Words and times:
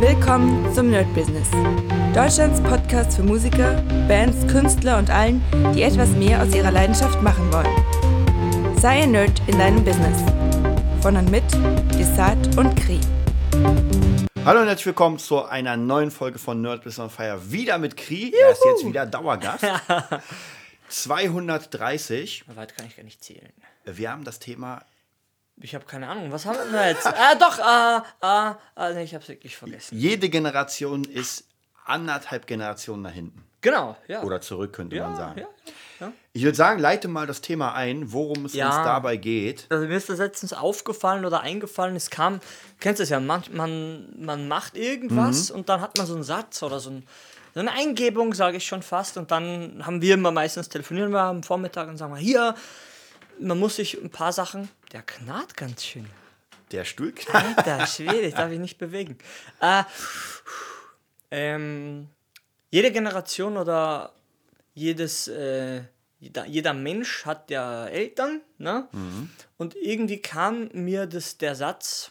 Willkommen 0.00 0.74
zum 0.74 0.90
Nerd 0.90 1.12
Business. 1.14 1.50
Deutschlands 2.14 2.60
Podcast 2.60 3.16
für 3.16 3.22
Musiker, 3.22 3.80
Bands, 4.06 4.46
Künstler 4.46 4.98
und 4.98 5.08
allen, 5.08 5.42
die 5.74 5.80
etwas 5.80 6.10
mehr 6.10 6.42
aus 6.42 6.54
ihrer 6.54 6.70
Leidenschaft 6.70 7.22
machen 7.22 7.50
wollen. 7.50 8.76
Sei 8.78 9.04
ein 9.04 9.12
Nerd 9.12 9.40
in 9.46 9.58
deinem 9.58 9.82
Business. 9.82 10.20
Von 11.00 11.16
und 11.16 11.30
mit 11.30 11.44
Desart 11.98 12.58
und 12.58 12.76
Kri. 12.76 13.00
Hallo 14.44 14.60
und 14.60 14.66
herzlich 14.66 14.84
willkommen 14.84 15.18
zu 15.18 15.42
einer 15.46 15.78
neuen 15.78 16.10
Folge 16.10 16.38
von 16.38 16.60
Nerd 16.60 16.84
Business 16.84 16.98
on 16.98 17.08
Fire. 17.10 17.40
Wieder 17.50 17.78
mit 17.78 17.96
Kri. 17.96 18.34
Er 18.38 18.50
ist 18.52 18.62
jetzt 18.66 18.84
wieder 18.86 19.06
Dauergast. 19.06 19.64
230. 20.88 22.44
Weit 22.54 22.76
kann 22.76 22.86
ich 22.86 22.96
gar 22.96 23.02
nicht 23.02 23.24
zählen. 23.24 23.52
Wir 23.86 24.10
haben 24.10 24.24
das 24.24 24.40
Thema 24.40 24.82
Ich 25.60 25.74
habe 25.74 25.84
keine 25.86 26.08
Ahnung. 26.08 26.30
Was 26.32 26.44
haben 26.44 26.58
wir 26.70 26.88
jetzt? 26.88 27.06
ah, 27.06 27.34
doch. 27.34 27.58
Ah, 27.60 28.04
ah, 28.20 28.56
ah, 28.74 28.90
nee, 28.90 29.04
ich 29.04 29.14
habe 29.14 29.22
es 29.22 29.28
wirklich 29.28 29.56
vergessen. 29.56 29.96
Jede 29.98 30.28
Generation 30.28 31.04
ist 31.04 31.44
anderthalb 31.84 32.46
Generationen 32.46 33.02
nach 33.02 33.12
hinten. 33.12 33.42
Genau, 33.62 33.96
ja. 34.06 34.22
Oder 34.22 34.40
zurück, 34.40 34.72
könnte 34.74 34.96
ja, 34.96 35.08
man 35.08 35.16
sagen. 35.16 35.40
Ja, 35.40 35.46
ja. 36.06 36.12
Ich 36.34 36.42
würde 36.44 36.56
sagen, 36.56 36.78
leite 36.78 37.08
mal 37.08 37.26
das 37.26 37.40
Thema 37.40 37.74
ein, 37.74 38.12
worum 38.12 38.44
es 38.44 38.54
uns 38.54 38.60
dabei 38.60 39.16
geht. 39.16 39.66
Also 39.70 39.86
mir 39.86 39.96
ist 39.96 40.08
das 40.08 40.18
letztens 40.18 40.52
aufgefallen 40.52 41.24
oder 41.24 41.40
eingefallen, 41.40 41.96
es 41.96 42.10
kam, 42.10 42.40
kennst 42.78 43.00
du 43.00 43.04
es 43.04 43.08
ja, 43.08 43.18
man, 43.18 43.42
man, 43.52 44.08
man 44.18 44.46
macht 44.46 44.76
irgendwas 44.76 45.48
Mhm. 45.50 45.56
und 45.56 45.68
dann 45.68 45.80
hat 45.80 45.96
man 45.96 46.06
so 46.06 46.14
einen 46.14 46.22
Satz 46.22 46.62
oder 46.62 46.78
so, 46.78 46.90
ein, 46.90 47.06
so 47.54 47.60
eine 47.60 47.72
Eingebung, 47.72 48.34
sage 48.34 48.58
ich 48.58 48.66
schon 48.66 48.82
fast, 48.82 49.16
und 49.16 49.30
dann 49.30 49.82
haben 49.84 50.02
wir 50.02 50.14
immer 50.14 50.30
meistens, 50.30 50.68
telefonieren 50.68 51.10
wir 51.10 51.22
am 51.22 51.42
Vormittag 51.42 51.88
und 51.88 51.96
sagen 51.96 52.12
wir, 52.12 52.20
hier, 52.20 52.54
man 53.40 53.58
muss 53.58 53.76
sich 53.76 53.94
ein 53.94 54.10
paar 54.10 54.32
Sachen, 54.32 54.68
der 54.92 55.02
knarrt 55.02 55.56
ganz 55.56 55.84
schön. 55.84 56.06
Der 56.72 56.84
Stuhl 56.84 57.14
Alter 57.32 57.86
Schwede, 57.86 58.22
ich 58.22 58.34
darf 58.34 58.50
ich 58.50 58.58
nicht 58.58 58.78
bewegen. 58.78 59.18
Äh, 59.60 59.84
ähm, 61.30 62.08
jede 62.70 62.90
Generation 62.92 63.56
oder 63.56 64.12
jedes, 64.74 65.28
äh, 65.28 65.82
jeder, 66.18 66.46
jeder 66.46 66.74
Mensch 66.74 67.24
hat 67.24 67.50
ja 67.50 67.86
Eltern, 67.86 68.40
ne? 68.58 68.88
Und 69.56 69.76
irgendwie 69.76 70.20
kam 70.20 70.68
mir 70.72 71.06
das, 71.06 71.38
der 71.38 71.54
Satz, 71.54 72.10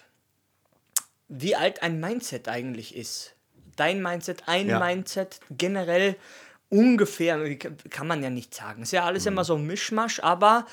wie 1.28 1.56
alt 1.56 1.82
ein 1.82 2.00
Mindset 2.00 2.48
eigentlich 2.48 2.96
ist. 2.96 3.34
Dein 3.76 4.02
Mindset, 4.02 4.44
ein 4.48 4.70
Ja. 4.70 4.80
Mindset, 4.80 5.40
generell 5.50 6.16
ungefähr, 6.70 7.56
kann 7.90 8.08
man 8.08 8.24
ja 8.24 8.30
nicht 8.30 8.54
sagen. 8.54 8.84
Ist 8.84 8.94
ja 8.94 9.04
alles 9.06 9.26
immer 9.26 9.44
so 9.44 9.56
ein 9.56 9.66
Mischmasch, 9.66 10.20
aber 10.22 10.66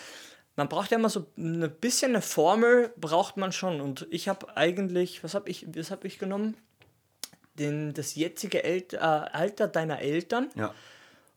man 0.56 0.68
braucht 0.68 0.90
ja 0.90 0.98
immer 0.98 1.08
so 1.10 1.26
ein 1.36 1.70
bisschen 1.80 2.12
eine 2.12 2.22
Formel, 2.22 2.92
braucht 2.96 3.36
man 3.36 3.52
schon. 3.52 3.80
Und 3.80 4.06
ich 4.10 4.28
habe 4.28 4.56
eigentlich, 4.56 5.24
was 5.24 5.34
habe 5.34 5.48
ich, 5.48 5.66
was 5.76 5.90
habe 5.90 6.06
ich 6.06 6.18
genommen? 6.18 6.56
Den, 7.58 7.92
das 7.94 8.14
jetzige 8.14 8.64
El 8.64 8.84
äh, 8.92 8.96
Alter 8.96 9.68
deiner 9.68 9.98
Eltern 10.00 10.50
Ja, 10.54 10.74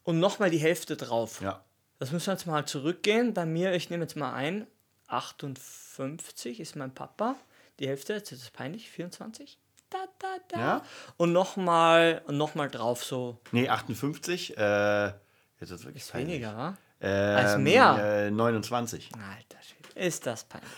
und 0.03 0.19
nochmal 0.19 0.49
die 0.49 0.58
Hälfte 0.59 0.95
drauf. 0.97 1.41
ja. 1.41 1.61
Das 1.99 2.11
müssen 2.11 2.27
wir 2.27 2.33
jetzt 2.33 2.45
mal 2.45 2.66
zurückgehen. 2.66 3.33
Bei 3.33 3.45
mir, 3.45 3.73
ich 3.73 3.89
nehme 3.89 4.03
jetzt 4.03 4.16
mal 4.17 4.33
ein, 4.33 4.67
58 5.08 6.59
ist 6.59 6.75
mein 6.75 6.93
Papa. 6.93 7.36
Die 7.80 7.88
Hälfte, 7.88 8.13
jetzt 8.13 8.31
ist 8.31 8.41
es 8.43 8.49
peinlich, 8.52 8.89
24. 8.89 9.58
Da, 9.89 9.99
da, 10.19 10.27
da. 10.49 10.59
Ja. 10.59 10.86
Und 11.17 11.31
nochmal 11.31 12.21
noch 12.27 12.55
mal 12.55 12.69
drauf, 12.69 13.03
so 13.03 13.38
Nee, 13.52 13.69
58. 13.69 14.58
Äh, 14.58 15.05
jetzt 15.08 15.71
ist 15.71 15.86
wirklich 15.86 16.08
peinlich. 16.09 16.33
weniger, 16.41 16.58
wa? 16.58 16.77
Ähm, 17.06 17.38
Als 17.38 17.58
mehr. 17.58 18.25
Äh, 18.28 18.31
29. 18.31 19.09
Alter 19.14 19.64
Schwede, 19.64 20.06
ist 20.08 20.25
das 20.25 20.44
peinlich. 20.44 20.70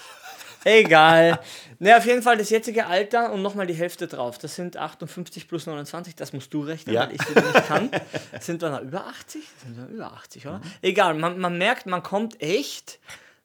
Egal. 0.64 1.40
Ne, 1.80 1.96
auf 1.96 2.08
jeden 2.08 2.24
Fall 2.24 2.38
das 2.38 2.50
jetzige 2.50 2.88
Alter 2.88 3.32
und 3.32 3.44
nochmal 3.44 3.68
die 3.68 3.76
Hälfte 3.76 4.08
drauf. 4.08 4.40
Das 4.40 4.56
sind 4.56 4.78
58 4.78 5.48
plus 5.48 5.68
29, 5.68 6.16
das 6.16 6.34
musst 6.34 6.52
du 6.52 6.62
rechnen, 6.62 6.96
Ja. 6.96 7.02
weil 7.02 7.14
ich 7.14 7.30
wieder 7.30 7.44
nicht 7.44 7.68
kann. 7.68 7.92
Sind 8.40 8.64
wir 8.64 8.72
noch 8.72 8.82
über 8.82 9.06
80? 9.06 9.44
Sind 9.64 9.78
wir 9.78 9.86
über 9.86 10.12
80, 10.14 10.48
oder? 10.48 10.62
Egal, 10.82 11.14
man, 11.14 11.38
man 11.38 11.60
merkt, 11.60 11.86
man 11.86 12.02
kommt 12.02 12.42
echt 12.42 12.98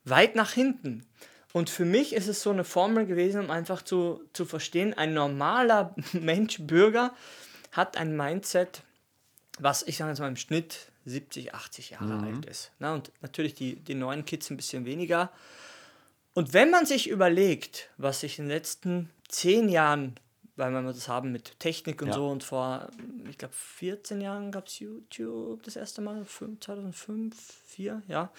weit 0.04 0.34
nach 0.34 0.52
hinten. 0.52 1.04
Und 1.52 1.68
für 1.68 1.84
mich 1.84 2.14
ist 2.14 2.26
es 2.26 2.40
so 2.42 2.48
eine 2.48 2.64
Formel 2.64 3.04
gewesen, 3.04 3.44
um 3.44 3.50
einfach 3.50 3.82
zu, 3.82 4.22
zu 4.32 4.46
verstehen, 4.46 4.94
ein 4.96 5.12
normaler 5.12 5.94
Mensch, 6.14 6.56
Bürger, 6.60 7.12
hat 7.70 7.98
ein 7.98 8.16
Mindset, 8.16 8.80
was 9.58 9.82
ich 9.82 9.96
sage 9.96 10.10
jetzt 10.10 10.20
mal 10.20 10.28
im 10.28 10.36
Schnitt 10.36 10.90
70, 11.04 11.54
80 11.54 11.90
Jahre 11.90 12.20
alt 12.20 12.46
ist. 12.46 12.70
Na, 12.78 12.94
und 12.94 13.10
natürlich 13.22 13.54
die, 13.54 13.76
die 13.76 13.94
neuen 13.94 14.24
Kids 14.24 14.50
ein 14.50 14.56
bisschen 14.56 14.84
weniger. 14.84 15.30
Und 16.34 16.52
wenn 16.54 16.70
man 16.70 16.86
sich 16.86 17.08
überlegt, 17.08 17.90
was 17.98 18.20
sich 18.20 18.38
in 18.38 18.46
den 18.46 18.50
letzten 18.56 19.10
zehn 19.28 19.68
Jahren, 19.68 20.14
weil 20.56 20.70
wir 20.70 20.82
das 20.82 21.08
haben 21.08 21.32
mit 21.32 21.58
Technik 21.58 22.00
und 22.02 22.08
Ja. 22.08 22.14
so 22.14 22.28
und 22.30 22.44
vor, 22.44 22.88
ich 23.28 23.36
glaube, 23.36 23.54
14 23.54 24.20
Jahren 24.20 24.52
gab 24.52 24.68
es 24.68 24.78
YouTube 24.78 25.62
das 25.64 25.76
erste 25.76 26.00
Mal, 26.02 26.24
fünf- 26.24 26.60
2005, 26.60 27.34
2004, 27.34 28.02
ja. 28.08 28.30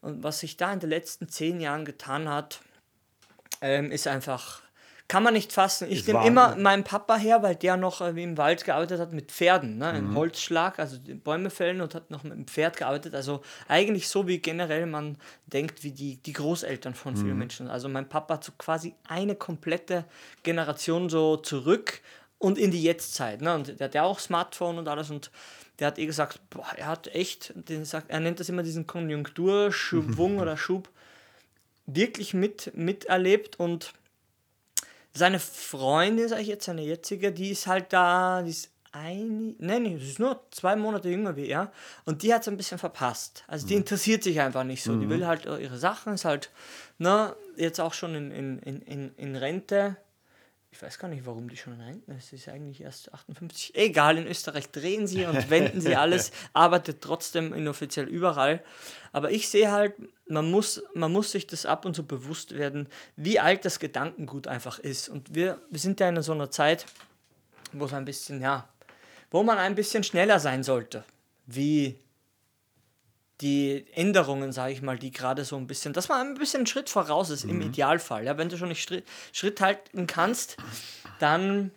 Und 0.00 0.22
was 0.22 0.40
sich 0.40 0.56
da 0.56 0.72
in 0.72 0.80
den 0.80 0.90
letzten 0.90 1.28
zehn 1.28 1.60
Jahren 1.60 1.84
getan 1.84 2.28
hat, 2.28 2.60
ähm, 3.60 3.90
ist 3.92 4.06
einfach, 4.06 4.62
kann 5.12 5.22
man 5.24 5.34
nicht 5.34 5.52
fassen. 5.52 5.88
Ich 5.90 6.06
nehme 6.06 6.26
immer 6.26 6.56
meinen 6.56 6.84
Papa 6.84 7.16
her, 7.16 7.42
weil 7.42 7.54
der 7.54 7.76
noch 7.76 8.00
äh, 8.00 8.16
wie 8.16 8.22
im 8.22 8.38
Wald 8.38 8.64
gearbeitet 8.64 8.98
hat 8.98 9.12
mit 9.12 9.30
Pferden, 9.30 9.76
ne? 9.76 9.92
Mhm. 9.92 9.98
im 9.98 10.14
Holzschlag, 10.16 10.78
also 10.78 10.96
die 10.96 11.12
Bäume 11.12 11.50
fällen 11.50 11.82
und 11.82 11.94
hat 11.94 12.10
noch 12.10 12.22
mit 12.22 12.32
dem 12.32 12.46
Pferd 12.46 12.78
gearbeitet. 12.78 13.14
Also 13.14 13.42
eigentlich 13.68 14.08
so, 14.08 14.26
wie 14.26 14.38
generell 14.38 14.86
man 14.86 15.18
denkt, 15.44 15.84
wie 15.84 15.90
die, 15.90 16.16
die 16.16 16.32
Großeltern 16.32 16.94
von 16.94 17.12
Mhm. 17.12 17.18
vielen 17.18 17.38
Menschen. 17.38 17.68
Also 17.68 17.90
mein 17.90 18.08
Papa 18.08 18.34
hat 18.34 18.44
so 18.44 18.52
quasi 18.56 18.94
eine 19.06 19.34
komplette 19.34 20.06
Generation 20.44 21.10
so 21.10 21.36
zurück 21.36 22.00
und 22.38 22.56
in 22.56 22.70
die 22.70 22.82
Jetztzeit. 22.82 23.42
Ne? 23.42 23.54
Und 23.54 23.78
der 23.80 23.84
hat 23.88 23.94
ja 23.94 24.04
auch 24.04 24.18
Smartphone 24.18 24.78
und 24.78 24.88
alles 24.88 25.10
und 25.10 25.30
der 25.78 25.88
hat 25.88 25.98
eh 25.98 26.06
gesagt, 26.06 26.40
boah, 26.48 26.72
er 26.74 26.86
hat 26.86 27.08
echt, 27.08 27.52
den 27.54 27.84
sagt, 27.84 28.08
er 28.08 28.20
nennt 28.20 28.40
das 28.40 28.48
immer 28.48 28.62
diesen 28.62 28.86
Konjunkturschwung 28.86 30.38
oder 30.40 30.56
Schub, 30.56 30.88
wirklich 31.84 32.32
mit, 32.32 32.72
miterlebt 32.74 33.60
und 33.60 33.92
seine 35.12 35.38
Freundin, 35.38 36.28
sage 36.28 36.42
ich 36.42 36.48
jetzt, 36.48 36.64
seine 36.64 36.82
jetzige, 36.82 37.32
die 37.32 37.50
ist 37.50 37.66
halt 37.66 37.92
da, 37.92 38.42
die 38.42 38.50
ist 38.50 38.70
ein, 38.92 39.54
nein, 39.58 39.82
nee, 39.84 39.96
sie 39.98 40.10
ist 40.10 40.18
nur 40.18 40.42
zwei 40.50 40.76
Monate 40.76 41.08
jünger 41.08 41.34
wie 41.34 41.48
er 41.48 41.72
und 42.04 42.22
die 42.22 42.32
hat 42.32 42.42
es 42.42 42.48
ein 42.48 42.58
bisschen 42.58 42.78
verpasst. 42.78 43.42
Also 43.46 43.66
die 43.66 43.74
interessiert 43.74 44.22
sich 44.22 44.40
einfach 44.40 44.64
nicht 44.64 44.82
so. 44.82 44.96
Die 44.96 45.08
will 45.08 45.26
halt 45.26 45.46
ihre 45.46 45.78
Sachen, 45.78 46.12
ist 46.12 46.26
halt, 46.26 46.50
ne, 46.98 47.34
jetzt 47.56 47.80
auch 47.80 47.94
schon 47.94 48.14
in, 48.14 48.30
in, 48.58 48.82
in, 48.82 49.14
in 49.16 49.36
Rente. 49.36 49.96
Ich 50.72 50.80
weiß 50.80 50.98
gar 50.98 51.08
nicht, 51.08 51.26
warum 51.26 51.50
die 51.50 51.56
schon 51.56 51.74
in 51.74 51.82
Rente 51.82 52.12
ist. 52.12 52.28
Sie 52.28 52.36
ist 52.36 52.48
eigentlich 52.48 52.80
erst 52.80 53.12
58. 53.12 53.74
Egal, 53.74 54.16
in 54.16 54.26
Österreich 54.26 54.70
drehen 54.70 55.06
sie 55.06 55.26
und 55.26 55.50
wenden 55.50 55.82
sie 55.82 55.96
alles, 55.96 56.32
arbeitet 56.54 57.02
trotzdem 57.02 57.52
inoffiziell 57.52 58.08
überall. 58.08 58.64
Aber 59.12 59.30
ich 59.30 59.50
sehe 59.50 59.70
halt, 59.70 59.94
man 60.26 60.50
muss, 60.50 60.82
man 60.94 61.12
muss 61.12 61.30
sich 61.30 61.46
das 61.46 61.66
ab 61.66 61.84
und 61.84 61.94
zu 61.94 62.06
bewusst 62.06 62.56
werden, 62.56 62.88
wie 63.16 63.38
alt 63.38 63.66
das 63.66 63.80
Gedankengut 63.80 64.46
einfach 64.46 64.78
ist. 64.78 65.10
Und 65.10 65.34
wir, 65.34 65.60
wir 65.68 65.78
sind 65.78 66.00
ja 66.00 66.08
in 66.08 66.22
so 66.22 66.32
einer 66.32 66.50
Zeit, 66.50 66.86
wo 67.74 67.84
es 67.84 67.92
ein 67.92 68.06
bisschen, 68.06 68.40
ja, 68.40 68.66
wo 69.30 69.42
man 69.42 69.58
ein 69.58 69.74
bisschen 69.74 70.02
schneller 70.02 70.40
sein 70.40 70.62
sollte. 70.62 71.04
Wie 71.44 71.98
die 73.42 73.84
Änderungen, 73.92 74.52
sage 74.52 74.72
ich 74.72 74.82
mal, 74.82 74.98
die 74.98 75.10
gerade 75.10 75.44
so 75.44 75.56
ein 75.56 75.66
bisschen, 75.66 75.92
dass 75.92 76.08
man 76.08 76.28
ein 76.28 76.34
bisschen 76.34 76.60
einen 76.60 76.66
Schritt 76.66 76.88
voraus 76.88 77.30
ist, 77.30 77.44
im 77.44 77.60
Idealfall. 77.60 78.24
Ja, 78.24 78.38
wenn 78.38 78.48
du 78.48 78.56
schon 78.56 78.68
nicht 78.68 78.82
Schritt, 78.82 79.04
Schritt 79.32 79.60
halten 79.60 80.06
kannst, 80.06 80.56
dann 81.18 81.72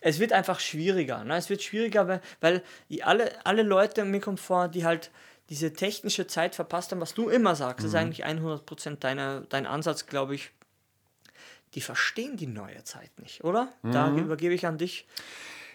es 0.00 0.18
wird 0.18 0.32
einfach 0.32 0.60
schwieriger. 0.60 1.24
Ne? 1.24 1.36
Es 1.36 1.50
wird 1.50 1.62
schwieriger, 1.62 2.08
weil, 2.08 2.22
weil 2.40 2.62
alle, 3.02 3.44
alle 3.44 3.62
Leute, 3.62 4.04
mir 4.04 4.20
kommt 4.20 4.40
vor, 4.40 4.68
die 4.68 4.84
halt 4.84 5.10
diese 5.50 5.72
technische 5.72 6.26
Zeit 6.26 6.54
verpasst 6.54 6.92
haben, 6.92 7.00
was 7.00 7.14
du 7.14 7.28
immer 7.28 7.56
sagst, 7.56 7.84
das 7.84 7.92
ist 7.92 7.96
eigentlich 7.96 8.24
100% 8.24 8.96
deine, 9.00 9.46
dein 9.48 9.66
Ansatz, 9.66 10.06
glaube 10.06 10.34
ich. 10.34 10.52
Die 11.74 11.80
verstehen 11.80 12.36
die 12.36 12.46
neue 12.46 12.82
Zeit 12.84 13.10
nicht, 13.20 13.44
oder? 13.44 13.72
Da 13.82 14.10
übergebe 14.16 14.54
ich 14.54 14.66
an 14.66 14.78
dich. 14.78 15.06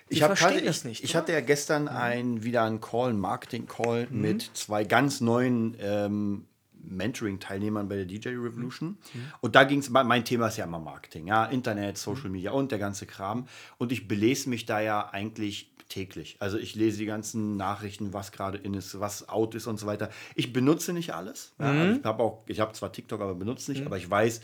Ich, 0.09 0.21
hatte, 0.21 0.61
das 0.63 0.79
ich, 0.79 0.83
nicht. 0.85 1.03
ich 1.03 1.09
oder? 1.11 1.19
hatte 1.19 1.31
ja 1.33 1.41
gestern 1.41 1.87
ein, 1.87 2.43
wieder 2.43 2.63
einen 2.63 2.79
Call, 2.81 3.09
einen 3.09 3.19
Marketing-Call 3.19 4.07
Mhm. 4.09 4.21
mit 4.21 4.51
zwei 4.53 4.83
ganz 4.83 5.19
neuen 5.21 5.75
ähm, 5.79 6.45
Mentoring-Teilnehmern 6.87 7.87
bei 7.87 7.95
der 7.95 8.05
DJ 8.05 8.29
Revolution. 8.29 8.89
Mhm. 9.13 9.21
Und 9.41 9.55
da 9.55 9.63
ging 9.63 9.79
es, 9.79 9.89
mein 9.89 10.25
Thema 10.25 10.47
ist 10.47 10.57
ja 10.57 10.65
immer 10.65 10.79
Marketing, 10.79 11.27
ja, 11.27 11.45
Internet, 11.45 11.97
Social 11.97 12.29
Media 12.29 12.51
und 12.51 12.71
der 12.71 12.79
ganze 12.79 13.05
Kram. 13.05 13.47
Und 13.77 13.91
ich 13.91 14.07
belese 14.07 14.49
mich 14.49 14.65
da 14.65 14.79
ja 14.81 15.09
eigentlich 15.11 15.71
täglich. 15.89 16.37
Also 16.39 16.57
ich 16.57 16.73
lese 16.75 16.97
die 16.97 17.05
ganzen 17.05 17.57
Nachrichten, 17.57 18.11
was 18.13 18.31
gerade 18.31 18.57
in 18.57 18.73
ist, 18.73 18.99
was 18.99 19.29
out 19.29 19.53
ist 19.55 19.67
und 19.67 19.79
so 19.79 19.85
weiter. 19.85 20.09
Ich 20.33 20.51
benutze 20.51 20.93
nicht 20.93 21.13
alles. 21.13 21.53
Ja, 21.59 21.71
Mhm. 21.71 21.79
also 21.81 21.99
ich 21.99 22.05
habe 22.05 22.23
auch, 22.23 22.43
ich 22.47 22.59
habe 22.59 22.73
zwar 22.73 22.91
TikTok, 22.91 23.21
aber 23.21 23.35
benutze 23.35 23.71
nicht, 23.71 23.85
aber 23.85 23.97
ich 23.97 24.09
weiß, 24.09 24.41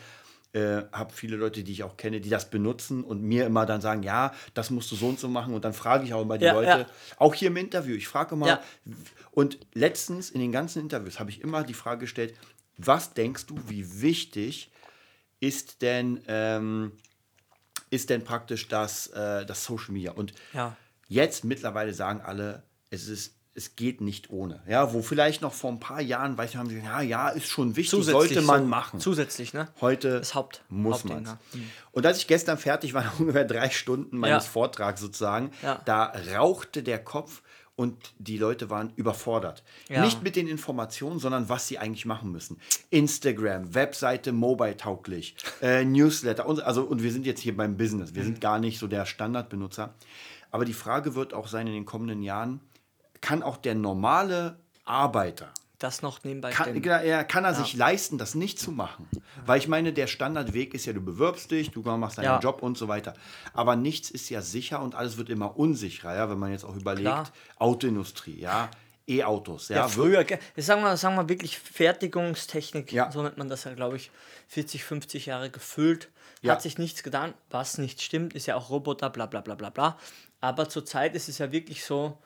äh, 0.54 0.84
habe 0.92 1.14
viele 1.14 1.38
Leute, 1.38 1.64
die 1.64 1.72
ich 1.72 1.84
auch 1.84 1.96
kenne, 1.98 2.20
die 2.22 2.30
das 2.30 2.50
benutzen 2.50 3.04
und 3.04 3.22
mir 3.22 3.46
immer 3.46 3.66
dann 3.66 3.80
sagen, 3.82 4.04
ja, 4.04 4.34
das 4.54 4.70
musst 4.70 4.92
du 4.92 4.96
so 4.96 5.08
und 5.08 5.20
so 5.20 5.28
machen. 5.30 5.54
Und 5.54 5.64
dann 5.64 5.74
frage 5.74 6.04
ich 6.04 6.14
auch 6.14 6.22
immer 6.24 6.38
die 6.38 6.46
Ja, 6.46 6.54
Leute, 6.54 6.68
ja. 6.82 6.86
auch 7.18 7.34
hier 7.34 7.48
im 7.48 7.58
Interview, 7.58 7.96
ich 7.96 8.08
frage 8.08 8.36
immer, 8.36 8.48
Ja. 8.48 8.64
und 9.32 9.60
letztens 9.74 10.30
in 10.30 10.42
den 10.42 10.52
ganzen 10.52 10.82
Interviews 10.82 11.20
habe 11.20 11.30
ich 11.30 11.42
immer 11.42 11.64
die 11.64 11.74
Frage 11.74 12.02
gestellt, 12.02 12.34
was 12.78 13.14
denkst 13.14 13.46
du, 13.46 13.58
wie 13.68 14.02
wichtig 14.02 14.72
ist 15.40 15.82
denn 15.82 16.22
ähm, 16.28 16.92
ist 17.90 18.10
denn 18.10 18.24
praktisch 18.24 18.68
das, 18.68 19.08
äh, 19.08 19.46
das 19.46 19.66
Social 19.66 19.92
Media. 19.92 20.12
Und 20.14 20.34
jetzt 21.08 21.44
mittlerweile 21.44 21.94
sagen 21.94 22.22
alle, 22.22 22.64
es 22.90 23.08
ist 23.08 23.36
es 23.54 23.76
geht 23.76 24.00
nicht 24.02 24.30
ohne. 24.30 24.62
Ja, 24.68 24.94
wo 24.94 25.02
vielleicht 25.02 25.42
noch 25.42 25.54
vor 25.54 25.72
ein 25.72 25.80
paar 25.80 26.02
Jahren, 26.02 26.38
weiß 26.38 26.52
ich, 26.52 26.56
haben 26.58 26.70
sie 26.70 26.76
gesagt, 26.76 26.94
ja, 26.94 27.02
ja, 27.02 27.30
ist 27.30 27.48
schon 27.48 27.76
wichtig, 27.76 28.04
sollte 28.06 28.42
man 28.42 28.62
so, 28.62 28.68
machen. 28.68 29.00
Zusätzlich, 29.00 29.54
ne? 29.54 29.68
Heute 29.82 30.20
Das 30.20 30.36
Haupt- 30.36 30.62
muss 30.70 31.04
man 31.04 31.26
ja. 31.26 31.38
Und 31.92 32.06
als 32.06 32.20
ich 32.20 32.28
gestern 32.28 32.58
fertig 32.58 32.94
war, 32.94 33.12
ungefähr 33.20 33.44
drei 33.46 33.70
Stunden 33.70 34.18
meines 34.18 34.46
Ja. 34.46 34.52
Vortrags 34.52 35.02
sozusagen, 35.02 35.52
Ja. 35.62 35.82
da 35.86 36.14
rauchte 36.36 36.82
der 36.82 37.04
Kopf 37.04 37.42
und 37.76 38.14
die 38.20 38.38
Leute 38.38 38.70
waren 38.70 38.94
überfordert. 38.96 39.64
Ja. 39.90 40.06
Nicht 40.06 40.22
mit 40.24 40.36
den 40.36 40.48
Informationen, 40.48 41.20
sondern 41.20 41.50
was 41.50 41.68
sie 41.68 41.78
eigentlich 41.80 42.06
machen 42.06 42.32
müssen. 42.32 42.58
Instagram, 42.90 43.74
Webseite, 43.74 44.32
mobile 44.32 44.78
tauglich, 44.78 45.36
äh, 45.62 45.84
Newsletter. 45.84 46.46
Und, 46.46 46.62
also, 46.62 46.84
und 46.84 47.02
wir 47.02 47.12
sind 47.12 47.26
jetzt 47.26 47.42
hier 47.42 47.58
beim 47.58 47.76
Business. 47.78 48.14
Wir 48.14 48.24
sind 48.24 48.40
gar 48.40 48.60
nicht 48.60 48.78
so 48.80 48.88
der 48.88 49.06
Standardbenutzer. 49.06 49.94
Aber 50.52 50.66
die 50.66 50.74
Frage 50.74 51.16
wird 51.16 51.34
auch 51.34 51.48
sein 51.48 51.66
in 51.68 51.74
den 51.74 51.86
kommenden 51.86 52.22
Jahren, 52.22 52.60
kann 53.22 53.44
auch 53.44 53.58
der 53.58 53.76
normale 53.76 54.60
Arbeiter, 54.86 55.54
Das 55.80 56.02
noch 56.04 56.24
nebenbei 56.24 56.52
kann, 56.52 56.80
genau, 56.80 56.98
er 56.98 57.24
kann 57.24 57.44
er 57.46 57.56
sich 57.56 57.74
leisten, 57.76 58.18
das 58.20 58.36
nicht 58.36 58.60
zu 58.60 58.72
machen. 58.72 59.08
Weil 59.46 59.58
ich 59.60 59.68
meine, 59.68 59.94
der 59.94 60.06
Standardweg 60.08 60.74
ist 60.76 60.86
ja, 60.86 60.94
du 60.94 61.02
bewirbst 61.02 61.50
dich, 61.50 61.72
du 61.72 61.82
machst 61.82 62.18
deinen 62.20 62.26
Ja. 62.26 62.40
Job 62.40 62.62
und 62.62 62.78
so 62.78 62.88
weiter. 62.88 63.14
Aber 63.54 63.76
nichts 63.76 64.12
ist 64.12 64.30
ja 64.30 64.42
sicher 64.42 64.82
und 64.82 64.94
alles 64.96 65.18
wird 65.18 65.30
immer 65.30 65.58
unsicherer, 65.58 66.16
ja, 66.16 66.30
wenn 66.30 66.38
man 66.40 66.52
jetzt 66.52 66.66
auch 66.66 66.76
überlegt, 66.76 67.06
Klar. 67.08 67.28
Autoindustrie, 67.58 68.40
ja, 68.40 68.70
E-Autos, 69.08 69.70
ja, 69.70 69.78
Ja, 69.78 69.88
früher, 69.88 70.24
sagen 70.58 70.84
wir, 70.84 70.96
sagen 70.98 71.16
wir 71.16 71.28
wirklich 71.30 71.58
Fertigungstechnik, 71.60 72.92
Ja. 72.92 73.12
so 73.12 73.22
nennt 73.24 73.38
man 73.38 73.50
das 73.50 73.64
ja, 73.64 73.74
glaube 73.74 73.96
ich, 73.96 74.12
40, 74.48 74.84
50 74.84 75.26
Jahre 75.28 75.50
gefüllt. 75.50 76.10
Ja. 76.42 76.54
Hat 76.54 76.62
sich 76.62 76.78
nichts 76.78 77.04
getan, 77.04 77.34
was 77.50 77.78
nicht 77.78 78.02
stimmt, 78.02 78.34
ist 78.34 78.48
ja 78.48 78.56
auch 78.56 78.70
Roboter, 78.70 79.10
bla 79.10 79.26
bla 79.28 79.42
bla 79.42 79.56
bla 79.56 79.70
bla. 79.70 79.98
Aber 80.40 80.70
zurzeit 80.70 81.16
ist 81.16 81.30
es 81.30 81.38
ja 81.38 81.52
wirklich 81.52 81.86
so, 81.86 82.18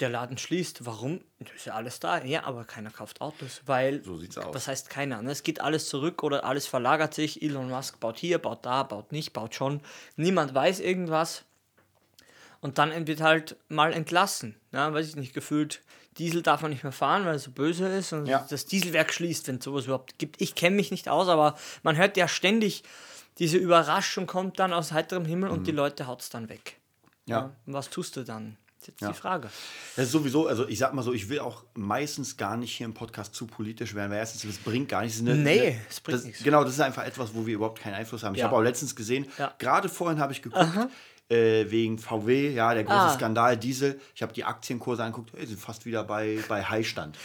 der 0.00 0.08
Laden 0.10 0.38
schließt. 0.38 0.86
Warum? 0.86 1.20
Das 1.40 1.52
ist 1.56 1.66
ja 1.66 1.74
alles 1.74 2.00
da. 2.00 2.22
Ja, 2.24 2.44
aber 2.44 2.64
keiner 2.64 2.90
kauft 2.90 3.20
Autos, 3.20 3.62
weil. 3.66 4.02
So 4.04 4.16
sieht's 4.16 4.38
aus. 4.38 4.54
Was 4.54 4.68
heißt 4.68 4.90
keiner? 4.90 5.22
Ne? 5.22 5.30
Es 5.30 5.42
geht 5.42 5.60
alles 5.60 5.88
zurück 5.88 6.22
oder 6.22 6.44
alles 6.44 6.66
verlagert 6.66 7.14
sich. 7.14 7.42
Elon 7.42 7.68
Musk 7.68 7.98
baut 8.00 8.18
hier, 8.18 8.38
baut 8.38 8.64
da, 8.64 8.82
baut 8.82 9.12
nicht, 9.12 9.32
baut 9.32 9.54
schon. 9.54 9.80
Niemand 10.16 10.54
weiß 10.54 10.80
irgendwas. 10.80 11.44
Und 12.60 12.78
dann 12.78 13.06
wird 13.06 13.20
halt 13.20 13.56
mal 13.68 13.92
entlassen. 13.92 14.56
Ja, 14.72 14.92
weiß 14.92 15.08
ich 15.08 15.16
nicht, 15.16 15.32
gefühlt, 15.32 15.80
Diesel 16.18 16.42
darf 16.42 16.60
man 16.62 16.72
nicht 16.72 16.82
mehr 16.82 16.92
fahren, 16.92 17.24
weil 17.24 17.36
es 17.36 17.44
so 17.44 17.52
böse 17.52 17.86
ist 17.86 18.12
und 18.12 18.26
Ja. 18.26 18.44
das 18.50 18.66
Dieselwerk 18.66 19.12
schließt, 19.12 19.46
wenn 19.46 19.56
es 19.58 19.64
sowas 19.64 19.84
überhaupt 19.84 20.18
gibt. 20.18 20.40
Ich 20.40 20.56
kenne 20.56 20.74
mich 20.74 20.90
nicht 20.90 21.08
aus, 21.08 21.28
aber 21.28 21.56
man 21.84 21.96
hört 21.96 22.16
ja 22.16 22.26
ständig, 22.26 22.82
diese 23.38 23.56
Überraschung 23.58 24.26
kommt 24.26 24.58
dann 24.58 24.72
aus 24.72 24.90
heiterem 24.90 25.24
Himmel 25.24 25.50
und 25.50 25.68
die 25.68 25.72
Leute 25.72 26.08
haut 26.08 26.22
es 26.22 26.30
dann 26.30 26.48
weg. 26.48 26.78
Mhm. 27.26 27.30
Ja. 27.32 27.40
Und 27.66 27.72
was 27.74 27.90
tust 27.90 28.16
du 28.16 28.24
dann? 28.24 28.56
Das 28.88 28.94
ist 28.94 29.00
jetzt 29.00 29.00
Ja. 29.02 29.08
die 29.12 29.18
Frage. 29.18 29.50
Das 29.96 30.06
ist 30.06 30.12
sowieso, 30.12 30.46
also 30.46 30.66
ich 30.68 30.78
sag 30.78 30.94
mal 30.94 31.02
so, 31.02 31.12
ich 31.12 31.28
will 31.28 31.40
auch 31.40 31.62
meistens 31.74 32.36
gar 32.36 32.56
nicht 32.56 32.72
hier 32.76 32.86
im 32.86 32.94
Podcast 32.94 33.34
zu 33.34 33.46
politisch 33.46 33.94
werden, 33.94 34.10
weil 34.10 34.18
erstens, 34.18 34.42
das 34.42 34.56
bringt 34.58 34.88
gar 34.88 35.02
nichts. 35.02 35.20
Eine- 35.20 35.34
Nee, 35.34 35.60
eine- 35.60 35.80
es 35.88 36.00
bringt 36.00 36.18
das, 36.18 36.24
nichts. 36.24 36.42
Genau, 36.42 36.64
das 36.64 36.72
ist 36.74 36.80
einfach 36.80 37.04
etwas, 37.04 37.34
wo 37.34 37.46
wir 37.46 37.54
überhaupt 37.54 37.80
keinen 37.80 37.94
Einfluss 37.94 38.22
haben. 38.22 38.34
Ich 38.34 38.40
Ja. 38.40 38.46
habe 38.46 38.56
auch 38.56 38.62
letztens 38.62 38.96
gesehen, 38.96 39.26
Ja. 39.38 39.52
gerade 39.58 39.88
vorhin 39.88 40.18
habe 40.20 40.32
ich 40.32 40.42
geguckt, 40.42 40.66
äh, 41.30 41.70
wegen 41.70 41.98
VW, 41.98 42.50
ja, 42.54 42.72
der 42.72 42.84
große 42.84 42.96
Ah. 42.98 43.14
Skandal, 43.14 43.56
Diesel. 43.58 44.00
Ich 44.14 44.22
habe 44.22 44.32
die 44.32 44.44
Aktienkurse 44.44 45.02
angeguckt, 45.04 45.32
hey, 45.36 45.46
sind 45.46 45.60
fast 45.60 45.84
wieder 45.84 46.02
bei, 46.04 46.38
bei 46.48 46.64
Highstand. 46.64 47.18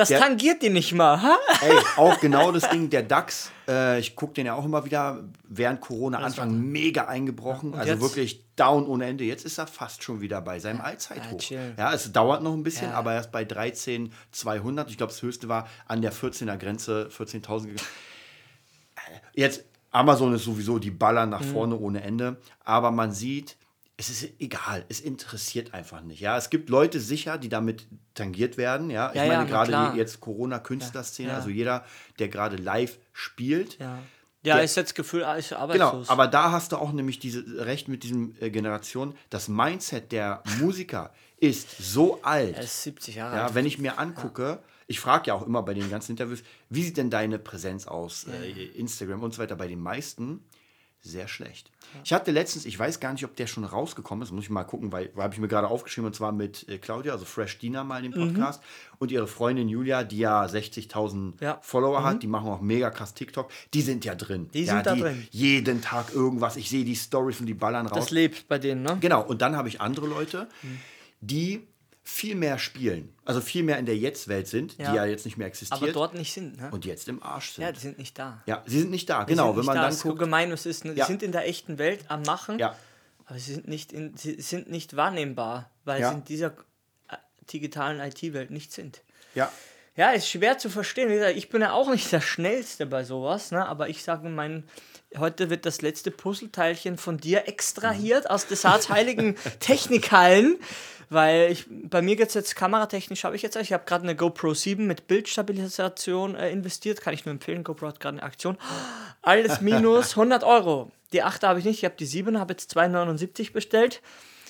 Das 0.00 0.08
Der- 0.08 0.18
tangiert 0.20 0.62
die 0.62 0.70
nicht 0.70 0.94
mal, 0.94 1.20
ha? 1.20 1.36
Ey, 1.60 1.76
auch 1.98 2.18
genau 2.20 2.52
das 2.52 2.68
Ding, 2.70 2.88
der 2.88 3.02
DAX, 3.02 3.50
äh, 3.68 4.00
ich 4.00 4.16
gucke 4.16 4.32
den 4.32 4.46
ja 4.46 4.54
auch 4.54 4.64
immer 4.64 4.86
wieder, 4.86 5.24
während 5.46 5.82
Corona 5.82 6.20
Anfang 6.20 6.58
mega 6.58 7.04
eingebrochen, 7.04 7.74
also 7.74 7.90
jetzt? 7.92 8.00
wirklich 8.00 8.46
down 8.56 8.86
ohne 8.86 9.04
Ende. 9.04 9.24
Jetzt 9.24 9.44
ist 9.44 9.58
er 9.58 9.66
fast 9.66 10.02
schon 10.02 10.22
wieder 10.22 10.40
bei 10.40 10.58
seinem 10.58 10.80
Allzeithoch. 10.80 11.36
chill. 11.38 11.74
Ja, 11.76 11.92
es 11.92 12.10
dauert 12.12 12.42
noch 12.42 12.54
ein 12.54 12.62
bisschen, 12.62 12.88
Ja. 12.88 12.94
aber 12.94 13.12
erst 13.12 13.30
bei 13.30 13.42
13.200. 13.44 14.88
Ich 14.88 14.96
glaube, 14.96 15.12
das 15.12 15.20
höchste 15.20 15.48
war 15.50 15.68
an 15.86 16.00
der 16.00 16.14
14er 16.14 16.56
Grenze, 16.56 17.10
14.000. 17.10 17.66
gegangen. 17.68 17.86
Jetzt, 19.34 19.64
Amazon 19.90 20.32
ist 20.34 20.44
sowieso, 20.44 20.78
die 20.78 20.90
ballern 20.90 21.28
nach 21.30 21.42
vorne 21.42 21.76
ohne 21.76 22.02
Ende, 22.02 22.38
aber 22.64 22.90
man 22.90 23.12
sieht, 23.12 23.56
es 24.00 24.08
ist 24.22 24.30
egal, 24.40 24.84
es 24.88 25.00
interessiert 25.00 25.74
einfach 25.74 26.00
nicht. 26.00 26.20
Ja, 26.20 26.36
es 26.38 26.48
gibt 26.50 26.70
Leute 26.70 27.00
sicher, 27.00 27.36
die 27.38 27.48
damit 27.50 27.86
tangiert 28.14 28.56
werden. 28.56 28.88
Ja, 28.90 29.10
ich 29.10 29.16
Ja, 29.16 29.24
ja, 29.24 29.28
meine 29.28 29.44
na 29.50 29.64
gerade 29.64 29.96
jetzt 29.98 30.20
Corona-Künstlerszene, 30.20 31.28
Ja, 31.28 31.34
ja. 31.34 31.38
also 31.38 31.50
jeder, 31.50 31.84
der 32.18 32.28
gerade 32.28 32.56
live 32.56 32.98
spielt. 33.12 33.78
Ja. 33.78 33.98
Ja, 34.42 34.54
Der- 34.56 34.64
ist 34.64 34.74
jetzt 34.76 34.94
Gefühl, 34.94 35.20
ist 35.38 35.50
Genau, 35.50 35.60
arbeitslos. 35.60 36.08
aber 36.08 36.26
da 36.26 36.50
hast 36.50 36.72
du 36.72 36.76
auch 36.76 36.92
nämlich 36.92 37.18
diese 37.18 37.44
recht 37.66 37.88
mit 37.88 38.02
diesem 38.04 38.34
äh, 38.40 38.48
Generation. 38.48 39.14
Das 39.28 39.48
Mindset 39.48 40.12
der 40.12 40.42
Musiker 40.58 41.12
ist 41.38 41.68
so 41.78 42.22
alt. 42.22 42.56
er 42.56 42.62
ist 42.64 42.82
70 42.82 43.16
Jahre 43.16 43.36
Ja, 43.36 43.44
alt. 43.46 43.54
wenn 43.54 43.66
ich 43.66 43.78
mir 43.78 43.98
angucke, 43.98 44.60
ich 44.86 44.98
frage 44.98 45.26
ja 45.28 45.34
auch 45.34 45.46
immer 45.46 45.62
bei 45.62 45.74
den 45.74 45.90
ganzen 45.90 46.12
Interviews, 46.12 46.42
wie 46.70 46.82
sieht 46.82 46.96
denn 46.96 47.10
deine 47.10 47.38
Präsenz 47.38 47.86
aus, 47.86 48.24
äh, 48.28 48.50
Instagram 48.78 49.22
und 49.22 49.34
so 49.34 49.42
weiter, 49.42 49.56
bei 49.56 49.68
den 49.68 49.80
meisten 49.80 50.42
sehr 51.02 51.28
schlecht. 51.28 51.70
Ich 52.04 52.12
hatte 52.12 52.30
letztens, 52.30 52.66
ich 52.66 52.78
weiß 52.78 53.00
gar 53.00 53.12
nicht, 53.12 53.24
ob 53.24 53.34
der 53.34 53.46
schon 53.46 53.64
rausgekommen 53.64 54.22
ist, 54.22 54.30
muss 54.32 54.44
ich 54.44 54.50
mal 54.50 54.64
gucken, 54.64 54.92
weil, 54.92 55.10
weil 55.14 55.24
habe 55.24 55.34
ich 55.34 55.40
mir 55.40 55.48
gerade 55.48 55.66
aufgeschrieben, 55.68 56.06
und 56.06 56.14
zwar 56.14 56.30
mit 56.30 56.68
äh, 56.68 56.78
Claudia, 56.78 57.12
also 57.12 57.24
Fresh 57.24 57.58
Dina 57.58 57.82
mal 57.84 58.04
in 58.04 58.12
dem 58.12 58.20
Mhm. 58.20 58.34
Podcast 58.34 58.62
und 58.98 59.10
ihre 59.10 59.26
Freundin 59.26 59.68
Julia, 59.68 60.04
die 60.04 60.18
ja 60.18 60.44
60.000 60.44 61.32
Ja. 61.40 61.54
Mhm. 61.54 61.58
Follower 61.62 62.04
hat, 62.04 62.22
die 62.22 62.26
machen 62.26 62.48
auch 62.48 62.60
mega 62.60 62.90
krass 62.90 63.14
TikTok, 63.14 63.50
die 63.74 63.82
sind 63.82 64.04
ja 64.04 64.14
drin. 64.14 64.50
Die 64.54 64.64
ja, 64.64 64.74
sind 64.74 64.86
da 64.86 64.94
drin. 64.94 65.26
Jeden 65.30 65.80
Tag 65.82 66.12
irgendwas, 66.14 66.56
ich 66.56 66.68
sehe 66.70 66.84
die 66.84 66.94
Stories 66.96 67.40
und 67.40 67.46
die 67.46 67.54
ballern 67.54 67.86
raus. 67.86 67.98
das 67.98 68.10
lebt 68.10 68.46
bei 68.46 68.58
denen, 68.58 68.82
ne? 68.82 68.98
Genau, 69.00 69.22
und 69.22 69.42
dann 69.42 69.56
habe 69.56 69.68
ich 69.68 69.80
andere 69.80 70.06
Leute, 70.06 70.48
die 71.20 71.66
viel 72.02 72.34
mehr 72.34 72.58
spielen, 72.58 73.14
also 73.24 73.40
viel 73.40 73.62
mehr 73.62 73.78
in 73.78 73.86
der 73.86 73.96
Jetzt-Welt 73.96 74.48
sind, 74.48 74.76
Ja. 74.78 74.90
die 74.90 74.96
ja 74.96 75.04
jetzt 75.04 75.24
nicht 75.26 75.36
mehr 75.36 75.46
existiert 75.46 75.82
Aber 75.82 75.92
dort 75.92 76.14
nicht 76.14 76.32
sind, 76.32 76.56
ne? 76.60 76.68
und 76.72 76.84
jetzt 76.84 77.08
im 77.08 77.22
Arsch 77.22 77.52
sind. 77.52 77.62
Ja, 77.62 77.68
Ja, 77.68 77.72
die 77.72 77.80
sind 77.80 77.98
nicht 77.98 78.18
da. 78.18 78.42
sie 78.66 78.78
sind 78.80 78.90
nicht 78.90 79.08
da, 79.10 79.24
Die 79.24 79.32
genau. 79.32 79.56
Wenn 79.56 79.64
man 79.66 79.76
da. 79.76 79.82
dann 79.82 79.92
so 79.92 80.08
guckt, 80.08 80.18
gemein, 80.20 80.50
was 80.50 80.66
ist. 80.66 80.84
Ne? 80.84 80.94
Ja. 80.94 81.04
Die 81.04 81.12
sind 81.12 81.22
in 81.22 81.32
der 81.32 81.46
echten 81.46 81.78
Welt 81.78 82.04
am 82.08 82.22
Machen, 82.22 82.58
ja, 82.58 82.74
aber 83.26 83.38
sie 83.38 83.52
sind 83.52 83.68
nicht, 83.68 83.92
in, 83.92 84.16
sie 84.16 84.40
sind 84.40 84.70
nicht 84.70 84.96
wahrnehmbar, 84.96 85.70
weil 85.84 86.00
Ja. 86.00 86.10
sie 86.10 86.16
in 86.16 86.24
dieser 86.24 86.46
äh, 87.08 87.16
digitalen 87.52 88.00
IT-Welt 88.00 88.50
nicht 88.50 88.72
sind. 88.72 89.02
ja, 89.34 89.52
Ja, 89.96 90.10
ist 90.12 90.28
schwer 90.28 90.56
zu 90.56 90.70
verstehen. 90.70 91.10
Ich 91.36 91.50
bin 91.50 91.60
ja 91.60 91.72
auch 91.72 91.90
nicht 91.90 92.10
der 92.10 92.20
Schnellste 92.22 92.86
bei 92.86 93.04
sowas, 93.04 93.50
ne? 93.50 93.66
aber 93.66 93.88
ich 93.90 94.02
sage, 94.02 94.28
mein, 94.30 94.64
heute 95.18 95.50
wird 95.50 95.66
das 95.66 95.82
letzte 95.82 96.10
Puzzleteilchen 96.10 96.96
von 96.96 97.18
dir 97.18 97.46
extrahiert 97.46 98.30
aus 98.30 98.46
des 98.46 98.64
heiligen 98.64 99.36
Technikhallen, 99.60 100.58
weil 101.10 101.50
ich, 101.50 101.66
bei 101.68 102.00
mir 102.00 102.16
geht 102.16 102.28
es 102.28 102.34
jetzt 102.34 102.56
kameratechnisch, 102.56 103.24
habe 103.24 103.36
ich 103.36 103.42
jetzt, 103.42 103.56
ich 103.56 103.72
habe 103.72 103.84
gerade 103.84 104.04
eine 104.04 104.16
GoPro 104.16 104.54
7 104.54 104.86
mit 104.86 105.08
Bildstabilisation 105.08 106.36
äh, 106.36 106.50
investiert, 106.50 107.00
kann 107.00 107.12
ich 107.12 107.26
nur 107.26 107.32
empfehlen, 107.32 107.64
GoPro 107.64 107.88
hat 107.88 108.00
gerade 108.00 108.18
eine 108.18 108.22
Aktion. 108.22 108.56
Alles 109.20 109.60
minus 109.60 110.12
100 110.12 110.44
Euro. 110.44 110.90
Die 111.12 111.22
8 111.22 111.42
habe 111.42 111.58
ich 111.58 111.64
nicht, 111.64 111.78
ich 111.78 111.84
habe 111.84 111.96
die 111.98 112.06
7, 112.06 112.38
habe 112.38 112.52
jetzt 112.52 112.74
2,79 112.76 113.52
bestellt, 113.52 114.00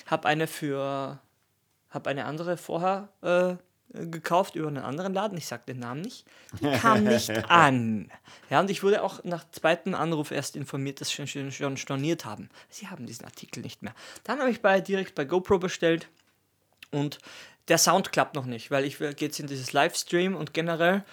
habe 0.05 0.27
eine 0.27 0.47
für 0.47 1.19
habe 1.89 2.09
eine 2.09 2.25
andere 2.25 2.55
vorher 2.55 3.09
äh, 3.21 3.55
gekauft 3.93 4.55
über 4.55 4.69
einen 4.69 4.77
anderen 4.77 5.13
Laden. 5.13 5.37
Ich 5.37 5.47
sage 5.47 5.63
den 5.67 5.79
Namen 5.79 6.01
nicht. 6.01 6.25
Die 6.61 6.71
kam 6.71 7.03
nicht 7.03 7.29
an. 7.49 8.09
Ja, 8.49 8.61
und 8.61 8.69
ich 8.69 8.83
wurde 8.83 9.03
auch 9.03 9.23
nach 9.25 9.43
zweiten 9.51 9.93
Anruf 9.93 10.31
erst 10.31 10.55
informiert, 10.55 11.01
dass 11.01 11.09
sie 11.09 11.27
schon, 11.27 11.51
schon 11.51 11.75
storniert 11.75 12.23
haben. 12.23 12.49
Sie 12.69 12.87
haben 12.87 13.05
diesen 13.05 13.25
Artikel 13.25 13.61
nicht 13.61 13.81
mehr. 13.81 13.93
Dann 14.23 14.39
habe 14.39 14.49
ich 14.49 14.61
bei, 14.61 14.79
direkt 14.79 15.15
bei 15.15 15.25
GoPro 15.25 15.59
bestellt 15.59 16.07
und 16.91 17.19
der 17.67 17.77
Sound 17.77 18.11
klappt 18.11 18.35
noch 18.35 18.45
nicht, 18.45 18.71
weil 18.71 18.85
ich 18.85 18.97
gehe 18.97 19.13
jetzt 19.19 19.39
in 19.39 19.47
dieses 19.47 19.73
Livestream 19.73 20.35
und 20.35 20.53
generell 20.53 21.03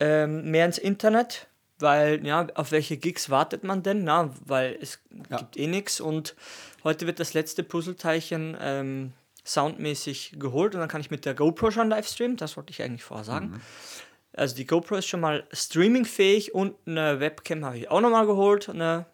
ähm, 0.00 0.50
mehr 0.50 0.66
ins 0.66 0.78
Internet, 0.78 1.46
weil, 1.78 2.24
ja, 2.26 2.46
auf 2.54 2.72
welche 2.72 2.96
Gigs 2.96 3.30
wartet 3.30 3.62
man 3.64 3.82
denn? 3.82 4.04
Na, 4.04 4.30
weil 4.44 4.78
es 4.80 5.00
Ja. 5.30 5.38
gibt 5.38 5.56
eh 5.56 5.66
nichts 5.66 6.00
und 6.00 6.34
heute 6.84 7.06
wird 7.06 7.20
das 7.20 7.34
letzte 7.34 7.62
Puzzleteilchen 7.62 8.56
ähm, 8.60 9.12
soundmäßig 9.44 10.36
geholt 10.38 10.74
und 10.74 10.80
dann 10.80 10.88
kann 10.88 11.00
ich 11.00 11.10
mit 11.10 11.24
der 11.24 11.34
GoPro 11.34 11.70
schon 11.70 11.88
livestreamen, 11.88 12.36
das 12.36 12.56
wollte 12.56 12.70
ich 12.70 12.82
eigentlich 12.82 13.02
vorher 13.04 13.24
sagen. 13.24 13.60
Also 14.34 14.54
die 14.56 14.66
GoPro 14.66 14.96
ist 14.96 15.06
schon 15.08 15.20
mal 15.20 15.44
streamingfähig 15.52 16.54
und 16.54 16.74
eine 16.86 17.20
Webcam 17.20 17.64
habe 17.64 17.76
ich 17.78 17.90
auch 17.90 18.00
nochmal 18.00 18.26
geholt, 18.26 18.68
eine, 18.68 19.04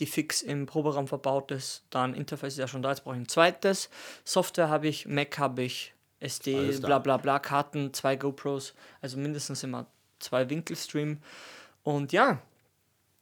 die 0.00 0.06
fix 0.06 0.42
im 0.42 0.66
Proberaum 0.66 1.08
verbaut 1.08 1.50
ist. 1.50 1.82
Dann 1.90 2.14
Interface 2.14 2.54
ist 2.54 2.58
ja 2.58 2.68
schon 2.68 2.82
da, 2.82 2.90
jetzt 2.90 3.04
brauche 3.04 3.16
ich 3.16 3.20
ein 3.22 3.28
zweites. 3.28 3.90
Software 4.24 4.68
habe 4.68 4.88
ich, 4.88 5.06
Mac 5.06 5.38
habe 5.38 5.62
ich, 5.62 5.94
SD, 6.20 6.78
bla 6.78 6.98
bla 6.98 7.16
bla, 7.16 7.38
Karten, 7.38 7.92
zwei 7.94 8.16
GoPros, 8.16 8.74
also 9.00 9.18
mindestens 9.18 9.62
immer 9.62 9.86
zwei 10.18 10.48
Winkelstream. 10.50 11.18
Und 11.84 12.12
ja, 12.12 12.40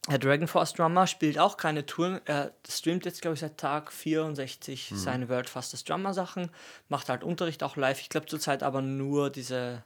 der 0.08 0.18
Dragon 0.18 0.46
Force 0.48 0.72
Drummer 0.72 1.06
spielt 1.06 1.38
auch 1.38 1.56
keine 1.56 1.84
Touren. 1.84 2.20
Er 2.26 2.52
streamt 2.68 3.04
jetzt, 3.04 3.20
glaube 3.22 3.34
ich, 3.34 3.40
seit 3.40 3.58
Tag 3.58 3.92
64 3.92 4.92
Mhm. 4.92 4.96
seine 4.96 5.28
World 5.28 5.48
Fastest 5.50 5.88
Drummer 5.88 6.14
Sachen, 6.14 6.50
macht 6.88 7.08
halt 7.08 7.24
Unterricht 7.24 7.62
auch 7.62 7.76
live. 7.76 8.00
Ich 8.00 8.08
glaube 8.08 8.26
zurzeit 8.26 8.62
aber 8.62 8.82
nur 8.82 9.30
diese 9.30 9.82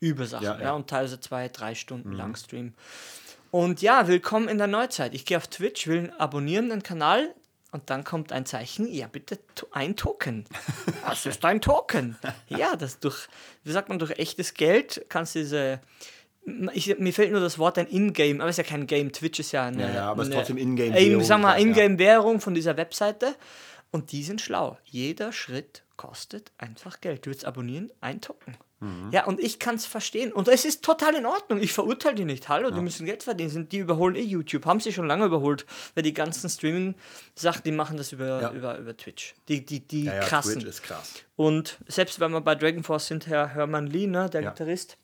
Übesachen, 0.00 0.44
Ja, 0.44 0.54
ja, 0.58 0.62
ja. 0.62 0.70
Mhm. 0.72 0.76
und 0.78 0.90
teilweise 0.90 1.20
zwei, 1.20 1.48
drei 1.48 1.74
Stunden 1.74 2.12
lang 2.12 2.36
Stream. 2.36 2.72
Und 3.50 3.80
ja, 3.80 4.06
willkommen 4.08 4.48
in 4.48 4.58
der 4.58 4.66
Neuzeit. 4.66 5.14
Ich 5.14 5.24
gehe 5.24 5.38
auf 5.38 5.46
Twitch, 5.46 5.86
will 5.86 6.12
abonnieren 6.18 6.68
den 6.68 6.82
Kanal 6.82 7.34
und 7.72 7.88
dann 7.88 8.04
kommt 8.04 8.30
ein 8.30 8.44
Zeichen, 8.44 8.92
ja 8.92 9.06
bitte 9.06 9.38
ein 9.72 9.96
Token. 9.96 10.44
Was 11.06 11.24
ist 11.24 11.42
ein 11.46 11.62
Token? 11.62 12.18
Ja, 12.48 12.76
das 12.76 13.00
durch, 13.00 13.26
wie 13.64 13.72
sagt 13.72 13.88
man, 13.88 13.98
durch 13.98 14.18
echtes 14.18 14.52
Geld 14.52 15.06
kannst 15.08 15.34
du 15.34 15.38
diese, 15.38 15.80
ich, 16.74 16.98
mir 16.98 17.12
fällt 17.14 17.32
nur 17.32 17.40
das 17.40 17.58
Wort 17.58 17.78
ein 17.78 17.86
Ingame, 17.86 18.40
aber 18.40 18.50
es 18.50 18.58
ist 18.58 18.66
ja 18.66 18.70
kein 18.70 18.86
Game, 18.86 19.12
Twitch 19.12 19.40
ist 19.40 19.52
ja 19.52 19.64
eine, 19.64 19.82
Ja, 19.82 19.94
ja, 19.94 20.10
aber 20.10 20.22
es 20.22 20.28
ist 20.28 20.34
trotzdem 20.34 20.58
Ingame 20.58 21.00
Eben, 21.00 21.12
Währung, 21.12 21.24
Sag 21.24 21.40
mal, 21.40 21.58
ja. 21.58 21.66
Ingame-Währung 21.66 22.40
von 22.42 22.54
dieser 22.54 22.76
Webseite 22.76 23.34
und 23.92 24.12
die 24.12 24.24
sind 24.24 24.42
schlau. 24.42 24.76
Jeder 24.84 25.32
Schritt 25.32 25.84
kostet 25.96 26.52
einfach 26.58 27.00
Geld. 27.00 27.24
Du 27.24 27.30
willst 27.30 27.46
abonnieren, 27.46 27.90
ein 28.02 28.20
Token. 28.20 28.58
Mhm. 28.80 29.10
Ja, 29.12 29.24
und 29.26 29.40
ich 29.40 29.58
kann 29.58 29.74
es 29.74 29.86
verstehen. 29.86 30.32
Und 30.32 30.46
es 30.46 30.64
ist 30.64 30.84
total 30.84 31.14
in 31.16 31.26
Ordnung. 31.26 31.60
Ich 31.60 31.72
verurteile 31.72 32.14
die 32.14 32.24
nicht. 32.24 32.48
Hallo, 32.48 32.70
die 32.70 32.80
müssen 32.80 33.06
Geld 33.06 33.24
verdienen. 33.24 33.50
Sind- 33.50 33.72
Die 33.72 33.78
überholen 33.78 34.14
eh 34.14 34.22
YouTube. 34.22 34.66
Haben 34.66 34.78
sie 34.78 34.92
schon 34.92 35.06
lange 35.08 35.24
überholt. 35.24 35.66
Weil 35.94 36.04
die 36.04 36.14
ganzen 36.14 36.48
Streaming-Sachen, 36.48 37.62
die 37.64 37.72
machen 37.72 37.96
das 37.96 38.12
über, 38.12 38.40
Ja. 38.40 38.52
über, 38.52 38.78
über 38.78 38.96
Twitch. 38.96 39.34
Die, 39.48 39.64
die, 39.66 39.80
die 39.80 40.04
Ja, 40.04 40.14
ja, 40.14 40.20
krassen. 40.20 40.54
Twitch 40.54 40.66
ist 40.66 40.82
krass. 40.84 41.14
Und 41.34 41.78
selbst 41.88 42.20
wenn 42.20 42.30
wir 42.30 42.40
bei 42.40 42.54
Dragon 42.54 42.84
Force 42.84 43.08
sind, 43.08 43.26
Herr 43.26 43.48
Hermann 43.48 43.88
Lee, 43.88 44.06
ne, 44.06 44.30
der 44.30 44.42
Ja. 44.42 44.50
Gitarrist, 44.50 44.96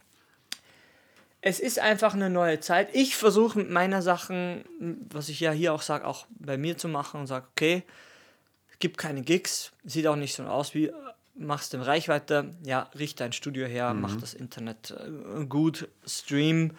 es 1.40 1.60
ist 1.60 1.78
einfach 1.78 2.14
eine 2.14 2.30
neue 2.30 2.60
Zeit. 2.60 2.88
Ich 2.94 3.16
versuche 3.16 3.58
mit 3.58 3.70
meiner 3.70 4.02
Sachen, 4.02 4.64
was 5.10 5.28
ich 5.28 5.40
ja 5.40 5.50
hier 5.50 5.74
auch 5.74 5.82
sage, 5.82 6.06
auch 6.06 6.26
bei 6.30 6.56
mir 6.56 6.78
zu 6.78 6.88
machen 6.88 7.20
und 7.20 7.26
sage, 7.26 7.46
okay, 7.50 7.82
es 8.72 8.78
gibt 8.78 8.98
keine 8.98 9.22
Gigs, 9.22 9.72
sieht 9.84 10.06
auch 10.06 10.16
nicht 10.16 10.34
so 10.34 10.44
aus 10.44 10.74
wie, 10.74 10.90
machst 11.34 11.72
du 11.72 11.84
Reichweite, 11.84 12.54
ja, 12.62 12.88
richte 12.98 13.24
ein 13.24 13.32
Studio 13.32 13.66
her, 13.66 13.92
mach 13.94 14.16
das 14.16 14.34
Internet 14.34 14.90
äh, 14.92 15.44
gut, 15.46 15.88
stream 16.06 16.72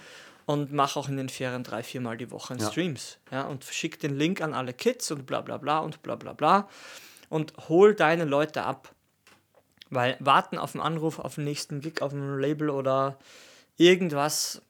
und 0.46 0.72
mach 0.72 0.96
auch 0.96 1.10
in 1.10 1.18
den 1.18 1.30
Ferien 1.30 1.64
drei, 1.64 1.84
viermal 1.84 2.18
die 2.18 2.32
Woche 2.32 2.56
Ja. 2.56 2.70
Streams. 2.70 3.18
Ja, 3.32 3.44
und 3.44 3.64
schick 3.66 4.00
den 4.00 4.16
Link 4.18 4.42
an 4.42 4.54
alle 4.54 4.74
Kids 4.74 5.12
und 5.12 5.26
bla 5.26 5.42
bla 5.42 5.58
bla 5.58 5.80
und 5.80 6.02
bla 6.04 6.16
bla 6.16 6.34
bla 6.34 6.70
und 7.30 7.54
hol 7.68 7.96
deine 7.96 8.26
Leute 8.26 8.64
ab. 8.64 8.94
Weil 9.90 10.18
warten 10.20 10.58
auf 10.58 10.74
einen 10.74 10.84
Anruf, 10.84 11.20
auf 11.20 11.36
den 11.36 11.44
nächsten 11.44 11.80
Gig, 11.80 12.02
auf 12.02 12.12
ein 12.12 12.40
Label 12.40 12.70
oder 12.70 13.18
irgendwas, 13.78 14.62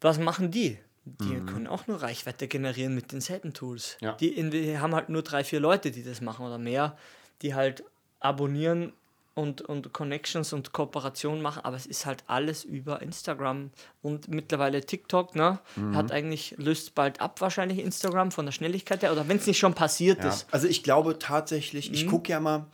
was 0.00 0.18
machen 0.18 0.50
die? 0.50 0.78
Die 1.04 1.40
können 1.40 1.66
auch 1.66 1.86
nur 1.86 2.02
Reichweite 2.02 2.46
generieren 2.46 2.94
mit 2.94 3.10
denselben 3.12 3.52
Tools. 3.52 3.96
Ja. 4.00 4.12
Die, 4.12 4.28
in, 4.28 4.52
wir 4.52 4.80
haben 4.80 4.94
halt 4.94 5.08
nur 5.08 5.22
drei, 5.22 5.44
vier 5.44 5.58
Leute, 5.58 5.90
die 5.90 6.04
das 6.04 6.20
machen 6.20 6.44
oder 6.46 6.58
mehr, 6.58 6.96
die 7.42 7.54
halt 7.54 7.82
abonnieren 8.20 8.92
und, 9.34 9.62
und 9.62 9.92
Connections 9.92 10.52
und 10.52 10.72
Kooperation 10.72 11.40
machen, 11.40 11.64
aber 11.64 11.76
es 11.76 11.86
ist 11.86 12.04
halt 12.04 12.24
alles 12.26 12.64
über 12.64 13.00
Instagram 13.00 13.70
und 14.02 14.28
mittlerweile 14.28 14.80
TikTok, 14.84 15.34
ne? 15.34 15.58
Hat 15.94 16.12
eigentlich, 16.12 16.54
löst 16.58 16.94
bald 16.94 17.20
ab 17.20 17.40
wahrscheinlich 17.40 17.78
Instagram 17.78 18.32
von 18.32 18.44
der 18.44 18.52
Schnelligkeit 18.52 19.02
her, 19.02 19.12
oder 19.12 19.28
wenn 19.28 19.38
es 19.38 19.46
nicht 19.46 19.58
schon 19.58 19.72
passiert 19.74 20.22
Ja. 20.22 20.28
ist. 20.30 20.46
Also 20.50 20.66
ich 20.66 20.82
glaube 20.82 21.18
tatsächlich, 21.18 21.88
Mhm. 21.88 21.94
ich 21.94 22.06
gucke 22.06 22.30
ja 22.32 22.40
mal, 22.40 22.66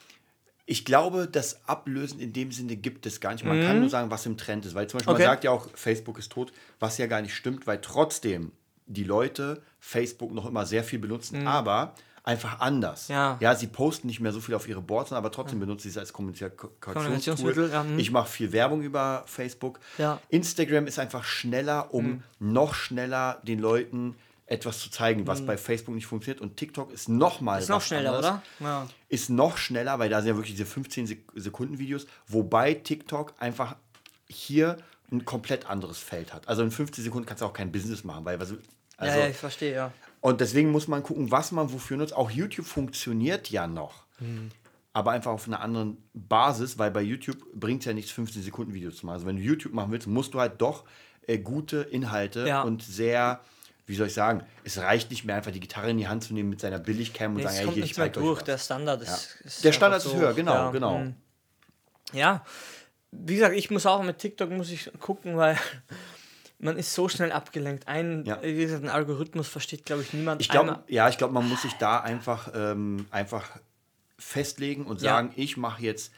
ich 0.65 0.85
glaube, 0.85 1.29
das 1.31 1.69
Ablösen 1.69 2.19
in 2.19 2.33
dem 2.33 2.50
Sinne 2.50 2.75
gibt 2.75 3.07
es 3.07 3.21
gar 3.21 3.33
nicht. 3.33 3.45
Man 3.45 3.61
kann 3.61 3.79
nur 3.79 3.88
sagen, 3.88 4.11
was 4.11 4.26
im 4.26 4.37
Trend 4.37 4.67
ist. 4.67 4.75
Weil 4.75 4.88
zum 4.88 4.99
Beispiel, 4.99 5.12
Mhm. 5.12 5.15
Okay. 5.17 5.23
man 5.25 5.33
sagt 5.35 5.45
ja 5.45 5.50
auch, 5.53 5.69
Facebook 5.75 6.19
ist 6.19 6.33
tot, 6.33 6.53
was 6.81 6.99
ja 6.99 7.07
gar 7.07 7.23
nicht 7.23 7.35
stimmt, 7.35 7.69
weil 7.69 7.81
trotzdem 7.81 8.50
die 8.87 9.05
Leute 9.05 9.62
Facebook 9.79 10.33
noch 10.33 10.47
immer 10.47 10.67
sehr 10.67 10.83
viel 10.83 10.99
benutzen, 10.99 11.47
aber 11.47 11.95
einfach 12.26 12.61
anders. 12.61 13.09
Mhm. 13.09 13.14
Ja. 13.14 13.37
ja, 13.40 13.54
sie 13.54 13.68
posten 13.68 14.09
nicht 14.09 14.21
mehr 14.21 14.33
so 14.33 14.40
viel 14.40 14.54
auf 14.54 14.68
ihre 14.68 14.83
Boards, 14.83 15.12
aber 15.12 15.33
trotzdem 15.33 15.61
benutzen 15.61 15.85
sie 15.85 15.88
es 15.90 15.99
als. 15.99 16.12
Kommunikationsmittel, 16.12 17.71
ja, 17.71 17.85
hm. 17.85 17.99
Ich 17.99 18.11
mache 18.11 18.28
viel 18.28 18.52
Werbung 18.52 18.83
über 18.83 19.23
Facebook. 19.26 19.80
Ja. 19.97 20.21
Instagram 20.28 20.87
ist 20.87 20.99
einfach 20.99 21.25
schneller, 21.25 21.95
um 21.95 22.23
noch 22.38 22.75
schneller 22.75 23.40
den 23.45 23.61
Leuten 23.61 24.16
etwas 24.47 24.78
zu 24.78 24.90
zeigen, 24.90 25.26
was 25.26 25.45
bei 25.45 25.56
Facebook 25.56 25.95
nicht 25.95 26.06
funktioniert. 26.06 26.40
Und 26.40 26.56
TikTok 26.56 26.92
ist 26.92 27.09
noch 27.09 27.40
mal. 27.40 27.61
Ist 27.61 27.68
noch 27.68 27.83
schneller, 27.83 28.14
anderes. 28.14 28.26
oder? 28.26 28.42
Ja. 28.61 28.88
Ist 29.09 29.28
noch 29.30 29.56
schneller, 29.56 29.99
weil 29.99 30.09
da 30.09 30.21
sind 30.21 30.28
ja 30.28 30.37
wirklich 30.37 30.54
diese 30.54 30.66
15 30.66 31.06
Sek 31.06 31.26
Sekunden 31.35 31.78
Videos, 31.78 32.06
wobei 32.28 32.75
TikTok 32.75 33.35
einfach 33.38 33.76
hier 34.28 34.76
ein 35.11 35.25
komplett 35.25 35.66
anderes 35.66 35.99
Feld 35.99 36.33
hat. 36.33 36.49
Also 36.49 36.62
in 36.62 36.71
15 36.71 37.04
Sekunden 37.04 37.26
kannst 37.26 37.42
du 37.42 37.47
auch 37.47 37.52
kein 37.52 37.71
Business 37.73 38.04
machen, 38.04 38.25
weil 38.25 38.38
also, 38.38 38.56
ja, 39.00 39.16
ja, 39.16 39.26
ich 39.28 39.37
verstehe, 39.37 39.75
ja. 39.75 39.92
Und 40.26 40.40
deswegen 40.40 40.73
muss 40.73 40.88
man 40.88 41.04
gucken, 41.04 41.30
was 41.30 41.52
man 41.52 41.73
wofür 41.73 41.97
nutzt. 41.99 42.12
Auch 42.12 42.33
YouTube 42.33 42.66
funktioniert 42.66 43.49
ja 43.50 43.68
noch. 43.68 44.06
Hm. 44.18 44.50
Aber 44.92 45.12
einfach 45.12 45.30
auf 45.30 45.47
einer 45.47 45.61
anderen 45.61 45.99
Basis, 46.14 46.78
weil 46.80 46.90
bei 46.90 47.02
YouTube 47.02 47.38
bringt 47.54 47.83
es 47.83 47.87
ja 47.87 47.92
nichts, 47.92 48.11
15 48.11 48.42
Sekunden 48.42 48.75
Videos 48.75 48.97
zu 48.97 49.06
machen. 49.06 49.14
Also 49.14 49.26
wenn 49.26 49.37
du 49.37 49.42
YouTube 49.42 49.73
machen 49.73 49.92
willst, 49.92 50.09
musst 50.09 50.35
du 50.35 50.40
halt 50.40 50.61
doch 50.61 50.83
äh, 51.28 51.38
gute 51.38 51.83
Inhalte 51.83 52.45
Ja. 52.45 52.62
und 52.62 52.83
sehr, 52.83 53.40
wie 53.87 53.95
soll 53.95 54.09
ich 54.09 54.14
sagen, 54.14 54.42
es 54.64 54.78
reicht 54.78 55.11
nicht 55.11 55.25
mehr 55.25 55.37
einfach 55.37 55.52
die 55.52 55.61
Gitarre 55.61 55.90
in 55.90 55.99
die 55.99 56.09
Hand 56.09 56.25
zu 56.25 56.35
nehmen 56.35 56.50
mit 56.50 56.61
seiner 56.61 56.80
Billigcam 56.80 57.30
und 57.30 57.37
Nee, 57.37 57.42
sagen, 57.45 57.56
ja, 57.59 57.62
kommt 57.62 57.75
hier, 57.75 57.85
ich 57.85 57.90
nicht 57.90 57.99
mehr 57.99 58.09
durch. 58.09 58.42
Der 58.42 58.59
Standard 58.59 59.02
ist. 59.02 59.37
ist 59.45 59.64
Der 59.64 59.71
Standard 59.71 60.04
ist 60.04 60.12
höher, 60.12 60.35
genau, 60.35 60.73
genau. 60.73 60.99
mm. 60.99 61.14
Ja, 62.14 62.45
wie 63.12 63.35
gesagt, 63.37 63.54
ich 63.54 63.71
muss 63.71 63.87
auch 63.87 64.02
mit 64.02 64.18
TikTok 64.18 64.50
muss 64.50 64.71
ich 64.73 64.90
gucken, 64.99 65.37
weil 65.37 65.56
man 66.58 66.76
ist 66.78 66.94
so 66.94 67.08
schnell 67.08 67.32
abgelenkt. 67.32 67.86
Ein, 67.88 68.25
Ja. 68.25 68.42
wie 68.42 68.54
gesagt, 68.56 68.82
ein 68.84 68.88
Algorithmus 68.90 69.48
versteht, 69.48 69.84
glaube 69.84 70.02
ich, 70.02 70.12
niemand. 70.12 70.40
Ich 70.40 70.48
glaube, 70.48 70.82
ja, 70.88 71.08
ich 71.08 71.18
glaube, 71.18 71.34
man 71.34 71.48
muss 71.48 71.62
sich 71.62 71.75
da 71.75 72.00
einfach, 72.00 72.50
ähm, 72.54 73.06
einfach 73.10 73.44
festlegen 74.18 74.86
und 74.86 75.02
Ja. 75.02 75.10
sagen, 75.16 75.32
ich 75.36 75.56
mache 75.56 75.82
jetzt, 75.82 76.12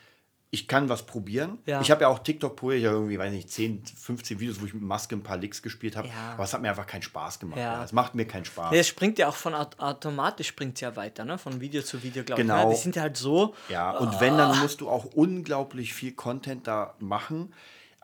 ich 0.51 0.67
kann 0.69 0.89
was 0.89 1.05
probieren. 1.05 1.59
Ja. 1.67 1.81
Ich 1.83 1.91
habe 1.91 2.03
ja 2.03 2.09
auch 2.09 2.21
TikTok 2.21 2.57
probiert, 2.57 2.81
ja 2.83 2.93
irgendwie, 2.93 3.19
weiß 3.19 3.31
nicht, 3.33 3.51
10, 3.51 3.83
15 3.85 4.41
Videos, 4.41 4.61
wo 4.61 4.65
ich 4.67 4.73
mit 4.73 4.83
Maske 4.83 5.15
ein 5.17 5.23
paar 5.23 5.37
Licks 5.37 5.61
gespielt 5.61 5.95
habe. 5.97 6.09
Ja. 6.09 6.15
Aber 6.35 6.45
es 6.45 6.55
hat 6.55 6.63
mir 6.63 6.71
einfach 6.71 6.87
keinen 6.87 7.03
Spaß 7.03 7.39
gemacht. 7.41 7.59
Ja. 7.59 7.75
Ja. 7.79 7.85
Es 7.85 7.93
macht 7.93 8.15
mir 8.15 8.25
keinen 8.25 8.45
Spaß. 8.47 8.71
Nee, 8.71 8.79
es 8.79 8.89
springt 8.89 9.19
ja 9.19 9.29
auch 9.29 9.35
von 9.37 9.55
aut 9.55 9.79
automatisch 9.79 10.47
springt 10.49 10.81
ja 10.81 10.95
weiter, 10.97 11.25
ne? 11.25 11.37
Von 11.37 11.61
Video 11.61 11.83
zu 11.83 12.03
Video, 12.03 12.23
glaube 12.25 12.41
ich. 12.41 12.47
Genau. 12.47 12.69
Ne? 12.69 12.75
Die 12.75 12.81
sind 12.81 12.97
ja 12.97 13.03
halt 13.03 13.17
so. 13.19 13.55
Ja, 13.69 13.91
und 13.99 14.21
wenn, 14.21 14.39
dann 14.39 14.59
musst 14.61 14.81
du 14.81 14.89
auch 14.89 15.05
unglaublich 15.07 15.93
viel 15.93 16.13
Content 16.13 16.67
da 16.67 16.95
machen. 17.01 17.53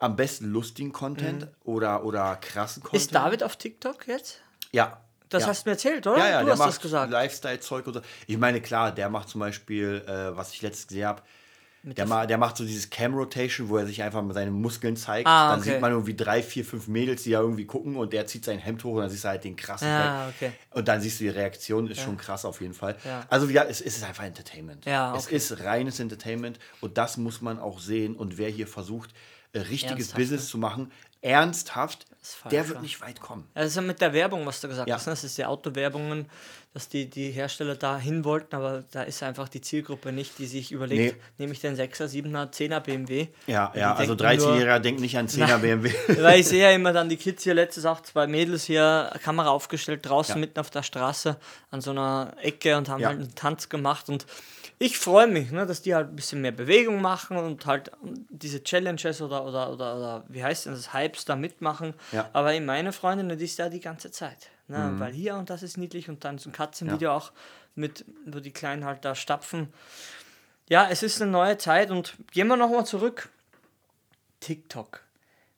Am 0.05 0.15
besten 0.15 0.45
lustigen 0.51 0.91
Content 0.91 1.47
oder, 1.63 2.03
oder 2.05 2.35
krassen 2.35 2.83
Content. 2.83 3.01
Mhm. 3.01 3.05
Ist 3.05 3.15
David 3.15 3.43
auf 3.43 3.55
TikTok 3.55 4.07
jetzt? 4.07 4.39
Ja. 4.71 5.01
Das 5.29 5.43
ja. 5.43 5.49
hast 5.49 5.65
du 5.65 5.69
mir 5.69 5.73
erzählt, 5.73 6.05
oder? 6.05 6.19
Ja, 6.19 6.29
ja, 6.29 6.43
du 6.43 6.51
hast 6.51 6.59
das 6.59 6.79
gesagt. 6.79 7.11
Lifestyle-Zeug 7.11 7.87
und 7.87 7.93
so. 7.95 8.01
Ich 8.27 8.37
meine, 8.37 8.61
klar, 8.61 8.91
der 8.91 9.09
macht 9.09 9.29
zum 9.29 9.39
Beispiel, 9.39 10.03
äh, 10.07 10.37
was 10.37 10.53
ich 10.53 10.61
letztens 10.61 10.87
gesehen 10.87 11.07
habe, 11.07 11.23
der, 11.81 12.07
ma 12.07 12.25
der 12.25 12.39
macht 12.39 12.57
so 12.57 12.65
dieses 12.65 12.89
Cam-Rotation, 12.89 13.69
wo 13.69 13.77
er 13.77 13.85
sich 13.85 14.01
einfach 14.01 14.21
mal 14.23 14.33
seine 14.33 14.49
Muskeln 14.49 14.95
zeigt. 14.95 15.27
Ah, 15.27 15.51
Dann 15.51 15.59
okay. 15.59 15.71
sieht 15.71 15.81
man 15.81 15.91
irgendwie 15.91 16.15
drei, 16.15 16.41
vier, 16.41 16.65
fünf 16.65 16.87
Mädels, 16.87 17.23
die 17.23 17.31
da 17.31 17.41
irgendwie 17.41 17.65
gucken 17.65 17.95
und 17.95 18.11
der 18.11 18.25
zieht 18.25 18.43
sein 18.43 18.57
Hemd 18.57 18.83
hoch 18.83 18.93
und 18.93 19.01
dann 19.01 19.09
siehst 19.09 19.23
du 19.23 19.27
halt 19.27 19.43
den 19.43 19.55
krassen 19.55 19.87
Ah, 19.87 20.27
okay. 20.29 20.51
Und 20.71 20.87
dann 20.87 20.99
siehst 20.99 21.19
du 21.19 21.25
die 21.25 21.29
Reaktion, 21.29 21.87
ist 21.87 22.01
schon 22.01 22.17
krass 22.17 22.43
auf 22.43 22.59
jeden 22.61 22.73
Fall. 22.73 22.95
Ja. 23.05 23.23
Also 23.29 23.47
ja, 23.49 23.63
es, 23.63 23.81
es 23.81 23.97
ist 23.97 24.03
einfach 24.03 24.23
Entertainment. 24.23 24.85
Ja, 24.85 25.15
Es 25.15 25.27
okay. 25.27 25.35
ist 25.35 25.63
reines 25.63 25.99
Entertainment 25.99 26.59
und 26.81 26.97
das 26.97 27.17
muss 27.17 27.41
man 27.41 27.59
auch 27.59 27.79
sehen. 27.79 28.15
Und 28.15 28.39
wer 28.39 28.49
hier 28.49 28.67
versucht, 28.67 29.11
richtiges 29.63 29.89
Ernsthaft, 30.07 30.15
Business 30.17 30.41
ne? 30.43 30.47
zu 30.49 30.57
machen, 30.57 30.91
ernsthaft, 31.21 32.05
falsch, 32.21 32.51
der 32.51 32.67
wird 32.67 32.77
ja. 32.77 32.81
nicht 32.81 33.01
weit 33.01 33.19
kommen. 33.19 33.47
Also 33.53 33.81
mit 33.81 33.99
der 34.01 34.13
Werbung, 34.13 34.45
was 34.45 34.61
du 34.61 34.67
gesagt 34.67 34.87
Ja. 34.87 34.95
hast, 34.95 35.07
ne? 35.07 35.11
das 35.11 35.23
ist 35.23 35.37
die 35.37 35.45
Autowerbungen, 35.45 36.27
dass 36.73 36.87
die, 36.89 37.09
die 37.09 37.31
Hersteller 37.31 37.75
da 37.75 37.97
hin 37.97 38.25
wollten, 38.25 38.55
aber 38.55 38.83
da 38.91 39.03
ist 39.03 39.23
einfach 39.23 39.47
die 39.47 39.61
Zielgruppe 39.61 40.11
nicht, 40.11 40.37
die 40.39 40.45
sich 40.45 40.71
überlegt, 40.71 41.15
Nee. 41.15 41.21
nehme 41.37 41.53
ich 41.53 41.61
den 41.61 41.75
6er, 41.75 42.05
7er, 42.07 42.51
10er 42.51 42.79
BMW. 42.81 43.27
Ja, 43.47 43.71
ja, 43.75 43.95
also 43.95 44.13
denken 44.13 44.43
nur- 44.43 44.53
13-Jähriger 44.55 44.79
denkt 44.79 45.01
nicht 45.01 45.17
an 45.17 45.27
10er 45.29 45.57
BMW. 45.59 45.91
Weil 46.21 46.41
ich 46.41 46.47
sehe 46.47 46.63
ja 46.63 46.71
immer 46.71 46.91
dann 46.93 47.07
die 47.09 47.17
Kids 47.17 47.43
hier, 47.43 47.53
letztes 47.53 47.85
auch 47.85 48.01
zwei 48.01 48.27
Mädels 48.27 48.65
hier, 48.65 49.11
Kamera 49.23 49.49
aufgestellt, 49.49 50.05
draußen 50.05 50.35
Ja. 50.35 50.39
mitten 50.41 50.59
auf 50.59 50.69
der 50.69 50.83
Straße 50.83 51.37
an 51.71 51.81
so 51.81 51.91
einer 51.91 52.33
Ecke 52.41 52.77
und 52.77 52.89
haben 52.89 53.05
halt 53.05 53.19
einen 53.19 53.35
Tanz 53.35 53.69
gemacht 53.69 54.09
und 54.09 54.25
ich 54.77 54.97
freue 54.97 55.27
mich, 55.27 55.51
ne, 55.51 55.65
dass 55.65 55.81
die 55.81 55.95
halt 55.95 56.09
ein 56.09 56.15
bisschen 56.15 56.41
mehr 56.41 56.51
Bewegung 56.51 57.01
machen 57.01 57.37
und 57.37 57.65
halt 57.65 57.91
diese 58.29 58.63
Challenges 58.63 59.21
oder, 59.21 59.45
oder, 59.45 59.71
oder, 59.71 59.95
oder 59.95 60.23
wie 60.27 60.43
heißt 60.43 60.65
denn 60.65 60.73
das, 60.73 60.93
Hypes 60.93 61.25
da 61.25 61.35
mitmachen. 61.35 61.93
Ja. 62.11 62.23
Mhm. 62.23 62.29
Aber 62.33 62.53
in 62.53 62.65
meine 62.65 62.91
Freundin, 62.91 63.37
die 63.37 63.45
ist 63.45 63.57
da 63.57 63.69
die 63.69 63.79
ganze 63.79 64.11
Zeit. 64.11 64.49
Ne, 64.67 64.95
Weil 64.97 65.13
hier 65.13 65.35
und 65.35 65.51
das 65.51 65.61
ist 65.61 65.77
niedlich 65.77 66.09
und 66.09 66.25
dann 66.25 66.39
so 66.39 66.49
ein 66.49 66.53
Katzenvideo 66.53 67.11
auch 67.11 67.31
mit, 67.75 68.03
wo 68.25 68.39
die 68.39 68.51
Kleinen 68.51 68.83
halt 68.83 69.05
da 69.05 69.13
stapfen. 69.13 69.71
Ja, 70.67 70.87
es 70.89 71.03
ist 71.03 71.21
eine 71.21 71.29
neue 71.29 71.57
Zeit 71.59 71.91
und 71.91 72.15
gehen 72.31 72.47
wir 72.47 72.57
nochmal 72.57 72.85
zurück. 72.85 73.29
TikTok. 74.39 75.04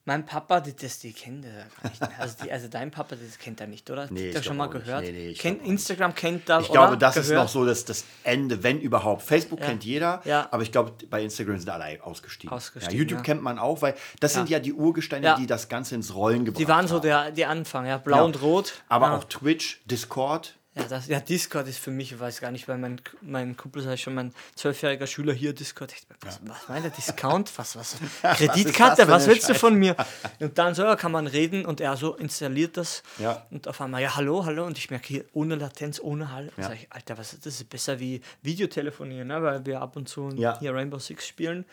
Mein 0.07 0.25
Papa, 0.25 0.61
die, 0.61 0.73
das, 0.73 0.99
die 0.99 1.11
kennt 1.11 1.43
er 1.43 1.65
gar 1.83 1.89
nicht 1.89 1.99
mehr. 1.99 2.11
Also, 2.17 2.35
die, 2.41 2.49
also 2.49 2.69
dein 2.69 2.91
Papa, 2.91 3.17
das 3.17 3.37
kennt 3.37 3.59
er 3.59 3.67
nicht, 3.67 3.89
oder? 3.89 4.07
Nee, 4.09 4.29
ich 4.29 4.45
schon 4.45 4.55
mal 4.55 4.67
gehört? 4.69 5.03
Nee, 5.03 5.11
nee, 5.11 5.33
kennt, 5.33 5.65
Instagram 5.65 6.15
kennt 6.15 6.47
da, 6.47 6.61
Ich 6.61 6.71
glaube, 6.71 6.97
das 6.97 7.17
ist 7.17 7.27
Gehört? 7.27 7.43
noch 7.43 7.49
so 7.51 7.65
das, 7.65 7.83
das 7.83 8.05
Ende, 8.23 8.63
wenn 8.63 8.79
überhaupt. 8.79 9.21
Facebook 9.21 9.59
kennt 9.59 9.83
jeder, 9.83 10.21
Ja. 10.23 10.47
aber 10.49 10.63
ich 10.63 10.71
glaube, 10.71 10.93
bei 11.09 11.21
Instagram 11.21 11.57
sind 11.59 11.69
alle 11.69 12.01
ausgestiegen. 12.01 12.55
Ausgestiegen, 12.55 12.95
ja, 12.95 12.99
YouTube 13.01 13.17
ja. 13.19 13.23
kennt 13.23 13.41
man 13.43 13.59
auch, 13.59 13.81
weil 13.81 13.95
das 14.21 14.33
sind 14.33 14.49
ja 14.49 14.59
die 14.59 14.71
Urgesteine, 14.71 15.25
Ja. 15.25 15.35
die 15.35 15.45
das 15.45 15.67
Ganze 15.67 15.95
ins 15.95 16.15
Rollen 16.15 16.45
gebracht 16.45 16.61
Die 16.61 16.69
waren 16.69 16.87
so 16.87 16.95
haben. 16.95 17.01
der, 17.01 17.31
die 17.31 17.45
Anfang, 17.45 17.85
ja, 17.85 17.97
blau 17.97 18.15
Ja. 18.17 18.23
und 18.23 18.41
rot. 18.41 18.75
Aber 18.87 19.07
ja. 19.07 19.17
auch 19.17 19.25
Twitch, 19.25 19.81
Discord, 19.87 20.55
Ja, 20.77 20.83
das, 20.83 21.07
ja, 21.07 21.19
Discord 21.19 21.67
ist 21.67 21.79
für 21.79 21.89
mich, 21.89 22.11
ich 22.11 22.19
weiß 22.19 22.39
gar 22.39 22.51
nicht, 22.51 22.67
weil 22.67 22.77
mein, 22.77 23.01
mein 23.21 23.57
Kumpel 23.57 23.81
sei 23.81 23.97
schon 23.97 24.13
mein 24.13 24.33
zwölfjähriger 24.55 25.07
Schüler 25.07 25.33
hier 25.33 25.53
Discord. 25.53 25.93
Was, 26.21 26.39
was 26.43 26.67
meint 26.67 26.83
der 26.85 26.91
Discount? 26.91 27.51
Was, 27.57 27.75
was? 27.75 27.97
Kreditkarte? 28.21 29.07
was 29.07 29.23
eine 29.23 29.33
willst 29.33 29.49
du 29.49 29.55
von 29.55 29.73
mir? 29.73 29.95
Und 30.39 30.57
dann 30.57 30.75
so, 30.75 30.83
ja, 30.83 30.95
kann 30.95 31.11
man 31.11 31.25
reden 31.25 31.65
und 31.65 31.81
er 31.81 31.97
so 31.97 32.15
installiert 32.15 32.77
das. 32.77 33.01
Ja. 33.17 33.45
Und 33.49 33.67
auf 33.67 33.81
einmal, 33.81 34.01
ja, 34.01 34.15
hallo, 34.15 34.45
hallo. 34.45 34.65
Und 34.65 34.77
ich 34.77 34.91
merke 34.91 35.07
hier, 35.07 35.25
ohne 35.33 35.55
Latenz, 35.55 35.99
ohne 35.99 36.31
Hall. 36.31 36.51
Ja. 36.57 36.71
Ich, 36.71 36.87
Alter, 36.91 37.17
was 37.17 37.33
ist 37.33 37.45
das? 37.45 37.55
ist 37.55 37.69
besser 37.69 37.99
wie 37.99 38.21
Videotelefonieren, 38.43 39.27
ne? 39.27 39.41
weil 39.41 39.65
wir 39.65 39.81
ab 39.81 39.95
und 39.95 40.07
zu 40.07 40.29
Ja. 40.35 40.59
hier 40.59 40.73
Rainbow 40.75 40.99
Six 40.99 41.25
spielen. 41.25 41.65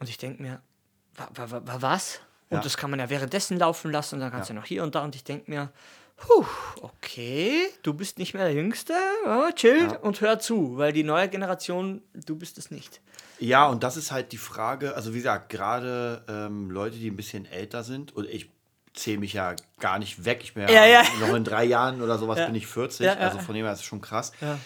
Und 0.00 0.08
ich 0.08 0.18
denke 0.18 0.42
mir, 0.42 0.60
wa, 1.16 1.28
wa, 1.34 1.50
wa, 1.50 1.60
wa, 1.64 1.76
was? 1.82 2.20
Und 2.50 2.56
Ja. 2.58 2.62
das 2.62 2.76
kann 2.76 2.90
man 2.90 2.98
ja 2.98 3.08
währenddessen 3.10 3.58
laufen 3.58 3.92
lassen 3.92 4.16
und 4.16 4.20
dann 4.22 4.30
kannst 4.32 4.50
du 4.50 4.54
noch 4.54 4.64
hier 4.64 4.82
und 4.82 4.94
da. 4.94 5.04
Und 5.04 5.14
ich 5.14 5.22
denke 5.24 5.50
mir, 5.50 5.70
puh, 6.18 6.44
okay, 6.82 7.68
du 7.82 7.94
bist 7.94 8.18
nicht 8.18 8.34
mehr 8.34 8.44
der 8.44 8.54
Jüngste, 8.54 8.94
ja, 9.24 9.50
chill 9.52 9.98
und 10.02 10.20
hör 10.20 10.38
zu, 10.38 10.76
weil 10.76 10.92
die 10.92 11.04
neue 11.04 11.28
Generation, 11.28 12.02
du 12.14 12.36
bist 12.36 12.58
es 12.58 12.70
nicht. 12.70 13.00
Ja, 13.38 13.66
und 13.68 13.82
das 13.82 13.96
ist 13.96 14.10
halt 14.10 14.32
die 14.32 14.36
Frage, 14.38 14.94
also 14.94 15.14
wie 15.14 15.18
gesagt, 15.18 15.48
gerade 15.48 16.24
ähm, 16.28 16.70
Leute, 16.70 16.96
die 16.96 17.08
ein 17.10 17.16
bisschen 17.16 17.46
älter 17.46 17.84
sind, 17.84 18.14
und 18.14 18.28
ich 18.28 18.50
zähle 18.94 19.18
mich 19.18 19.32
ja 19.32 19.54
gar 19.78 19.98
nicht 19.98 20.24
weg, 20.24 20.40
ich 20.42 20.54
bin 20.54 20.64
ja, 20.64 20.70
Ja, 20.70 20.86
ja. 20.86 21.02
noch 21.20 21.34
in 21.34 21.44
drei 21.44 21.64
Jahren 21.64 22.02
oder 22.02 22.18
sowas 22.18 22.38
Ja. 22.38 22.46
bin 22.46 22.54
ich 22.56 22.66
40, 22.66 23.06
Ja, 23.06 23.14
ja. 23.14 23.20
also 23.20 23.38
von 23.38 23.54
dem 23.54 23.64
her 23.64 23.72
ist 23.72 23.80
es 23.80 23.84
schon 23.84 24.00
krass. 24.00 24.32
Ja. 24.40 24.58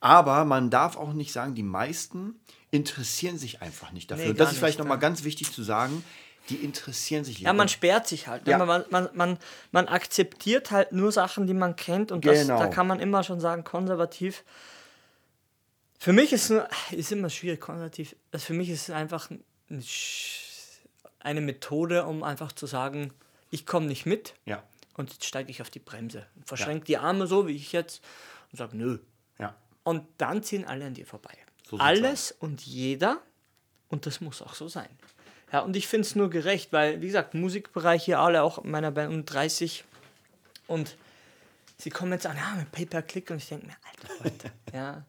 Aber 0.00 0.44
man 0.44 0.70
darf 0.70 0.96
auch 0.96 1.12
nicht 1.12 1.32
sagen, 1.32 1.54
die 1.54 1.62
meisten 1.62 2.38
interessieren 2.70 3.38
sich 3.38 3.62
einfach 3.62 3.92
nicht 3.92 4.10
dafür. 4.10 4.26
Nee, 4.26 4.30
und 4.32 4.40
das 4.40 4.52
ist 4.52 4.58
vielleicht 4.58 4.78
nochmal 4.78 4.98
ja. 4.98 5.00
ganz 5.00 5.24
wichtig 5.24 5.52
zu 5.52 5.62
sagen, 5.62 6.04
die 6.48 6.56
interessieren 6.56 7.24
sich 7.24 7.40
Ja, 7.40 7.52
man 7.52 7.68
sperrt 7.68 8.06
sich 8.08 8.26
halt. 8.28 8.46
ne? 8.46 8.52
Ja. 8.52 8.58
Man, 8.64 8.84
man, 8.90 9.08
man, 9.12 9.38
man 9.72 9.88
akzeptiert 9.88 10.70
halt 10.70 10.92
nur 10.92 11.12
Sachen, 11.12 11.46
die 11.46 11.54
man 11.54 11.76
kennt 11.76 12.10
und 12.12 12.24
das, 12.24 12.40
Genau. 12.40 12.58
da 12.58 12.68
kann 12.68 12.86
man 12.86 13.00
immer 13.00 13.22
schon 13.22 13.40
sagen, 13.40 13.64
konservativ. 13.64 14.44
Für 15.98 16.12
mich 16.12 16.32
ist 16.32 16.52
ist 16.92 17.12
immer 17.12 17.28
schwierig, 17.30 17.60
konservativ. 17.60 18.14
Also 18.32 18.46
für 18.46 18.54
mich 18.54 18.70
ist 18.70 18.88
es 18.88 18.94
einfach 18.94 19.28
eine 21.20 21.40
Methode, 21.40 22.04
um 22.04 22.22
einfach 22.22 22.52
zu 22.52 22.66
sagen, 22.66 23.12
ich 23.50 23.66
komme 23.66 23.86
nicht 23.86 24.06
mit 24.06 24.34
Ja, 24.44 24.62
und 24.96 25.10
jetzt 25.12 25.24
steige 25.24 25.50
ich 25.50 25.60
auf 25.60 25.70
die 25.70 25.78
Bremse. 25.80 26.26
Verschränke 26.44 26.84
die 26.86 26.98
Arme 26.98 27.26
so, 27.26 27.46
wie 27.48 27.56
ich 27.56 27.72
jetzt 27.72 28.02
und 28.52 28.58
sage, 28.58 28.76
nö. 28.76 28.98
ja. 29.38 29.54
Und 29.84 30.06
dann 30.18 30.42
ziehen 30.42 30.64
alle 30.66 30.84
an 30.86 30.94
dir 30.94 31.06
vorbei. 31.06 31.34
So 31.68 31.78
Alles 31.78 32.32
und 32.32 32.60
jeder. 32.62 33.20
Und 33.88 34.04
das 34.04 34.20
muss 34.20 34.42
auch 34.42 34.52
so 34.54 34.68
sein. 34.68 34.88
Ja, 35.52 35.60
und 35.60 35.76
ich 35.76 35.86
finde 35.86 36.06
es 36.06 36.14
nur 36.14 36.28
gerecht, 36.30 36.72
weil, 36.72 37.00
wie 37.00 37.06
gesagt, 37.06 37.34
Musikbereich 37.34 38.04
hier 38.04 38.20
alle, 38.20 38.42
auch 38.42 38.62
in 38.64 38.70
meiner 38.70 38.90
Band 38.90 39.12
um 39.12 39.24
30. 39.24 39.84
Und 40.66 40.96
sie 41.78 41.90
kommen 41.90 42.12
jetzt 42.12 42.26
an, 42.26 42.36
ja, 42.36 42.54
mit 42.56 42.70
Pay-Per-Click. 42.70 43.30
Und 43.30 43.38
ich 43.38 43.48
denke 43.48 43.66
mir, 43.66 43.76
alter 43.90 44.24
Leute, 44.24 44.52
ja, 44.74 45.02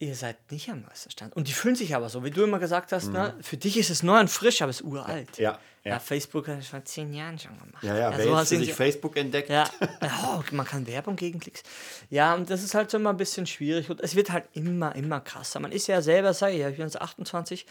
ihr 0.00 0.14
seid 0.14 0.36
nicht 0.52 0.68
am 0.70 0.82
neuesten 0.82 1.10
Stand. 1.10 1.34
Und 1.34 1.48
die 1.48 1.52
fühlen 1.52 1.74
sich 1.74 1.94
aber 1.96 2.08
so, 2.08 2.22
wie 2.24 2.30
du 2.30 2.44
immer 2.44 2.58
gesagt 2.60 2.92
hast, 2.92 3.08
ne, 3.08 3.34
für 3.40 3.56
dich 3.56 3.76
ist 3.76 3.90
es 3.90 4.02
neu 4.04 4.20
und 4.20 4.28
frisch, 4.30 4.62
aber 4.62 4.70
es 4.70 4.80
ist 4.80 4.86
uralt. 4.86 5.36
Mhm. 5.38 5.42
Ja, 5.44 5.58
Ja, 5.84 5.92
ja. 5.94 5.98
Facebook 5.98 6.46
hat 6.46 6.58
es 6.60 6.68
vor 6.68 6.84
zehn 6.84 7.12
Jahren 7.12 7.36
schon 7.38 7.58
gemacht. 7.58 7.82
Ja, 7.82 7.96
ja, 7.96 8.16
wer 8.16 8.24
so 8.24 8.36
sind 8.44 8.58
sich 8.60 8.68
sie- 8.68 8.72
Facebook 8.74 9.16
entdeckt, 9.16 9.48
ja, 9.50 9.68
oh, 10.02 10.42
man 10.52 10.64
kann 10.66 10.86
Werbung 10.86 11.16
gegen 11.16 11.40
Klicks. 11.40 11.62
Ja, 12.10 12.34
und 12.34 12.48
das 12.48 12.62
ist 12.62 12.74
halt 12.74 12.90
so 12.92 12.98
immer 12.98 13.10
ein 13.10 13.16
bisschen 13.16 13.46
schwierig 13.46 13.90
und 13.90 14.00
es 14.00 14.14
wird 14.14 14.30
halt 14.30 14.44
immer, 14.52 14.94
immer 14.94 15.20
krasser. 15.20 15.58
Man 15.58 15.72
ist 15.72 15.88
ja 15.88 16.00
selber, 16.00 16.32
sage 16.32 16.52
ich 16.54 16.60
ja, 16.60 16.68
ich 16.68 16.76
bin 16.76 16.84
jetzt 16.84 17.00
28, 17.00 17.66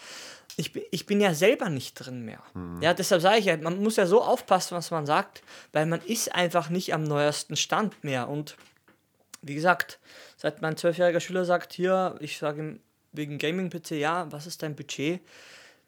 ich, 0.57 0.74
bin- 0.74 0.84
ich 0.91 1.05
bin 1.05 1.22
ja 1.22 1.34
selber 1.34 1.69
nicht 1.69 1.93
drin 1.93 2.25
mehr. 2.25 2.41
Ja, 2.81 2.93
deshalb 2.93 3.22
sage 3.22 3.38
ich 3.39 3.46
ja, 3.46 3.55
man 3.55 3.81
muss 3.81 3.96
ja 3.96 4.05
so 4.05 4.22
aufpassen, 4.22 4.75
was 4.75 4.91
man 4.91 5.05
sagt, 5.05 5.43
weil 5.72 5.86
man 5.86 6.01
ist 6.01 6.34
einfach 6.36 6.69
nicht 6.69 6.93
am 6.93 7.03
neuesten 7.03 7.55
Stand 7.55 8.03
mehr. 8.03 8.27
Und 8.27 8.57
wie 9.41 9.56
gesagt, 9.56 10.00
seit 10.36 10.62
mein 10.62 10.77
zwölfjähriger 10.77 11.20
Schüler 11.20 11.46
sagt, 11.46 11.74
hier, 11.74 12.15
ich 12.20 12.38
sage 12.38 12.62
ihm 12.62 12.79
wegen 13.12 13.38
Gaming-PC, 13.38 13.91
ja, 13.91 14.32
was 14.32 14.48
ist 14.48 14.63
dein 14.63 14.75
Budget? 14.75 15.22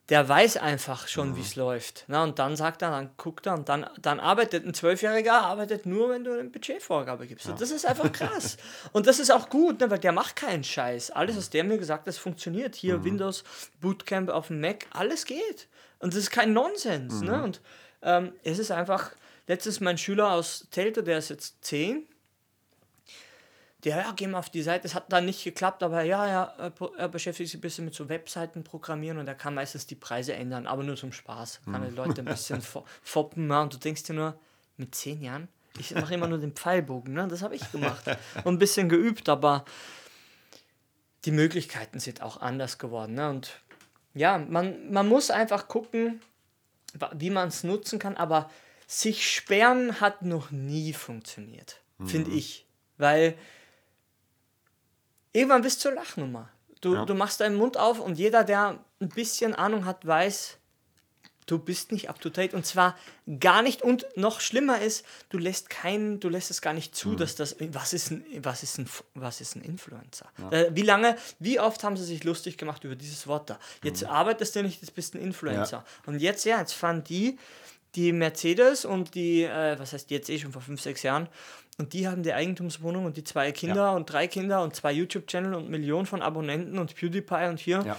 der 0.10 0.27
weiß 0.27 0.58
einfach 0.58 1.08
schon, 1.08 1.36
wie 1.36 1.41
es 1.41 1.56
läuft. 1.56 2.06
Na, 2.08 2.24
und 2.24 2.39
dann 2.39 2.56
sagt 2.56 2.82
er, 2.82 2.89
dann 2.89 3.12
guckt 3.15 3.46
er 3.46 3.53
und 3.53 3.70
dann, 3.70 3.86
dann 4.01 4.20
arbeitet 4.20 4.65
ein 4.65 4.74
Zwölfjähriger, 4.74 5.41
arbeitet 5.41 5.86
nur, 5.86 6.10
wenn 6.10 6.24
du 6.24 6.34
eine 6.34 6.50
Budgetvorgabe 6.50 7.27
gibst. 7.27 7.48
Und 7.48 7.62
das 7.62 7.70
ist 7.70 7.86
einfach 7.86 8.12
krass. 8.12 8.58
und 8.91 9.06
das 9.06 9.20
ist 9.20 9.32
auch 9.32 9.50
gut, 9.50 9.79
ne, 9.79 9.91
weil 9.91 10.00
der 10.00 10.12
macht 10.12 10.36
keinen 10.36 10.63
Scheiß. 10.63 11.12
Alles, 11.12 11.38
was 11.38 11.51
der 11.51 11.63
mir 11.63 11.77
gesagt 11.77 12.07
hat, 12.07 12.16
funktioniert. 12.16 12.75
Hier 12.75 13.03
Windows, 13.03 13.44
Bootcamp 13.81 14.29
auf 14.29 14.48
dem 14.48 14.62
Mac, 14.62 14.88
alles 14.92 15.25
geht. 15.25 15.68
Und 16.00 16.14
das 16.14 16.22
ist 16.22 16.31
kein 16.31 16.53
Nonsens. 16.53 17.22
Ne? 17.22 17.44
Und 17.44 17.62
ähm, 18.01 18.33
es 18.44 18.57
ist 18.57 18.72
einfach, 18.72 19.12
letztens 19.48 19.79
mein 19.79 20.00
Schüler 20.00 20.31
aus 20.31 20.68
Telto, 20.72 21.03
der 21.03 21.20
ist 21.20 21.29
jetzt 21.29 21.64
10, 21.66 22.07
der, 23.83 23.98
ja, 23.98 24.11
geh 24.15 24.27
mal 24.27 24.39
auf 24.39 24.50
die 24.50 24.61
Seite. 24.61 24.85
Es 24.87 24.94
hat 24.96 25.11
dann 25.11 25.25
nicht 25.25 25.44
geklappt, 25.44 25.83
aber 25.83 26.03
ja, 26.03 26.27
ja, 26.27 26.72
er 26.98 27.07
beschäftigt 27.07 27.50
sich 27.50 27.57
ein 27.57 27.61
bisschen 27.61 27.85
mit 27.85 27.94
so 27.94 28.09
Webseiten 28.09 28.63
programmieren 28.63 29.18
und 29.20 29.27
er 29.27 29.35
kann 29.35 29.53
meistens 29.53 29.87
die 29.87 29.96
Preise 29.96 30.33
ändern, 30.33 30.68
aber 30.68 30.83
nur 30.83 30.98
zum 30.98 31.13
Spaß. 31.13 31.61
Kann 31.65 31.87
die 31.89 31.96
Leute 31.96 32.22
ein 32.22 32.25
bisschen 32.25 32.61
fo- 32.61 32.83
foppen 33.01 33.50
ja, 33.50 33.61
und 33.61 33.74
du 33.74 33.77
denkst 33.77 34.03
dir 34.03 34.13
nur, 34.13 34.37
mit 34.77 34.94
zehn 34.96 35.22
Jahren? 35.22 35.48
Ich 35.77 35.94
mache 35.96 36.13
immer 36.13 36.27
nur 36.27 36.39
den 36.39 36.51
Pfeilbogen, 36.53 37.13
ne? 37.13 37.27
das 37.29 37.42
habe 37.42 37.55
ich 37.55 37.72
gemacht. 37.72 38.03
Und 38.44 38.55
ein 38.55 38.59
bisschen 38.59 38.89
geübt, 38.89 39.29
aber 39.29 39.63
die 41.25 41.31
Möglichkeiten 41.31 42.00
sind 42.00 42.22
auch 42.22 42.42
anders 42.42 42.77
geworden. 42.79 43.13
Ne? 43.13 43.29
Und 43.29 43.61
ja, 44.13 44.37
man, 44.37 44.92
man 44.92 45.07
muss 45.07 45.31
einfach 45.31 45.68
gucken, 45.68 46.22
wie 47.13 47.29
man 47.29 47.50
es 47.50 47.63
nutzen 47.63 48.00
kann, 48.00 48.18
aber 48.18 48.50
sich 48.87 49.29
sperren 49.31 50.01
hat 50.01 50.24
noch 50.24 50.50
nie 50.51 50.92
funktioniert, 50.94 51.79
finde 52.05 52.31
ich. 52.31 52.65
Weil 52.98 53.35
irgendwann 55.33 55.61
bist 55.61 55.79
du 55.79 55.89
zur 55.89 55.94
Lachnummer. 55.94 56.50
Du, 56.81 56.96
Ja. 56.96 57.05
du 57.05 57.13
machst 57.13 57.39
deinen 57.42 57.55
Mund 57.55 57.77
auf 57.77 58.00
und 58.00 58.18
jeder, 58.18 58.44
der 58.44 58.79
ein 59.01 59.09
bisschen 59.09 59.53
Ahnung 59.53 59.85
hat, 59.85 60.05
weiß, 60.07 60.57
du 61.46 61.57
bist 61.57 61.92
nicht 61.92 62.09
up 62.09 62.22
to 62.22 62.29
date 62.29 62.53
und 62.53 62.65
zwar 62.65 62.96
gar 63.39 63.61
nicht 63.63 63.81
und 63.81 64.05
noch 64.15 64.39
schlimmer 64.39 64.79
ist, 64.81 65.03
du 65.29 65.37
lässt 65.39 65.70
keinen, 65.70 66.20
du 66.20 66.29
lässt 66.29 66.51
es 66.51 66.61
gar 66.61 66.74
nicht 66.74 66.92
Mhm. 66.92 66.96
zu, 66.96 67.15
dass 67.15 67.35
das 67.35 67.55
was 67.59 67.92
ist 67.94 68.11
ein 68.11 68.24
was 68.46 68.61
ist 68.63 68.77
ein 68.77 68.87
was 69.15 69.42
ist 69.42 69.55
ein 69.55 69.61
Influencer? 69.63 70.27
Äh, 70.51 70.68
wie 70.75 70.83
lange, 70.83 71.18
wie 71.39 71.59
oft 71.59 71.83
haben 71.83 71.98
sie 71.98 72.05
sich 72.05 72.24
lustig 72.24 72.57
gemacht 72.57 72.83
über 72.83 72.96
dieses 72.96 73.25
Wort 73.27 73.50
da? 73.50 73.59
Jetzt 73.83 74.03
Mhm. 74.03 74.09
arbeitest 74.09 74.55
du 74.55 74.61
nicht, 74.63 74.81
jetzt 74.81 74.94
bist 74.94 75.15
ein 75.15 75.22
Influencer. 75.22 75.83
Und 76.05 76.20
jetzt 76.20 76.46
ja, 76.46 76.59
jetzt 76.59 76.74
fahren 76.74 77.03
die 77.03 77.37
die 77.96 78.13
Mercedes 78.13 78.85
und 78.85 79.15
die, 79.15 79.42
äh, 79.44 79.79
was 79.79 79.94
heißt 79.94 80.11
die 80.11 80.13
jetzt 80.13 80.29
eh 80.29 80.37
schon 80.37 80.51
vor 80.53 80.61
fünf, 80.61 80.79
sechs 80.79 81.01
Jahren, 81.01 81.27
und 81.79 81.94
die 81.94 82.07
haben 82.07 82.24
die 82.24 82.33
Eigentumswohnung 82.33 83.05
und 83.05 83.15
die 83.15 83.24
zwei 83.24 83.53
Kinder 83.53 83.94
und 83.94 84.05
drei 84.11 84.27
Kinder 84.27 84.61
und 84.63 84.75
zwei 84.75 84.92
YouTube-Channel 84.92 85.53
und 85.53 85.70
Millionen 85.70 86.05
von 86.05 86.22
Abonnenten 86.22 86.77
und 86.77 86.94
PewDiePie 86.94 87.48
und 87.48 87.59
hier. 87.59 87.81
Ja. 87.85 87.98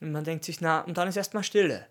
Und 0.00 0.12
man 0.12 0.22
denkt 0.22 0.44
sich, 0.44 0.60
na, 0.60 0.82
und 0.82 0.96
dann 0.96 1.08
ist 1.08 1.16
erstmal 1.16 1.42
Stille. 1.42 1.86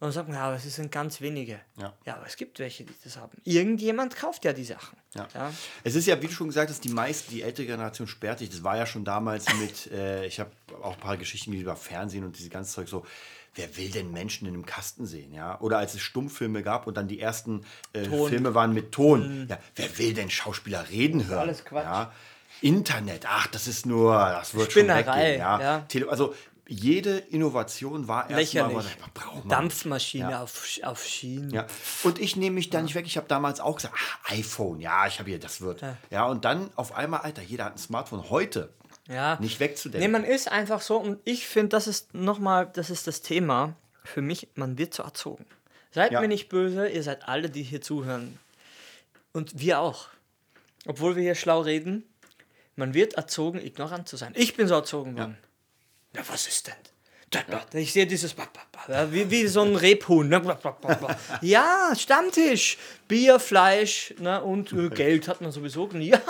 Und 0.00 0.06
dann 0.06 0.12
sagt 0.12 0.28
man, 0.28 0.36
ja, 0.36 0.42
aber 0.46 0.56
es 0.56 0.64
sind 0.64 0.90
ganz 0.90 1.20
wenige. 1.20 1.60
Ja. 1.78 1.94
aber 2.16 2.26
es 2.26 2.34
gibt 2.34 2.58
welche, 2.58 2.82
die 2.82 2.92
das 3.04 3.16
haben. 3.16 3.38
Irgendjemand 3.44 4.16
kauft 4.16 4.44
ja 4.44 4.52
die 4.52 4.64
Sachen. 4.64 4.98
Ja. 5.14 5.28
Ja. 5.32 5.52
Es 5.84 5.94
ist 5.94 6.06
ja, 6.06 6.20
wie 6.20 6.26
du 6.26 6.32
schon 6.32 6.48
gesagt 6.48 6.70
hast, 6.70 6.82
die 6.82 6.88
meisten, 6.88 7.30
die 7.30 7.42
ältere 7.42 7.66
Generation 7.66 8.08
sperrt 8.08 8.40
sich. 8.40 8.50
Das 8.50 8.64
war 8.64 8.76
ja 8.76 8.84
schon 8.84 9.04
damals 9.04 9.46
mit, 9.60 9.92
äh, 9.92 10.26
ich 10.26 10.40
habe 10.40 10.50
auch 10.82 10.94
ein 10.94 11.00
paar 11.00 11.16
Geschichten 11.16 11.52
über 11.52 11.76
Fernsehen 11.76 12.24
und 12.24 12.36
dieses 12.36 12.50
ganze 12.50 12.72
Zeug 12.72 12.88
so. 12.88 13.06
Wer 13.54 13.76
will 13.76 13.90
denn 13.90 14.10
Menschen 14.12 14.48
in 14.48 14.54
einem 14.54 14.64
Kasten 14.64 15.04
sehen, 15.04 15.34
ja? 15.34 15.60
Oder 15.60 15.78
als 15.78 15.94
es 15.94 16.00
Stummfilme 16.00 16.62
gab 16.62 16.86
und 16.86 16.96
dann 16.96 17.06
die 17.08 17.20
ersten 17.20 17.64
äh. 17.92 18.04
Filme 18.04 18.54
waren 18.54 18.72
mit 18.72 18.92
Ton. 18.92 19.46
Ja, 19.50 19.58
wer 19.76 19.98
will 19.98 20.14
denn 20.14 20.30
Schauspieler 20.30 20.88
reden 20.90 21.26
hören? 21.28 21.40
alles 21.40 21.64
Quatsch. 21.64 21.84
Ja? 21.84 22.12
Internet, 22.62 23.26
ach, 23.28 23.48
das 23.48 23.66
ist 23.66 23.86
nur, 23.86 24.14
das 24.14 24.54
wird 24.54 24.70
Spinnerei, 24.70 25.02
schon 25.02 25.14
weggehen, 25.14 25.38
ja. 25.40 25.60
ja. 25.60 25.78
Tele 25.80 26.08
also 26.08 26.34
jede 26.68 27.18
Innovation 27.18 28.08
war 28.08 28.30
erstmal, 28.30 28.70
Lächerlich. 28.70 28.96
braucht 29.12 29.34
man 29.44 29.48
Dampfmaschine 29.48 30.30
Ja. 30.30 30.42
auf, 30.42 30.78
auf 30.84 31.04
Schienen. 31.04 31.50
ja. 31.50 31.66
Und 32.04 32.18
ich 32.18 32.36
nehme 32.36 32.54
mich 32.54 32.70
da 32.70 32.80
nicht 32.80 32.94
weg. 32.94 33.04
Ich 33.06 33.16
habe 33.16 33.26
damals 33.28 33.60
auch 33.60 33.76
gesagt, 33.76 33.94
ach, 33.98 34.30
iPhone, 34.32 34.80
ja, 34.80 35.06
ich 35.06 35.18
habe 35.18 35.28
hier, 35.28 35.40
das 35.40 35.60
wird. 35.60 35.82
Ja. 36.10 36.26
und 36.26 36.44
dann 36.44 36.70
auf 36.76 36.94
einmal, 36.94 37.20
Alter, 37.20 37.42
jeder 37.42 37.64
hat 37.66 37.74
ein 37.74 37.78
Smartphone. 37.78 38.30
Heute 38.30 38.72
Ja. 39.08 39.38
nicht 39.40 39.58
Nee, 39.60 39.66
wegzudenken. 39.66 40.10
man 40.12 40.24
ist 40.24 40.50
einfach 40.50 40.80
so 40.80 40.96
und 40.98 41.18
ich 41.24 41.46
finde, 41.46 41.70
das 41.70 41.86
ist 41.86 42.14
nochmal, 42.14 42.70
das 42.72 42.88
ist 42.90 43.06
das 43.06 43.20
Thema 43.22 43.74
für 44.04 44.22
mich, 44.22 44.48
man 44.54 44.78
wird 44.78 44.94
so 44.94 45.02
erzogen. 45.02 45.44
Seid 45.90 46.12
Ja. 46.12 46.20
mir 46.20 46.28
nicht 46.28 46.48
böse, 46.48 46.88
ihr 46.88 47.02
seid 47.02 47.28
alle, 47.28 47.50
die 47.50 47.62
hier 47.62 47.80
zuhören. 47.82 48.38
Und 49.32 49.58
wir 49.58 49.80
auch. 49.80 50.08
Obwohl 50.86 51.16
wir 51.16 51.22
hier 51.22 51.34
schlau 51.34 51.60
reden, 51.60 52.04
man 52.76 52.94
wird 52.94 53.14
erzogen, 53.14 53.60
ignorant 53.60 54.08
zu 54.08 54.16
sein. 54.16 54.32
Ich 54.36 54.56
bin 54.56 54.66
so 54.68 54.74
erzogen 54.74 55.16
worden. 55.16 55.36
Ja, 56.16 56.22
was 56.28 56.46
ist 56.46 56.66
denn? 56.66 56.74
Ich 57.74 57.92
sehe 57.92 58.06
dieses 58.06 58.34
wie, 59.10 59.30
wie 59.30 59.46
so 59.46 59.62
ein 59.62 59.76
Rebhuhn. 59.76 60.28
Ne? 60.28 60.42
Ja, 61.40 61.92
Stammtisch. 61.96 62.78
Bier, 63.08 63.38
Fleisch 63.40 64.14
ne? 64.18 64.42
und 64.42 64.72
äh, 64.72 64.88
Geld 64.90 65.28
hat 65.28 65.40
man 65.40 65.52
sowieso. 65.52 65.88
Ja. 65.94 66.20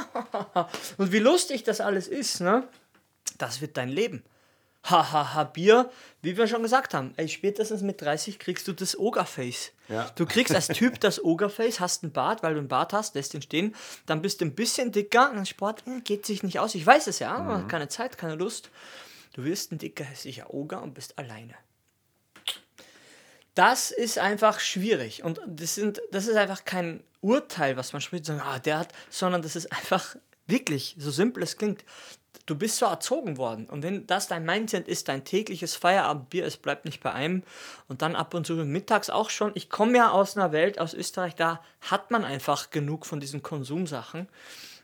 Und 0.99 1.13
wie 1.13 1.19
lustig 1.19 1.65
das 1.65 1.81
alles 1.81 2.09
ist, 2.09 2.41
ne? 2.41 2.69
das 3.39 3.61
wird 3.61 3.77
dein 3.77 3.89
Leben. 3.89 4.23
hahaha, 4.85 5.45
Bier, 5.45 5.91
wie 6.23 6.37
wir 6.37 6.47
schon 6.47 6.63
gesagt 6.63 6.95
haben, 6.95 7.13
ey, 7.17 7.29
spätestens 7.29 7.83
mit 7.83 8.01
30 8.01 8.39
kriegst 8.39 8.67
du 8.69 8.73
das 8.73 8.99
Ogerface. 8.99 9.73
Ja. 9.89 10.11
Du 10.17 10.27
kriegst 10.27 10.55
als 10.55 10.69
Typ 10.69 11.01
das 11.01 11.23
Ogerface, 11.23 11.81
hast 11.81 12.03
einen 12.03 12.13
Bart, 12.13 12.43
weil 12.43 12.55
du 12.55 12.61
einen 12.61 12.69
Bart 12.69 12.93
hast, 12.93 13.15
lässt 13.15 13.35
ihn 13.35 13.43
stehen, 13.43 13.75
dann 14.07 14.23
bist 14.23 14.41
du 14.41 14.45
ein 14.45 14.55
bisschen 14.55 14.93
dicker, 14.93 15.31
und 15.31 15.47
Sport 15.47 15.85
äh, 15.87 16.01
geht 16.01 16.27
sich 16.27 16.43
nicht 16.43 16.59
aus. 16.59 16.75
Ich 16.75 16.87
weiß 16.87 17.07
es 17.07 17.19
ja, 17.19 17.35
aber 17.35 17.67
keine 17.69 17.89
Zeit, 17.89 18.19
keine 18.19 18.35
Lust. 18.35 18.71
Du 19.33 19.45
wirst 19.45 19.73
ein 19.73 19.79
dicker, 19.79 20.05
hässlicher 20.05 20.53
Oger 20.53 20.83
und 20.83 20.95
bist 20.95 21.19
alleine. 21.19 21.55
Das 23.55 23.91
ist 23.91 24.19
einfach 24.19 24.61
schwierig 24.61 25.25
und 25.25 25.41
das, 25.47 25.75
sind, 25.75 26.01
das 26.11 26.27
ist 26.27 26.37
einfach 26.37 26.65
kein 26.65 27.03
Urteil, 27.21 27.77
was 27.77 27.93
man 27.93 28.01
spricht, 28.01 28.25
sagen, 28.25 28.41
ah, 28.43 28.59
der 28.59 28.79
hat, 28.79 28.93
sondern 29.11 29.43
das 29.43 29.57
ist 29.57 29.71
einfach 29.73 30.17
wirklich, 30.47 30.97
so 30.99 31.11
simpel 31.11 31.43
es 31.43 31.59
klingt, 31.59 31.85
du 32.47 32.55
bist 32.55 32.79
so 32.79 32.87
erzogen 32.87 33.37
worden. 33.37 33.67
Und 33.67 33.83
wenn 33.83 34.07
das 34.07 34.29
dein 34.29 34.45
Mindset 34.45 34.89
ist, 34.89 35.09
dein 35.09 35.25
tägliches 35.25 35.77
Feierabendbier, 35.77 36.45
es 36.45 36.57
bleibt 36.57 36.85
nicht 36.85 37.03
bei 37.03 37.13
einem 37.13 37.43
und 37.89 38.03
dann 38.03 38.17
ab 38.17 38.35
und 38.35 38.47
zu 38.47 38.55
mittags 38.55 39.11
auch 39.11 39.31
schon. 39.31 39.53
Ich 39.55 39.71
komme 39.71 39.99
ja 39.99 40.11
aus 40.11 40.37
einer 40.37 40.53
Welt, 40.53 40.79
aus 40.79 40.95
Österreich, 40.95 41.35
da 41.35 41.63
hat 41.81 42.11
man 42.11 42.25
einfach 42.25 42.71
genug 42.71 43.07
von 43.07 43.21
diesen 43.21 43.43
Konsumsachen. 43.43 44.29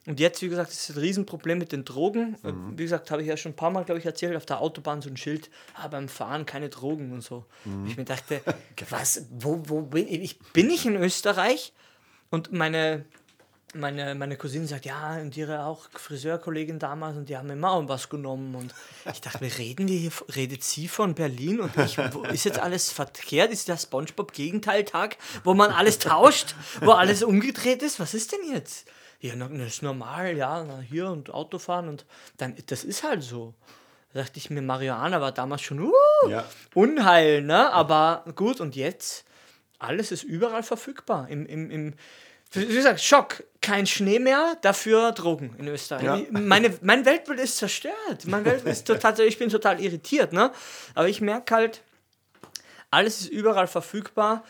Und 0.09 0.21
jetzt, 0.21 0.41
wie 0.41 0.49
gesagt, 0.49 0.73
ist 0.73 0.89
das 0.89 0.97
Riesenproblem 0.97 1.59
mit 1.59 1.71
den 1.71 1.85
Drogen. 1.85 2.35
Wie 2.75 2.83
gesagt, 2.83 3.11
habe 3.11 3.21
ich 3.21 3.29
ja 3.29 3.37
schon 3.37 3.53
ein 3.53 3.57
paar 3.57 3.71
Mal, 3.71 3.85
glaube 3.85 3.99
ich, 3.99 4.07
erzählt, 4.07 4.35
auf 4.37 4.47
der 4.47 4.63
Autobahn 4.63 5.03
so 5.03 5.11
ein 5.11 5.19
Schild, 5.19 5.51
ah, 5.75 5.87
beim 5.89 6.09
Fahren 6.09 6.47
keine 6.47 6.71
Drogen 6.71 7.13
und 7.13 7.21
so. 7.21 7.45
Ich 7.87 7.99
mir 7.99 8.07
dachte, 8.07 8.41
was, 8.89 9.27
wo, 9.31 9.61
wo 9.67 9.83
bin 9.83 10.09
ich? 10.09 10.39
Bin 10.55 10.71
ich 10.71 10.87
in 10.87 10.97
Österreich? 10.97 11.75
Und 12.31 12.53
meine, 12.53 13.05
meine, 13.75 14.15
meine 14.15 14.39
Cousine 14.39 14.67
sagt, 14.67 14.87
ja, 14.87 15.19
und 15.19 15.37
ihre 15.37 15.67
auch 15.67 15.91
Friseurkollegin 15.91 16.79
damals, 16.79 17.19
und 17.19 17.29
die 17.29 17.37
haben 17.37 17.51
immer 17.51 17.73
auch 17.73 17.87
was 17.87 18.09
genommen. 18.09 18.55
Und 18.55 18.73
ich 19.13 19.21
dachte 19.21 19.45
mir, 19.45 19.59
reden 19.59 19.89
wir 19.89 19.99
hier, 19.99 20.13
redet 20.35 20.65
sie 20.65 20.89
von 20.89 21.15
Berlin 21.15 21.61
und 21.61 21.77
ich, 21.77 21.99
wo, 22.15 22.23
ist 22.23 22.45
jetzt 22.45 22.61
alles 22.61 22.91
verkehrt? 22.91 23.53
Ist 23.53 23.69
der 23.69 23.77
Spongebob-Gegenteiltag, 23.77 25.19
wo 25.45 25.53
man 25.53 25.71
alles 25.71 25.99
tauscht, 25.99 26.55
wo 26.81 26.93
alles 26.93 27.23
umgedreht 27.23 27.83
ist? 27.83 28.01
Was 28.01 28.15
ist 28.15 28.33
denn 28.33 28.51
jetzt? 28.51 28.87
Ja, 29.21 29.35
na, 29.35 29.49
das 29.49 29.67
ist 29.67 29.83
normal, 29.83 30.37
ja, 30.37 30.65
na, 30.65 30.79
hier 30.79 31.09
und 31.09 31.31
Autofahren 31.31 31.89
und 31.89 32.07
dann, 32.37 32.55
das 32.67 32.85
ist 32.85 33.03
halt 33.03 33.23
so. 33.23 33.55
Da 34.13 34.21
dachte 34.21 34.39
ich 34.39 34.49
mir, 34.49 34.63
Marihuana 34.63 35.21
war 35.21 35.33
damals 35.33 35.63
schon 35.63 35.81
uh, 35.81 35.93
Ja. 36.29 36.45
Unheil, 36.75 37.43
ne? 37.43 37.71
Aber 37.73 38.25
gut, 38.37 38.61
und 38.61 38.77
jetzt, 38.77 39.25
alles 39.79 40.13
ist 40.13 40.23
überall 40.23 40.63
verfügbar. 40.63 41.29
Im, 41.29 41.47
im, 41.47 41.71
im, 41.71 41.95
wie 42.53 42.67
gesagt, 42.67 43.01
Schock, 43.01 43.43
kein 43.61 43.87
Schnee 43.87 44.19
mehr, 44.19 44.57
dafür 44.63 45.13
Drogen 45.13 45.55
in 45.59 45.69
Österreich. 45.69 46.05
Ja. 46.05 46.21
Meine, 46.31 46.79
mein 46.81 47.05
Weltbild 47.05 47.41
ist 47.41 47.59
zerstört. 47.59 48.25
Mein 48.27 48.45
Weltbild 48.45 48.73
ist 48.73 48.87
total, 48.87 49.21
ich 49.21 49.39
bin 49.39 49.51
total 49.51 49.81
irritiert, 49.81 50.33
ne? 50.33 50.53
Aber 50.95 51.09
ich 51.09 51.21
merke 51.21 51.55
halt, 51.55 51.83
alles 52.91 53.21
ist 53.21 53.29
überall 53.29 53.67
verfügbar 53.67 54.45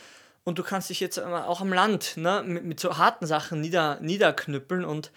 und 0.48 0.58
du 0.58 0.62
kannst 0.62 0.90
dich 0.90 0.98
jetzt 0.98 1.20
auch 1.20 1.60
am 1.60 1.72
Land 1.72 2.16
ne, 2.16 2.42
mit, 2.44 2.64
mit 2.64 2.80
so 2.80 2.96
harten 2.96 3.26
Sachen 3.26 3.60
nieder, 3.60 4.00
niederknüppeln 4.00 4.84
und 4.84 5.12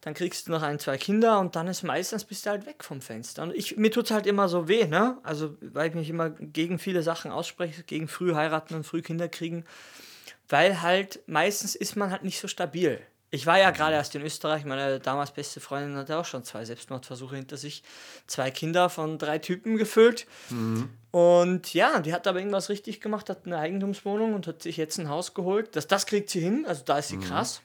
dann 0.00 0.14
kriegst 0.14 0.46
du 0.46 0.52
noch 0.52 0.62
ein, 0.62 0.78
zwei 0.78 0.96
Kinder 0.96 1.40
und 1.40 1.56
dann 1.56 1.66
ist 1.66 1.82
meistens 1.82 2.24
bist 2.24 2.46
du 2.46 2.50
halt 2.50 2.64
weg 2.64 2.84
vom 2.84 3.00
Fenster. 3.00 3.42
Und 3.42 3.54
ich, 3.54 3.76
mir 3.76 3.90
tut 3.90 4.04
es 4.04 4.10
halt 4.12 4.26
immer 4.26 4.48
so 4.48 4.68
weh, 4.68 4.86
ne? 4.86 5.18
Also, 5.24 5.56
weil 5.60 5.88
ich 5.88 5.94
mich 5.96 6.08
immer 6.08 6.30
gegen 6.30 6.78
viele 6.78 7.02
Sachen 7.02 7.32
ausspreche, 7.32 7.82
gegen 7.82 8.06
früh 8.06 8.34
heiraten 8.34 8.74
und 8.74 8.84
früh 8.84 9.02
Kinder 9.02 9.28
kriegen, 9.28 9.64
weil 10.48 10.80
halt 10.80 11.20
meistens 11.26 11.74
ist 11.74 11.96
man 11.96 12.12
halt 12.12 12.22
nicht 12.22 12.38
so 12.38 12.46
stabil. 12.46 13.00
Ich 13.30 13.44
war 13.44 13.58
ja 13.58 13.70
gerade 13.72 13.94
erst 13.94 14.14
in 14.14 14.22
Österreich, 14.22 14.64
meine 14.64 15.00
damals 15.00 15.32
beste 15.32 15.60
Freundin 15.60 15.96
hatte 15.96 16.16
auch 16.16 16.24
schon 16.24 16.44
zwei 16.44 16.64
Selbstmordversuche 16.64 17.36
hinter 17.36 17.58
sich, 17.58 17.82
zwei 18.26 18.50
Kinder 18.50 18.88
von 18.88 19.18
drei 19.18 19.38
Typen 19.38 19.76
gefüllt. 19.76 20.26
Und 21.10 21.74
ja, 21.74 22.00
die 22.00 22.14
hat 22.14 22.26
aber 22.26 22.38
irgendwas 22.38 22.70
richtig 22.70 23.00
gemacht, 23.02 23.28
hat 23.28 23.44
eine 23.44 23.58
Eigentumswohnung 23.58 24.32
und 24.34 24.46
hat 24.46 24.62
sich 24.62 24.78
jetzt 24.78 24.98
ein 24.98 25.10
Haus 25.10 25.34
geholt. 25.34 25.76
Das, 25.76 25.86
das 25.86 26.06
kriegt 26.06 26.30
sie 26.30 26.40
hin, 26.40 26.64
also 26.66 26.82
da 26.84 26.98
ist 26.98 27.08
sie 27.08 27.18
krass. 27.18 27.60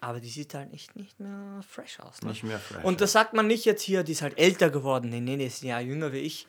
Aber 0.00 0.18
die 0.18 0.30
sieht 0.30 0.54
halt 0.54 0.72
nicht, 0.72 0.96
nicht 0.96 1.20
mehr 1.20 1.60
fresh 1.68 2.00
aus. 2.00 2.22
Ne? 2.22 2.30
Nicht 2.30 2.42
mehr 2.42 2.58
fresh, 2.58 2.82
Und 2.82 3.02
das 3.02 3.12
sagt 3.12 3.34
man 3.34 3.46
nicht 3.46 3.66
jetzt 3.66 3.82
hier, 3.82 4.02
die 4.02 4.12
ist 4.12 4.22
halt 4.22 4.38
älter 4.38 4.70
geworden. 4.70 5.10
Nee, 5.10 5.20
nee, 5.20 5.36
die 5.36 5.44
ist 5.44 5.62
ein 5.62 5.66
Jahr 5.66 5.82
jünger 5.82 6.12
wie 6.12 6.20
ich. 6.20 6.46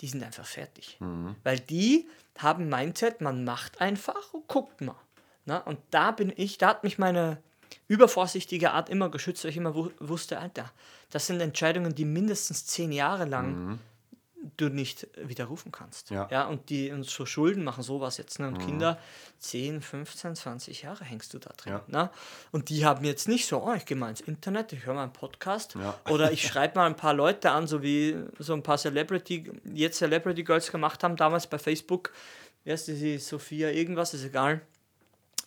Die 0.00 0.08
sind 0.08 0.22
einfach 0.22 0.46
fertig. 0.46 0.98
Weil 1.44 1.60
die 1.60 2.08
haben 2.38 2.70
Mindset, 2.70 3.20
man 3.20 3.44
macht 3.44 3.80
einfach 3.80 4.32
und 4.32 4.48
guckt 4.48 4.80
mal. 4.80 4.96
Ne? 5.44 5.62
Und 5.64 5.78
da 5.90 6.12
bin 6.12 6.32
ich, 6.34 6.56
da 6.56 6.68
hat 6.68 6.82
mich 6.82 6.96
meine 6.98 7.42
übervorsichtige 7.88 8.72
Art 8.72 8.88
immer 8.88 9.10
geschützt, 9.10 9.44
weil 9.44 9.50
ich 9.50 9.56
immer 9.56 9.74
wu 9.74 9.90
wusste, 9.98 10.38
Alter, 10.38 10.70
das 11.10 11.26
sind 11.26 11.40
Entscheidungen, 11.40 11.94
die 11.94 12.04
mindestens 12.04 12.66
zehn 12.66 12.92
Jahre 12.92 13.24
lang 13.24 13.78
du 14.56 14.68
nicht 14.68 15.06
widerrufen 15.16 15.72
kannst. 15.72 16.10
Ja. 16.10 16.28
ja 16.30 16.44
und 16.46 16.68
die 16.68 16.90
uns 16.90 17.10
so 17.12 17.26
Schulden 17.26 17.64
machen, 17.64 17.82
sowas 17.82 18.18
jetzt. 18.18 18.38
Ne? 18.38 18.48
Und 18.48 18.58
Kinder, 18.58 18.98
10, 19.38 19.80
15, 19.80 20.36
20 20.36 20.82
Jahre 20.82 21.04
hängst 21.04 21.32
du 21.34 21.38
da 21.38 21.50
drin. 21.56 21.72
Ja. 21.72 21.82
Ne? 21.86 22.10
Und 22.52 22.68
die 22.68 22.84
haben 22.84 23.04
jetzt 23.04 23.28
nicht 23.28 23.46
so, 23.46 23.62
oh, 23.62 23.72
ich 23.74 23.86
gehe 23.86 23.96
mal 23.96 24.10
ins 24.10 24.20
Internet, 24.20 24.72
ich 24.72 24.86
höre 24.86 24.94
mal 24.94 25.04
einen 25.04 25.12
Podcast 25.12 25.74
Ja. 25.74 25.98
oder 26.10 26.32
ich 26.32 26.46
schreibe 26.46 26.78
mal 26.78 26.86
ein 26.86 26.96
paar 26.96 27.14
Leute 27.14 27.50
an, 27.50 27.66
so 27.66 27.82
wie 27.82 28.16
so 28.38 28.54
ein 28.54 28.62
paar 28.62 28.78
Celebrity, 28.78 29.50
jetzt 29.72 29.98
Celebrity 29.98 30.44
Girls 30.44 30.70
gemacht 30.70 31.02
haben, 31.02 31.16
damals 31.16 31.46
bei 31.46 31.58
Facebook. 31.58 32.12
Heißt 32.66 32.88
die, 32.88 33.18
Sophia, 33.18 33.70
irgendwas, 33.70 34.14
ist 34.14 34.24
egal 34.24 34.62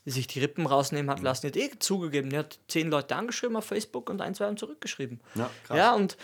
die 0.07 0.11
sich 0.11 0.25
die 0.25 0.39
Rippen 0.39 0.65
rausnehmen 0.65 1.11
hat 1.11 1.19
lassen, 1.19 1.51
die 1.51 1.61
hat 1.61 1.73
eh 1.73 1.79
zugegeben. 1.79 2.29
Die 2.29 2.37
hat 2.37 2.59
zehn 2.69 2.89
Leute 2.89 3.13
angeschrieben 3.13 3.57
auf 3.57 3.65
Facebook 3.65 4.09
und 4.09 4.21
ein, 4.21 4.33
zwei 4.33 4.45
haben 4.45 4.55
zurückgeschrieben. 4.55 5.19
Ja, 5.35 5.49
krass. 5.65 5.77
ja 5.77 5.93
und 5.93 6.15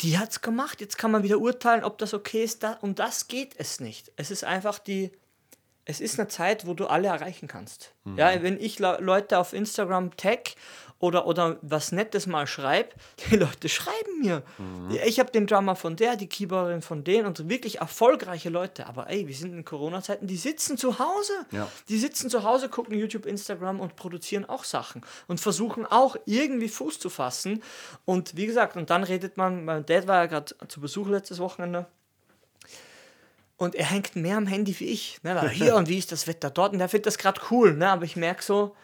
die 0.00 0.18
hat 0.18 0.30
es 0.30 0.40
gemacht. 0.40 0.80
Jetzt 0.80 0.96
kann 0.96 1.10
man 1.10 1.24
wieder 1.24 1.40
urteilen, 1.40 1.82
ob 1.82 1.98
das 1.98 2.14
okay 2.14 2.44
ist. 2.44 2.62
Da, 2.62 2.74
um 2.74 2.94
das 2.94 3.26
geht 3.26 3.54
es 3.58 3.80
nicht. 3.80 4.12
Es 4.14 4.30
ist 4.30 4.44
einfach 4.44 4.78
die. 4.78 5.10
Es 5.84 6.00
ist 6.00 6.16
eine 6.20 6.28
Zeit, 6.28 6.64
wo 6.64 6.74
du 6.74 6.86
alle 6.86 7.08
erreichen 7.08 7.48
kannst. 7.48 7.92
Mhm. 8.04 8.18
Ja, 8.18 8.40
wenn 8.40 8.60
ich 8.60 8.78
Le 8.78 8.98
Leute 9.00 9.36
auf 9.36 9.52
Instagram 9.52 10.16
tag 10.16 10.54
oder, 10.98 11.26
oder 11.26 11.58
was 11.62 11.92
Nettes 11.92 12.26
mal 12.26 12.46
schreibe, 12.46 12.90
die 13.30 13.36
Leute 13.36 13.68
schreiben 13.68 14.20
mir. 14.20 14.42
Mhm. 14.58 14.98
Ich 15.06 15.20
habe 15.20 15.30
den 15.30 15.46
Drummer 15.46 15.76
von 15.76 15.96
der, 15.96 16.16
die 16.16 16.28
Keyboarderin 16.28 16.82
von 16.82 17.04
denen 17.04 17.26
und 17.26 17.48
wirklich 17.48 17.78
erfolgreiche 17.78 18.48
Leute. 18.48 18.86
Aber 18.86 19.10
ey, 19.10 19.26
wir 19.26 19.34
sind 19.34 19.52
in 19.52 19.64
Corona-Zeiten, 19.64 20.26
die 20.26 20.36
sitzen 20.36 20.78
zu 20.78 20.98
Hause. 20.98 21.32
Ja. 21.50 21.68
Die 21.88 21.98
sitzen 21.98 22.30
zu 22.30 22.42
Hause, 22.42 22.68
gucken 22.68 22.98
YouTube, 22.98 23.26
Instagram 23.26 23.80
und 23.80 23.96
produzieren 23.96 24.44
auch 24.44 24.64
Sachen 24.64 25.02
und 25.26 25.40
versuchen 25.40 25.86
auch 25.86 26.16
irgendwie 26.26 26.68
Fuß 26.68 26.98
zu 26.98 27.10
fassen. 27.10 27.62
Und 28.04 28.36
wie 28.36 28.46
gesagt, 28.46 28.76
und 28.76 28.90
dann 28.90 29.04
redet 29.04 29.36
man, 29.36 29.64
mein 29.64 29.84
Dad 29.86 30.06
war 30.06 30.16
ja 30.22 30.26
gerade 30.26 30.54
zu 30.68 30.80
Besuch 30.80 31.08
letztes 31.08 31.38
Wochenende. 31.38 31.86
Und 33.56 33.74
er 33.74 33.86
hängt 33.86 34.16
mehr 34.16 34.36
am 34.36 34.46
Handy 34.46 34.78
wie 34.80 34.86
ich. 34.86 35.20
Ne? 35.22 35.34
Weil 35.34 35.48
hier 35.50 35.76
und 35.76 35.88
wie 35.88 35.98
ist 35.98 36.12
das 36.12 36.26
Wetter 36.26 36.50
dort? 36.50 36.72
Und 36.72 36.80
er 36.80 36.88
findet 36.88 37.06
das 37.06 37.18
gerade 37.18 37.40
cool. 37.50 37.74
Ne? 37.74 37.88
Aber 37.88 38.04
ich 38.04 38.16
merke 38.16 38.42
so, 38.42 38.74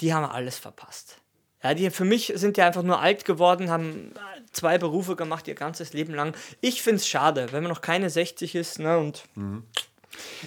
die 0.00 0.14
haben 0.14 0.24
alles 0.24 0.58
verpasst. 0.58 1.16
Ja, 1.62 1.74
die 1.74 1.90
für 1.90 2.04
mich 2.06 2.32
sind 2.36 2.56
die 2.56 2.62
einfach 2.62 2.82
nur 2.82 3.00
alt 3.00 3.24
geworden, 3.26 3.68
haben 3.70 4.12
zwei 4.52 4.78
Berufe 4.78 5.14
gemacht 5.14 5.46
ihr 5.46 5.54
ganzes 5.54 5.92
Leben 5.92 6.14
lang. 6.14 6.34
Ich 6.62 6.82
finde 6.82 6.96
es 6.96 7.06
schade, 7.08 7.48
wenn 7.52 7.62
man 7.62 7.70
noch 7.70 7.82
keine 7.82 8.08
60 8.08 8.54
ist. 8.54 8.78
Ne? 8.78 8.96
Und 8.96 9.24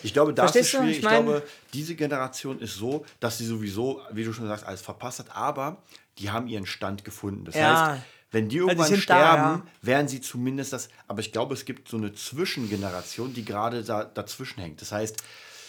Ich 0.01 0.11
glaube, 0.13 0.33
das 0.33 0.51
Verstehst 0.51 0.65
ist 0.65 0.73
du? 0.73 0.77
schwierig. 0.79 0.91
Ich 0.93 0.97
Ich, 0.99 1.03
mein- 1.05 1.23
glaube, 1.23 1.43
diese 1.73 1.93
Generation 1.95 2.59
ist 2.59 2.75
so, 2.75 3.05
dass 3.19 3.37
sie 3.37 3.45
sowieso, 3.45 4.01
wie 4.11 4.23
du 4.23 4.33
schon 4.33 4.47
sagst, 4.47 4.65
alles 4.65 4.81
verpasst 4.81 5.19
hat, 5.19 5.35
aber 5.35 5.77
die 6.17 6.31
haben 6.31 6.47
ihren 6.47 6.65
Stand 6.65 7.05
gefunden. 7.05 7.45
Das 7.45 7.55
Ja. 7.55 7.91
heißt, 7.93 8.01
wenn 8.31 8.49
die 8.49 8.55
die 8.55 8.57
irgendwann 8.57 8.89
da, 8.91 8.97
sterben, 8.97 9.43
ja. 9.43 9.63
werden 9.83 10.07
sie 10.07 10.19
zumindest 10.19 10.73
das. 10.73 10.89
Aber 11.07 11.19
ich 11.19 11.31
glaube, 11.31 11.53
es 11.53 11.65
gibt 11.65 11.87
so 11.89 11.97
eine 11.97 12.13
Zwischengeneration, 12.13 13.35
die 13.35 13.45
gerade 13.45 13.83
da, 13.83 14.03
dazwischen 14.03 14.59
hängt. 14.61 14.81
Das 14.81 14.91
heißt, 14.91 15.21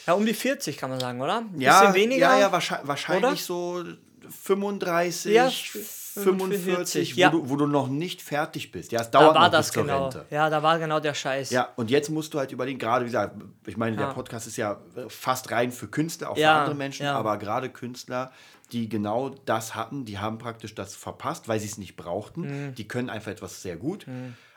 ja, 0.07 0.12
um 0.14 0.25
die 0.27 0.35
40 0.35 0.77
kann 0.77 0.90
man 0.90 1.01
sagen, 1.01 1.21
oder? 1.21 1.43
ja, 1.57 1.81
Bisschen 1.81 1.95
weniger. 1.95 2.29
ja, 2.35 2.38
ja 2.40 2.53
wahrscheinlich, 2.53 2.88
wahrscheinlich 2.88 3.45
so 3.45 3.83
35, 4.43 5.33
Ja, 5.33 5.49
45, 5.51 6.23
45, 6.23 7.17
wo, 7.17 7.21
ja. 7.21 7.31
du, 7.31 7.49
wo 7.51 7.57
du 7.57 7.67
noch 7.67 7.88
nicht 7.88 8.23
fertig 8.23 8.71
bist. 8.73 8.93
Ja, 8.93 9.01
es 9.01 9.11
da 9.11 9.21
dauert 9.21 9.35
war 9.35 9.43
noch 9.47 9.51
das 9.53 9.67
bis 9.67 9.75
zur 9.75 9.83
genau. 9.83 10.05
Rente. 10.05 10.25
Ja, 10.31 10.49
da 10.49 10.62
war 10.62 10.79
genau 10.79 11.01
der 11.01 11.14
Scheiß. 11.14 11.51
Ja, 11.51 11.71
und 11.77 11.90
jetzt 11.90 12.09
musst 12.11 12.33
du 12.35 12.38
halt 12.38 12.53
überlegen, 12.53 12.79
gerade 12.79 13.05
wie 13.05 13.09
gesagt, 13.09 13.37
ich 13.67 13.77
meine, 13.77 13.97
Ja. 13.97 14.07
der 14.07 14.14
Podcast 14.14 14.47
ist 14.47 14.57
ja 14.57 14.81
fast 15.09 15.51
rein 15.51 15.73
für 15.73 15.88
Künstler, 15.88 16.31
auch 16.31 16.37
für 16.37 16.49
andere 16.49 16.75
Menschen, 16.77 17.07
aber 17.07 17.37
gerade 17.38 17.69
Künstler, 17.69 18.31
die 18.73 18.88
genau 18.88 19.31
das 19.45 19.75
hatten, 19.75 20.05
die 20.05 20.19
haben 20.19 20.38
praktisch 20.38 20.75
das 20.75 20.95
verpasst, 20.97 21.49
weil 21.49 21.59
sie 21.61 21.67
es 21.69 21.79
nicht 21.79 21.97
brauchten. 21.97 22.69
Mhm. 22.69 22.75
Die 22.77 22.87
können 22.88 23.11
einfach 23.11 23.31
etwas 23.33 23.61
sehr 23.62 23.77
gut, 23.77 24.07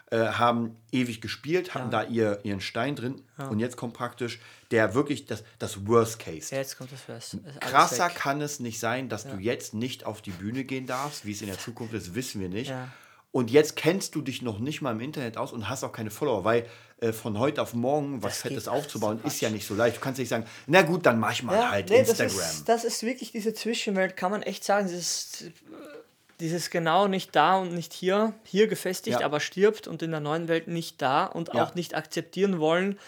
äh, 0.10 0.18
haben 0.18 0.78
ewig 0.92 1.22
gespielt, 1.22 1.74
hatten 1.76 1.92
da 1.92 2.04
ihr, 2.04 2.40
ihren 2.44 2.62
Stein 2.62 2.96
drin 2.96 3.22
und 3.50 3.60
jetzt 3.60 3.76
kommt 3.76 3.94
praktisch 3.94 4.40
der 4.72 4.94
wirklich 4.94 5.26
das, 5.26 5.44
das 5.60 5.88
Worst 5.88 6.20
Case. 6.20 6.54
Ja, 6.54 6.62
jetzt 6.62 6.78
kommt 6.78 6.92
das 6.92 7.02
alles 7.10 7.38
Krasser 7.60 8.10
kann 8.10 8.42
es 8.42 8.60
nicht 8.60 8.80
sein, 8.80 9.10
dass 9.10 9.28
du 9.28 9.38
jetzt 9.38 9.74
nicht 9.74 10.06
auf 10.06 10.22
die 10.22 10.32
Bühne 10.32 10.64
gehen 10.64 10.88
darfst. 10.88 11.26
Wie 11.26 11.32
es 11.32 11.42
in 11.42 11.48
der 11.48 11.60
Zukunft 11.60 11.94
ist, 11.94 12.16
wissen 12.16 12.42
wir 12.42 12.50
nicht. 12.50 12.70
Ja. 12.70 12.90
Und 13.32 13.52
jetzt 13.52 13.76
kennst 13.76 14.16
du 14.16 14.22
dich 14.22 14.42
noch 14.42 14.60
nicht 14.60 14.82
mal 14.82 14.94
im 14.94 15.00
Internet 15.00 15.38
aus 15.38 15.52
und 15.52 15.70
hast 15.70 15.84
auch 15.84 15.92
keine 15.92 16.10
Follower, 16.10 16.44
weil 16.44 16.66
äh, 17.00 17.12
von 17.12 17.38
heute 17.38 17.62
auf 17.62 17.74
morgen 17.74 18.24
was 18.24 18.34
Das 18.34 18.42
Fettes 18.42 18.68
aufzubauen, 18.68 19.20
ist 19.26 19.42
ja 19.42 19.50
nicht 19.50 19.68
so 19.68 19.76
leicht. 19.76 19.98
Du 19.98 20.02
kannst 20.02 20.20
nicht 20.20 20.30
sagen, 20.30 20.46
na 20.66 20.82
gut, 20.82 21.06
dann 21.06 21.20
mach 21.20 21.34
ich 21.34 21.44
mal 21.44 21.70
halt 21.70 21.90
nee, 21.90 22.00
Instagram. 22.00 22.36
Das 22.36 22.54
ist, 22.54 22.70
das 22.70 22.84
ist 22.84 23.04
wirklich 23.04 23.32
diese 23.32 23.54
Zwischenwelt, 23.54 24.18
kann 24.18 24.32
man 24.32 24.42
echt 24.42 24.64
sagen. 24.64 24.88
Das 24.88 24.96
ist, 24.96 25.52
dieses 26.40 26.70
genau 26.70 27.08
nicht 27.08 27.36
da 27.36 27.58
und 27.58 27.74
nicht 27.74 27.94
hier, 27.94 28.34
hier 28.44 28.68
gefestigt, 28.68 29.20
Ja. 29.20 29.26
aber 29.26 29.40
stirbt 29.40 29.88
und 29.88 30.02
in 30.04 30.12
der 30.12 30.20
neuen 30.20 30.48
Welt 30.48 30.68
nicht 30.68 31.02
da 31.02 31.26
und 31.26 31.54
Ja. 31.54 31.64
auch 31.64 31.76
nicht 31.76 31.96
akzeptieren 31.96 32.60
wollen, 32.60 33.00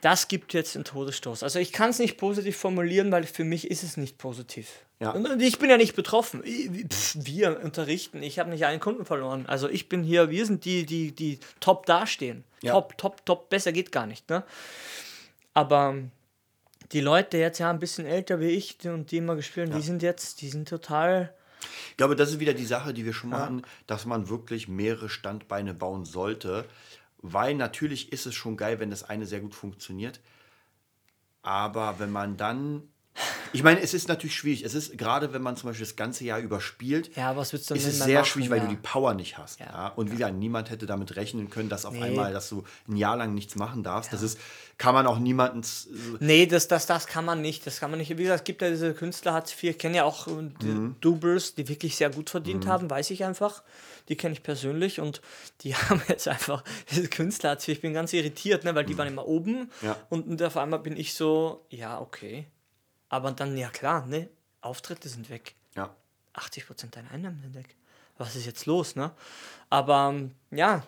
das 0.00 0.28
gibt 0.28 0.52
jetzt 0.54 0.76
einen 0.76 0.84
Todesstoß. 0.84 1.42
Also 1.42 1.58
ich 1.58 1.72
kann 1.72 1.90
es 1.90 1.98
nicht 1.98 2.16
positiv 2.18 2.56
formulieren, 2.56 3.10
weil 3.10 3.24
für 3.24 3.44
mich 3.44 3.70
ist 3.70 3.82
es 3.82 3.96
nicht 3.96 4.18
positiv. 4.18 4.68
Ja. 5.00 5.10
Und 5.10 5.42
ich 5.42 5.58
bin 5.58 5.68
ja 5.68 5.76
nicht 5.76 5.96
betroffen. 5.96 6.42
Pff, 6.42 7.16
wir 7.16 7.60
unterrichten, 7.62 8.22
ich 8.22 8.38
habe 8.38 8.50
nicht 8.50 8.64
einen 8.64 8.80
Kunden 8.80 9.04
verloren. 9.04 9.44
Also 9.46 9.68
ich 9.68 9.88
bin 9.88 10.02
hier, 10.02 10.30
wir 10.30 10.46
sind 10.46 10.64
die, 10.64 10.86
die, 10.86 11.12
die 11.12 11.40
top 11.60 11.86
dastehen. 11.86 12.44
Ja. 12.62 12.72
Top, 12.72 12.96
top, 12.96 13.26
top, 13.26 13.48
besser 13.50 13.72
geht 13.72 13.90
gar 13.90 14.06
nicht. 14.06 14.30
Ne? 14.30 14.44
Aber 15.54 15.96
die 16.92 17.00
Leute 17.00 17.38
jetzt 17.38 17.58
ja 17.58 17.68
ein 17.70 17.78
bisschen 17.80 18.06
älter 18.06 18.38
wie 18.40 18.50
ich 18.50 18.76
und 18.84 19.10
die 19.10 19.16
immer 19.16 19.34
gespielt 19.34 19.70
haben, 19.70 19.80
die 19.80 19.84
sind 19.86 20.02
jetzt, 20.02 20.40
die 20.40 20.48
sind 20.48 20.68
total... 20.68 21.34
Ich 21.90 21.96
glaube, 21.96 22.16
das 22.16 22.30
ist 22.30 22.40
wieder 22.40 22.54
die 22.54 22.66
Sache, 22.66 22.94
die 22.94 23.04
wir 23.04 23.12
schon 23.12 23.30
mal 23.30 23.40
hatten, 23.40 23.62
dass 23.86 24.06
man 24.06 24.28
wirklich 24.28 24.68
mehrere 24.68 25.08
Standbeine 25.08 25.74
bauen 25.74 26.04
sollte. 26.04 26.64
Weil 27.18 27.54
natürlich 27.54 28.12
ist 28.12 28.26
es 28.26 28.34
schon 28.34 28.56
geil, 28.56 28.78
wenn 28.78 28.90
das 28.90 29.02
eine 29.02 29.26
sehr 29.26 29.40
gut 29.40 29.54
funktioniert. 29.54 30.20
Aber 31.42 31.98
wenn 31.98 32.10
man 32.10 32.36
dann. 32.36 32.82
Ich 33.56 33.62
meine, 33.64 33.80
es 33.80 33.94
ist 33.94 34.08
natürlich 34.08 34.36
schwierig. 34.36 34.62
Es 34.64 34.74
ist 34.74 34.96
gerade, 34.96 35.32
wenn 35.32 35.42
man 35.42 35.56
zum 35.56 35.68
Beispiel 35.70 35.86
das 35.86 35.96
ganze 35.96 36.24
Jahr 36.24 36.38
überspielt, 36.38 37.10
Ja, 37.16 37.36
was 37.36 37.52
willst 37.52 37.68
du 37.70 37.74
denn 37.74 37.82
ist 37.82 37.88
es 37.88 37.98
sehr 37.98 38.20
machen, 38.20 38.26
schwierig, 38.30 38.50
weil 38.50 38.58
ja. 38.58 38.64
du 38.64 38.70
die 38.70 38.76
Power 38.76 39.14
nicht 39.14 39.38
hast. 39.38 39.60
Ja. 39.60 39.66
Ja. 39.66 39.88
Und 39.96 40.08
wie 40.10 40.16
gesagt, 40.16 40.34
niemand 40.36 40.70
hätte 40.70 40.86
damit 40.86 41.16
rechnen 41.16 41.50
können, 41.50 41.68
dass 41.68 41.84
auf 41.84 41.94
Nee. 41.94 42.02
einmal, 42.02 42.32
dass 42.32 42.48
du 42.48 42.64
ein 42.88 42.96
Jahr 42.96 43.16
lang 43.16 43.34
nichts 43.34 43.56
machen 43.56 43.82
darfst. 43.82 44.12
Das 44.12 44.22
ist, 44.22 44.38
kann 44.78 44.94
man 44.94 45.06
auch 45.06 45.18
niemanden. 45.18 45.62
Nee, 46.20 46.46
das, 46.46 46.68
das, 46.68 46.86
das 46.86 47.06
kann 47.06 47.24
man 47.24 47.40
nicht. 47.40 47.66
Das 47.66 47.80
kann 47.80 47.90
man 47.90 47.98
nicht. 47.98 48.10
Wie 48.10 48.22
gesagt, 48.22 48.40
es 48.40 48.44
gibt 48.44 48.62
ja 48.62 48.68
diese 48.70 48.94
Künstler 48.94 49.32
Hartz 49.32 49.52
IV, 49.52 49.70
ich 49.70 49.78
kenne 49.78 49.96
ja 49.96 50.04
auch 50.04 50.26
äh, 50.28 50.30
die 50.62 50.66
Mhm. 50.66 50.96
Doubles, 51.00 51.54
die 51.54 51.68
wirklich 51.68 51.96
sehr 51.96 52.10
gut 52.10 52.30
verdient 52.30 52.66
haben, 52.66 52.90
weiß 52.90 53.10
ich 53.10 53.24
einfach. 53.24 53.62
Die 54.08 54.16
kenne 54.16 54.34
ich 54.34 54.42
persönlich 54.42 55.00
und 55.00 55.20
die 55.62 55.74
haben 55.76 56.00
jetzt 56.08 56.28
einfach 56.28 56.62
diese 56.90 57.08
Künstler 57.08 57.54
IV. 57.54 57.68
Ich 57.68 57.80
bin 57.80 57.94
ganz 57.94 58.12
irritiert, 58.12 58.64
ne, 58.64 58.74
weil 58.74 58.84
die 58.84 58.96
waren 58.98 59.08
immer 59.08 59.26
oben 59.26 59.70
Mhm. 59.80 59.94
Und, 60.10 60.26
und 60.28 60.42
auf 60.42 60.56
einmal 60.56 60.80
bin 60.80 60.96
ich 60.96 61.14
so, 61.14 61.64
ja, 61.70 62.00
okay. 62.00 62.46
Aber 63.16 63.32
dann, 63.32 63.56
ja 63.56 63.70
klar, 63.70 64.04
ne, 64.04 64.28
Auftritte 64.60 65.08
sind 65.08 65.30
weg. 65.30 65.54
Ja. 65.74 65.88
80% 66.34 66.90
deiner 66.90 67.10
Einnahmen 67.12 67.40
sind 67.40 67.54
weg. 67.54 67.74
Was 68.18 68.36
ist 68.36 68.44
jetzt 68.44 68.66
los, 68.66 68.94
ne? 68.94 69.10
Aber 69.70 70.10
ähm, 70.12 70.32
ja, 70.50 70.86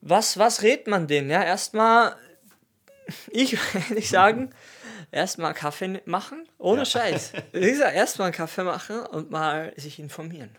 was, 0.00 0.38
was 0.38 0.62
rät 0.62 0.86
man 0.86 1.08
denen? 1.08 1.28
Ja, 1.28 1.42
erstmal, 1.42 2.14
ich 3.32 3.58
würde 3.88 4.00
sagen, 4.02 4.54
erstmal 5.10 5.54
Kaffee 5.54 6.02
machen, 6.04 6.48
ohne 6.58 6.86
Scheiß. 6.86 7.32
Wie 7.52 7.72
gesagt, 7.72 7.96
erstmal 7.96 8.30
Kaffee 8.30 8.62
machen 8.62 9.00
und 9.06 9.32
mal 9.32 9.72
sich 9.76 9.98
informieren. 9.98 10.56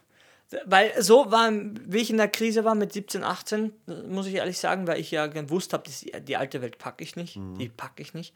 Weil 0.66 1.02
so 1.02 1.32
war, 1.32 1.50
wie 1.54 2.00
ich 2.00 2.10
in 2.10 2.18
der 2.18 2.28
Krise 2.28 2.66
war 2.66 2.76
mit 2.76 2.92
17, 2.92 3.24
18, 3.24 3.72
muss 4.10 4.28
ich 4.28 4.34
ehrlich 4.36 4.60
sagen, 4.60 4.86
weil 4.86 5.00
ich 5.00 5.10
ja 5.10 5.28
gewusst 5.28 5.72
habe, 5.72 5.90
die, 5.90 6.12
die 6.22 6.36
alte 6.36 6.62
Welt 6.62 6.78
packe 6.78 7.02
ich 7.06 7.16
nicht, 7.16 7.38
die 7.38 7.70
packe 7.70 8.02
ich 8.02 8.14
nicht. 8.14 8.36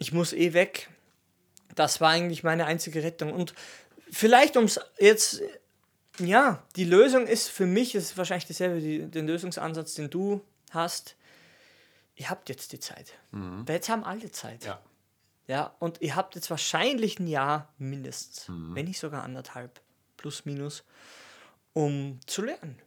Ich 0.00 0.12
muss 0.12 0.32
eh 0.32 0.52
weg. 0.54 0.88
Das 1.76 2.00
war 2.00 2.10
eigentlich 2.10 2.42
meine 2.42 2.66
einzige 2.66 3.02
Rettung. 3.04 3.32
Und 3.32 3.54
vielleicht, 4.10 4.56
um 4.56 4.64
es 4.64 4.80
jetzt, 4.98 5.40
ja, 6.18 6.62
die 6.74 6.84
Lösung 6.84 7.26
ist 7.28 7.48
für 7.48 7.66
mich, 7.66 7.94
ist 7.94 8.16
wahrscheinlich 8.18 8.46
dasselbe, 8.48 8.80
die, 8.80 9.06
den 9.08 9.26
Lösungsansatz, 9.28 9.94
den 9.94 10.10
du 10.10 10.40
hast. 10.70 11.14
Ihr 12.16 12.28
habt 12.28 12.48
jetzt 12.48 12.72
die 12.72 12.80
Zeit. 12.80 13.14
Weil 13.30 13.76
jetzt 13.76 13.88
haben 13.88 14.02
alle 14.02 14.32
Zeit. 14.32 14.64
Ja. 14.64 14.80
Ja, 15.46 15.74
und 15.80 16.00
ihr 16.00 16.14
habt 16.16 16.34
jetzt 16.34 16.48
wahrscheinlich 16.50 17.18
ein 17.18 17.26
Jahr 17.26 17.72
mindestens, 17.78 18.48
Mhm. 18.48 18.74
wenn 18.74 18.86
nicht 18.86 19.00
sogar 19.00 19.22
anderthalb, 19.24 19.80
plus 20.16 20.44
minus, 20.44 20.84
um 21.72 22.20
zu 22.26 22.42
lernen. 22.42 22.78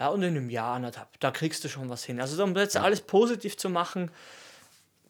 Ja, 0.00 0.08
und 0.08 0.22
in 0.22 0.36
einem 0.36 0.50
Jahr, 0.50 0.74
anderthalb, 0.76 1.08
da 1.20 1.30
kriegst 1.30 1.62
du 1.64 1.68
schon 1.68 1.88
was 1.88 2.02
hin. 2.04 2.20
Also, 2.20 2.42
um 2.42 2.56
jetzt 2.56 2.76
alles 2.76 3.02
positiv 3.02 3.56
zu 3.56 3.68
machen, 3.68 4.10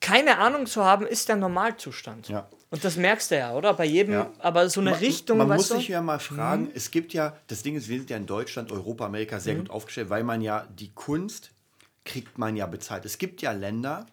keine 0.03 0.37
Ahnung 0.39 0.67
zu 0.67 0.85
haben, 0.85 1.07
ist 1.07 1.29
der 1.31 1.37
Normalzustand. 1.37 2.29
Ja. 2.29 2.47
Und 2.71 2.85
das 2.85 2.97
merkst 2.97 3.31
du 3.31 3.39
ja, 3.39 3.55
oder? 3.55 3.73
Bei 3.75 3.85
jedem, 3.85 4.15
Ja. 4.15 4.31
aber 4.39 4.69
so 4.69 4.81
eine 4.81 4.91
Man- 4.91 4.99
Richtung, 4.99 5.39
Man 5.39 5.49
muss 5.49 5.69
du? 5.69 5.75
Mhm. 5.75 5.79
sich 5.79 5.89
ja 5.89 6.03
mal 6.03 6.19
fragen, 6.19 6.71
es 6.75 6.91
gibt 6.91 7.13
ja, 7.15 7.37
das 7.47 7.63
Ding 7.63 7.77
ist, 7.77 7.89
wir 7.89 7.99
sind 7.99 8.11
ja 8.11 8.17
in 8.17 8.27
Deutschland, 8.27 8.73
Europa, 8.73 9.07
Amerika 9.07 9.41
sehr 9.41 9.55
gut 9.55 9.71
aufgestellt, 9.71 10.11
weil 10.11 10.25
man 10.25 10.41
ja 10.43 10.67
die 10.75 10.91
Kunst 10.93 11.51
kriegt 12.05 12.37
man 12.39 12.57
ja 12.57 12.67
bezahlt. 12.67 13.05
Es 13.05 13.17
gibt 13.19 13.43
ja 13.43 13.53
Länder, 13.53 14.07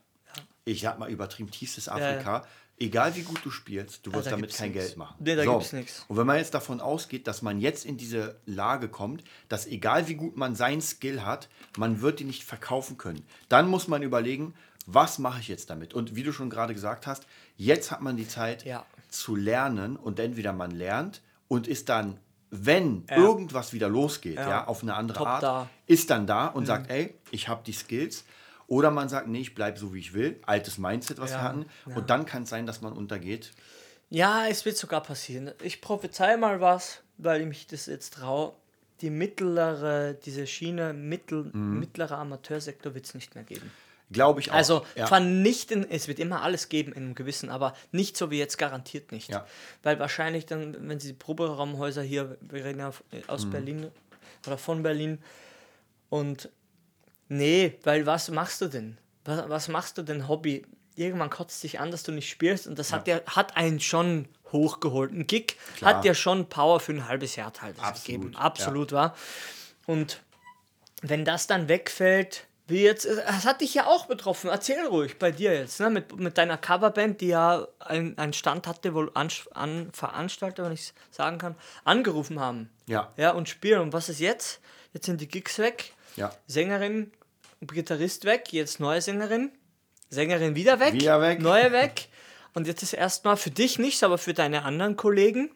ich 0.65 0.82
sag 0.82 0.99
mal 0.99 1.10
übertrieben, 1.10 1.49
tiefstes 1.49 1.89
Afrika, 1.89 2.45
egal 2.80 3.15
wie 3.15 3.21
gut 3.23 3.39
du 3.43 3.49
spielst, 3.49 4.06
du 4.06 4.13
wirst 4.13 4.28
da 4.28 4.32
damit 4.32 4.54
kein 4.54 4.71
nix. 4.71 4.84
Geld 4.86 4.97
machen. 4.97 5.15
Nee, 5.19 5.36
da 5.36 5.43
gibt's 5.45 5.73
nix. 5.73 6.06
Und 6.08 6.17
wenn 6.17 6.28
man 6.28 6.38
jetzt 6.38 6.54
davon 6.54 6.82
ausgeht, 6.82 7.28
dass 7.28 7.41
man 7.41 7.60
jetzt 7.60 7.86
in 7.86 7.97
diese 7.97 8.36
Lage 8.45 8.89
kommt, 8.89 9.23
dass 9.47 9.65
egal 9.67 10.08
wie 10.08 10.15
gut 10.15 10.38
man 10.38 10.54
seinen 10.56 10.82
Skill 10.82 11.23
hat, 11.25 11.49
man 11.78 12.02
wird 12.02 12.21
ihn 12.21 12.28
nicht 12.28 12.43
verkaufen 12.43 12.97
können, 12.97 13.25
dann 13.47 13.67
muss 13.69 13.88
man 13.88 14.04
überlegen, 14.04 14.54
was 14.86 15.20
mache 15.20 15.39
ich 15.39 15.48
jetzt 15.48 15.70
damit? 15.70 15.94
Und 15.94 16.15
wie 16.15 16.24
du 16.24 16.32
schon 16.32 16.50
gerade 16.50 16.74
gesagt 16.74 17.06
hast, 17.08 17.26
jetzt 17.58 17.92
hat 17.92 18.02
man 18.02 18.18
die 18.18 18.28
Zeit 18.28 18.65
Ja. 18.65 18.86
zu 19.10 19.36
lernen 19.36 19.96
und 19.98 20.20
entweder 20.20 20.54
man 20.54 20.72
lernt 20.72 21.22
und 21.48 21.68
ist 21.68 21.89
dann, 21.89 22.20
wenn 22.52 23.06
irgendwas 23.10 23.74
wieder 23.74 23.89
losgeht, 23.89 24.38
ja. 24.38 24.65
auf 24.65 24.82
eine 24.82 24.96
andere 24.96 25.20
Top 25.20 25.28
Art, 25.28 25.44
da. 25.44 25.63
Mhm. 25.65 25.70
ist 25.88 26.10
dann 26.10 26.26
da 26.26 26.48
und 26.48 26.65
sagt, 26.65 26.89
ey, 26.89 27.13
ich 27.32 27.48
habe 27.48 27.62
die 27.65 27.74
Skills. 27.74 28.24
Oder 28.68 28.92
man 28.92 29.10
sagt, 29.10 29.28
nee, 29.28 29.39
ich 29.42 29.56
bleibe 29.56 29.80
so, 29.80 29.94
wie 29.96 30.00
ich 30.00 30.13
will. 30.13 30.39
Altes 30.46 30.78
Mindset, 30.78 31.20
was 31.20 31.32
wir 31.32 31.38
Ja, 31.38 31.44
hatten. 31.44 31.65
Und 31.86 32.10
dann 32.12 32.26
kann 32.28 32.44
es 32.44 32.50
sein, 32.50 32.65
dass 32.68 32.82
man 32.82 32.94
untergeht. 32.94 33.52
Ja, 34.12 34.46
es 34.48 34.63
wird 34.65 34.78
sogar 34.78 35.02
passieren. 35.02 35.52
Ich 35.63 35.82
prophezei 35.82 36.38
mal 36.38 36.62
was, 36.62 37.02
weil 37.18 37.42
ich 37.42 37.48
mich 37.48 37.68
das 37.68 37.86
jetzt 37.88 38.13
traue. 38.15 38.54
Die 39.02 39.10
mittlere, 39.10 40.13
diese 40.13 40.46
Schiene, 40.46 40.94
mittel, 40.94 41.50
Mhm. 41.54 41.80
mittlerer 41.80 42.18
Amateursektor 42.18 42.94
wird 42.94 43.06
es 43.06 43.13
nicht 43.15 43.34
mehr 43.36 43.44
geben. 43.44 43.72
Glaube 44.12 44.39
ich 44.39 44.50
auch. 44.50 44.56
Also 44.56 44.86
ja. 44.95 45.06
vernichten, 45.06 45.86
es 45.89 46.08
wird 46.08 46.17
immer 46.19 46.41
alles 46.41 46.69
geben 46.69 46.93
in 46.93 47.04
einem 47.04 47.15
gewissen, 47.15 47.50
aber 47.50 47.74
nicht 47.91 48.17
so 48.17 48.32
wie 48.32 48.39
jetzt 48.39 48.58
garantiert 48.58 49.12
nicht. 49.12 49.30
Ja. 49.30 49.45
Weil 49.84 50.00
wahrscheinlich 50.00 50.48
dann, 50.48 50.76
wenn 50.89 51.00
sie 51.00 51.13
Proberaumhäuser 51.13 52.02
hier, 52.02 52.38
wir 52.41 52.65
reden 52.65 52.80
ja 52.80 52.91
aus 53.28 53.45
Mhm. 53.45 53.50
Berlin 53.52 53.91
oder 54.48 54.58
von 54.58 54.82
Berlin 54.82 55.19
und 56.10 56.50
nee, 57.28 57.78
weil 57.84 58.06
was 58.06 58.30
machst 58.32 58.62
du 58.62 58.67
denn? 58.67 58.98
Was, 59.26 59.48
was 59.48 59.67
machst 59.67 59.98
du 59.98 60.02
denn 60.02 60.28
Hobby? 60.28 60.65
Irgendwann 60.95 61.30
kotzt 61.30 61.63
dich 61.63 61.80
an, 61.80 61.91
dass 61.91 62.04
du 62.04 62.12
nicht 62.12 62.30
spielst 62.30 62.67
und 62.67 62.80
das 62.80 62.91
hat 62.91 63.08
ja 63.08 63.22
hat 63.28 63.56
einen 63.56 63.80
schon 63.80 64.28
hochgeholt. 64.52 65.12
Ein 65.12 65.28
Gig 65.28 65.56
Klar. 65.78 65.95
hat 65.95 66.06
ja 66.06 66.15
schon 66.15 66.50
Power 66.50 66.80
für 66.80 66.93
ein 66.93 67.08
halbes 67.08 67.36
Jahr 67.36 67.48
Absolut, 67.48 67.95
gegeben. 68.04 68.36
Absolut, 68.36 68.91
war. 68.91 69.15
Und 69.86 70.22
wenn 71.02 71.24
das 71.26 71.48
dann 71.48 71.69
wegfällt, 71.69 72.48
wie 72.70 72.84
jetzt, 72.84 73.06
das 73.06 73.46
hat 73.46 73.62
dich 73.62 73.74
ja 73.74 73.88
auch 73.88 74.06
betroffen. 74.06 74.50
Erzähl 74.50 74.86
ruhig 74.86 75.18
bei 75.18 75.32
dir 75.32 75.54
jetzt, 75.54 75.80
ne? 75.80 75.90
mit, 75.90 76.18
mit 76.18 76.38
deiner 76.38 76.58
Coverband, 76.58 77.22
die 77.22 77.28
ja 77.28 77.68
einen, 77.80 78.18
einen 78.18 78.34
Stand 78.34 78.68
hatte, 78.68 78.94
wo 78.94 79.02
an, 79.14 79.30
an 79.54 79.90
Veranstalter, 79.92 80.64
wenn 80.64 80.72
ich 80.72 80.82
es 80.82 80.94
sagen 81.12 81.38
kann, 81.38 81.56
angerufen 81.84 82.40
haben. 82.40 82.70
Ja. 82.86 83.14
Ja, 83.18 83.32
und 83.32 83.50
spielen. 83.50 83.82
Und 83.82 83.94
was 83.94 84.10
ist 84.10 84.20
jetzt? 84.20 84.62
Jetzt 84.94 85.06
sind 85.06 85.20
die 85.22 85.28
Gigs 85.28 85.60
weg. 85.60 85.94
Ja. 86.16 86.32
Sängerin, 86.48 87.12
Gitarrist 87.62 88.26
weg, 88.26 88.52
jetzt 88.52 88.80
neue 88.80 89.02
Sängerin. 89.02 89.52
Sängerin 90.10 90.56
wieder 90.56 90.80
weg. 90.80 90.94
Wieder 90.94 91.22
weg. 91.22 91.40
Neue 91.40 91.72
weg. 91.72 92.08
Und 92.54 92.68
jetzt 92.68 92.84
ist 92.84 92.94
erstmal 92.94 93.38
für 93.38 93.52
dich 93.52 93.80
nicht, 93.80 94.04
aber 94.04 94.18
für 94.18 94.34
deine 94.34 94.64
anderen 94.64 94.96
Kollegen. 94.96 95.52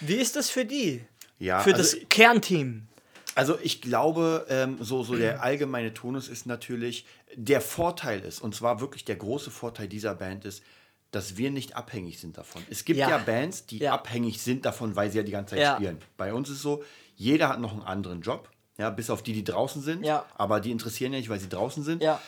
Wie 0.00 0.16
ist 0.16 0.36
das 0.36 0.50
für 0.50 0.64
die? 0.64 1.04
Ja, 1.38 1.60
für 1.60 1.74
also- 1.74 1.96
das 1.96 2.08
Kernteam. 2.08 2.88
Also 3.38 3.56
ich 3.62 3.80
glaube, 3.80 4.46
ähm, 4.48 4.78
so, 4.80 5.04
so 5.04 5.14
der 5.14 5.44
allgemeine 5.44 5.94
Tonus 5.94 6.26
ist 6.26 6.44
natürlich, 6.46 7.06
der 7.36 7.60
Vorteil 7.60 8.18
ist, 8.20 8.40
und 8.40 8.52
zwar 8.52 8.80
wirklich 8.80 9.04
der 9.04 9.14
große 9.14 9.52
Vorteil 9.52 9.86
dieser 9.86 10.16
Band 10.16 10.44
ist, 10.44 10.64
dass 11.12 11.36
wir 11.36 11.52
nicht 11.52 11.76
abhängig 11.76 12.18
sind 12.18 12.36
davon. 12.36 12.62
Es 12.68 12.84
gibt 12.84 12.98
ja, 12.98 13.08
Ja. 13.10 13.18
Bands, 13.18 13.64
die 13.66 13.78
Ja. 13.78 13.92
abhängig 13.94 14.42
sind 14.42 14.64
davon, 14.64 14.96
weil 14.96 15.12
sie 15.12 15.18
ja 15.18 15.22
die 15.22 15.30
ganze 15.30 15.54
Zeit 15.54 15.62
Ja. 15.62 15.76
spielen. 15.76 15.98
Bei 16.16 16.34
uns 16.34 16.50
ist 16.50 16.62
so, 16.62 16.82
jeder 17.14 17.48
hat 17.48 17.60
noch 17.60 17.72
einen 17.72 17.82
anderen 17.82 18.22
Job, 18.22 18.50
ja, 18.76 18.90
bis 18.90 19.08
auf 19.08 19.22
die, 19.22 19.32
die 19.34 19.44
draußen 19.44 19.82
sind, 19.82 20.04
aber 20.34 20.58
die 20.58 20.72
interessieren 20.72 21.12
ja 21.12 21.20
nicht, 21.20 21.28
weil 21.28 21.38
sie 21.38 21.48
draußen 21.48 21.84
sind. 21.84 22.02
Ja. 22.02 22.20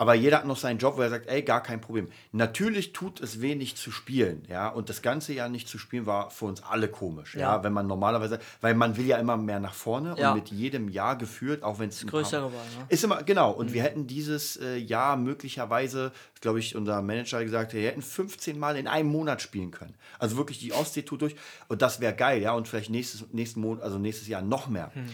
Aber 0.00 0.14
jeder 0.14 0.38
hat 0.38 0.46
noch 0.46 0.56
seinen 0.56 0.78
Job, 0.78 0.96
wo 0.96 1.02
er 1.02 1.10
sagt, 1.10 1.26
ey, 1.28 1.42
gar 1.42 1.60
kein 1.60 1.80
Problem. 1.80 2.08
Natürlich 2.30 2.92
tut 2.92 3.20
es 3.20 3.40
wenig 3.40 3.76
zu 3.76 3.90
spielen, 3.90 4.44
ja. 4.48 4.68
Und 4.68 4.88
das 4.88 5.02
ganze 5.02 5.32
Jahr 5.32 5.48
nicht 5.48 5.68
zu 5.68 5.76
spielen 5.76 6.06
war 6.06 6.30
für 6.30 6.44
uns 6.44 6.62
alle 6.62 6.86
komisch, 6.88 7.34
ja. 7.34 7.40
Ja. 7.56 7.64
Wenn 7.64 7.72
man 7.72 7.88
normalerweise, 7.88 8.38
weil 8.60 8.74
man 8.74 8.96
will 8.96 9.06
ja 9.06 9.16
immer 9.18 9.36
mehr 9.36 9.58
nach 9.58 9.74
vorne 9.74 10.14
Ja. 10.16 10.30
und 10.30 10.36
mit 10.38 10.48
jedem 10.50 10.88
Jahr 10.88 11.16
gefühlt, 11.18 11.64
auch 11.64 11.80
wenn 11.80 11.88
es 11.88 12.06
größer 12.06 12.38
geworden, 12.38 12.68
ne? 12.78 12.86
Ist 12.88 13.02
immer, 13.02 13.24
genau. 13.24 13.50
Und 13.50 13.72
wir 13.72 13.82
hätten 13.82 14.06
dieses 14.06 14.56
äh, 14.56 14.76
Jahr 14.76 15.16
möglicherweise, 15.16 16.12
glaube 16.40 16.60
ich, 16.60 16.76
unser 16.76 17.02
Manager 17.02 17.38
hat 17.38 17.44
gesagt, 17.44 17.72
wir 17.72 17.82
hätten 17.88 18.02
15 18.02 18.56
Mal 18.56 18.76
in 18.76 18.86
einem 18.86 19.08
Monat 19.08 19.42
spielen 19.42 19.72
können. 19.72 19.94
Also 20.20 20.36
wirklich 20.36 20.60
die 20.60 20.72
Ostsee-Tour 20.72 21.18
durch. 21.18 21.34
Und 21.66 21.82
das 21.82 22.00
wäre 22.00 22.14
geil, 22.14 22.40
ja. 22.40 22.52
Und 22.52 22.68
vielleicht 22.68 22.90
nächstes, 22.90 23.24
nächsten 23.32 23.60
Monat, 23.60 23.82
also 23.82 23.98
nächstes 23.98 24.28
Jahr 24.28 24.42
noch 24.42 24.68
mehr. 24.68 24.92
Hm. 24.94 25.08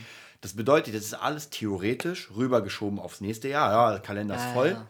Das 0.44 0.52
bedeutet, 0.54 0.94
das 0.94 1.04
ist 1.04 1.14
alles 1.14 1.48
theoretisch 1.48 2.30
rübergeschoben 2.36 2.98
aufs 2.98 3.22
nächste 3.22 3.48
Jahr. 3.48 3.70
Ja, 3.72 3.90
der 3.92 4.00
Kalender 4.00 4.34
ist 4.36 4.42
Ja, 4.42 4.52
voll. 4.52 4.68
ja. 4.72 4.86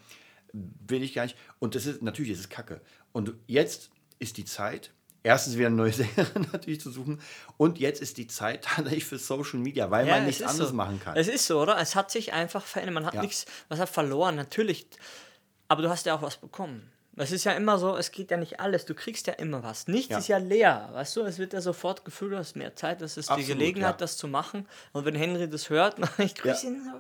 Will 0.53 1.05
ich 1.05 1.14
gar 1.14 1.23
nicht. 1.23 1.37
Und 1.61 1.77
das 1.77 1.87
ist 1.87 2.03
natürlich, 2.03 2.33
es 2.33 2.40
ist 2.40 2.51
Kacke. 2.51 2.81
Und 3.12 3.33
jetzt 3.47 3.90
ist 4.19 4.37
die 4.37 4.45
Zeit, 4.45 4.90
erstens 5.23 5.57
wieder 5.57 5.69
eine 5.69 5.77
neue 5.77 5.93
Sängerin 5.93 6.49
natürlich 6.53 6.81
zu 6.81 6.90
suchen. 6.90 7.21
Und 7.57 7.79
jetzt 7.79 8.03
ist 8.03 8.17
die 8.17 8.27
Zeit 8.27 8.64
tatsächlich 8.64 9.05
für 9.05 9.17
Social 9.19 9.61
Media, 9.61 9.93
weil 9.93 10.09
Ja, 10.09 10.17
man 10.17 10.27
nichts 10.27 10.43
anderes 10.43 10.71
so. 10.71 10.75
machen 10.75 10.99
kann. 10.99 11.17
Es 11.17 11.29
ist 11.29 11.47
so, 11.47 11.62
oder? 11.62 11.79
Es 11.79 11.95
hat 11.95 12.11
sich 12.11 12.33
einfach 12.33 12.64
verändert. 12.64 12.95
Man 12.95 13.07
hat 13.07 13.14
Ja. 13.14 13.23
nichts, 13.23 13.47
was 13.69 13.79
hat 13.79 13.88
verloren, 13.88 14.35
natürlich. 14.35 14.88
Aber 15.69 15.83
du 15.83 15.88
hast 15.88 16.05
ja 16.05 16.17
auch 16.17 16.23
was 16.23 16.37
bekommen. 16.37 16.90
Es 17.16 17.31
ist 17.31 17.44
ja 17.44 17.53
immer 17.53 17.79
so, 17.79 17.96
es 17.96 18.11
geht 18.11 18.31
ja 18.31 18.37
nicht 18.37 18.59
alles. 18.61 18.87
Du 18.87 18.94
kriegst 18.94 19.27
ja 19.27 19.35
immer 19.35 19.62
was. 19.62 19.87
Nichts 19.87 20.11
Ja. 20.11 20.18
ist 20.18 20.29
ja 20.29 20.38
leer, 20.38 20.88
weißt 20.92 21.16
du? 21.16 21.20
Es 21.22 21.38
wird 21.38 21.53
ja 21.53 21.61
sofort 21.61 22.05
gefüllt, 22.05 22.33
du 22.33 22.38
hast 22.38 22.57
mehr 22.57 22.74
Zeit, 22.74 23.00
das 23.00 23.16
ist 23.16 23.31
die 23.37 23.44
Gelegenheit, 23.44 23.92
ja. 23.92 23.96
das 23.98 24.16
zu 24.16 24.27
machen. 24.27 24.66
Und 24.92 25.05
wenn 25.05 25.14
Henry 25.14 25.48
das 25.48 25.70
hört, 25.70 25.96
ich 26.18 26.35
grüße 26.35 26.66
Ja. 26.66 26.72
ihn. 26.72 26.92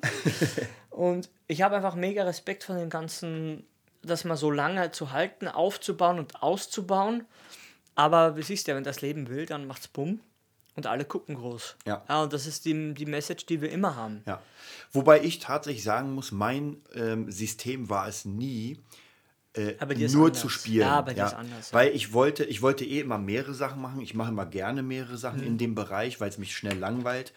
Und 0.90 1.30
ich 1.48 1.62
habe 1.62 1.76
einfach 1.76 1.96
mega 1.96 2.22
Respekt 2.22 2.62
von 2.64 2.76
dem 2.76 2.90
ganzen, 2.90 3.66
das 4.02 4.24
mal 4.24 4.36
so 4.36 4.50
lange 4.50 4.92
zu 4.92 5.10
halten, 5.12 5.48
aufzubauen 5.48 6.18
und 6.20 6.42
auszubauen. 6.42 7.24
Aber 7.96 8.30
du 8.32 8.42
siehst 8.42 8.68
ja, 8.68 8.76
wenn 8.76 8.84
das 8.84 9.00
Leben 9.00 9.28
will, 9.28 9.46
dann 9.46 9.66
macht's 9.66 9.88
bumm 9.88 10.20
und 10.76 10.86
alle 10.86 11.04
gucken 11.04 11.34
groß. 11.36 11.76
Ja. 11.86 12.04
ja 12.08 12.22
und 12.22 12.32
das 12.32 12.46
ist 12.46 12.64
die, 12.64 12.94
die 12.94 13.06
Message, 13.06 13.46
die 13.46 13.60
wir 13.60 13.70
immer 13.70 13.96
haben. 13.96 14.22
Ja. 14.26 14.40
Wobei 14.92 15.20
ich 15.22 15.38
tatsächlich 15.40 15.82
sagen 15.84 16.12
muss, 16.14 16.30
mein 16.32 16.82
ähm, 16.94 17.30
System 17.30 17.88
war 17.90 18.06
es 18.08 18.24
nie, 18.24 18.78
äh, 19.56 19.74
Aber 19.78 19.94
nur 19.94 20.32
zu 20.32 20.48
spielen. 20.48 20.80
Ja, 20.88 21.00
bei 21.00 21.14
dir 21.14 21.26
ist 21.26 21.34
anders, 21.34 21.70
ja. 21.70 21.78
Weil 21.78 21.90
ich 21.94 22.12
wollte, 22.12 22.44
ich 22.44 22.60
wollte 22.62 22.84
eh 22.84 23.00
immer 23.00 23.18
mehrere 23.18 23.54
Sachen 23.54 23.80
machen. 23.80 24.00
Ich 24.00 24.12
mache 24.14 24.30
immer 24.30 24.46
gerne 24.46 24.82
mehrere 24.82 25.16
Sachen 25.16 25.40
Mhm. 25.40 25.46
in 25.46 25.58
dem 25.58 25.74
Bereich, 25.74 26.20
weil 26.20 26.28
es 26.28 26.38
mich 26.38 26.56
schnell 26.56 26.76
langweilt. 26.78 27.32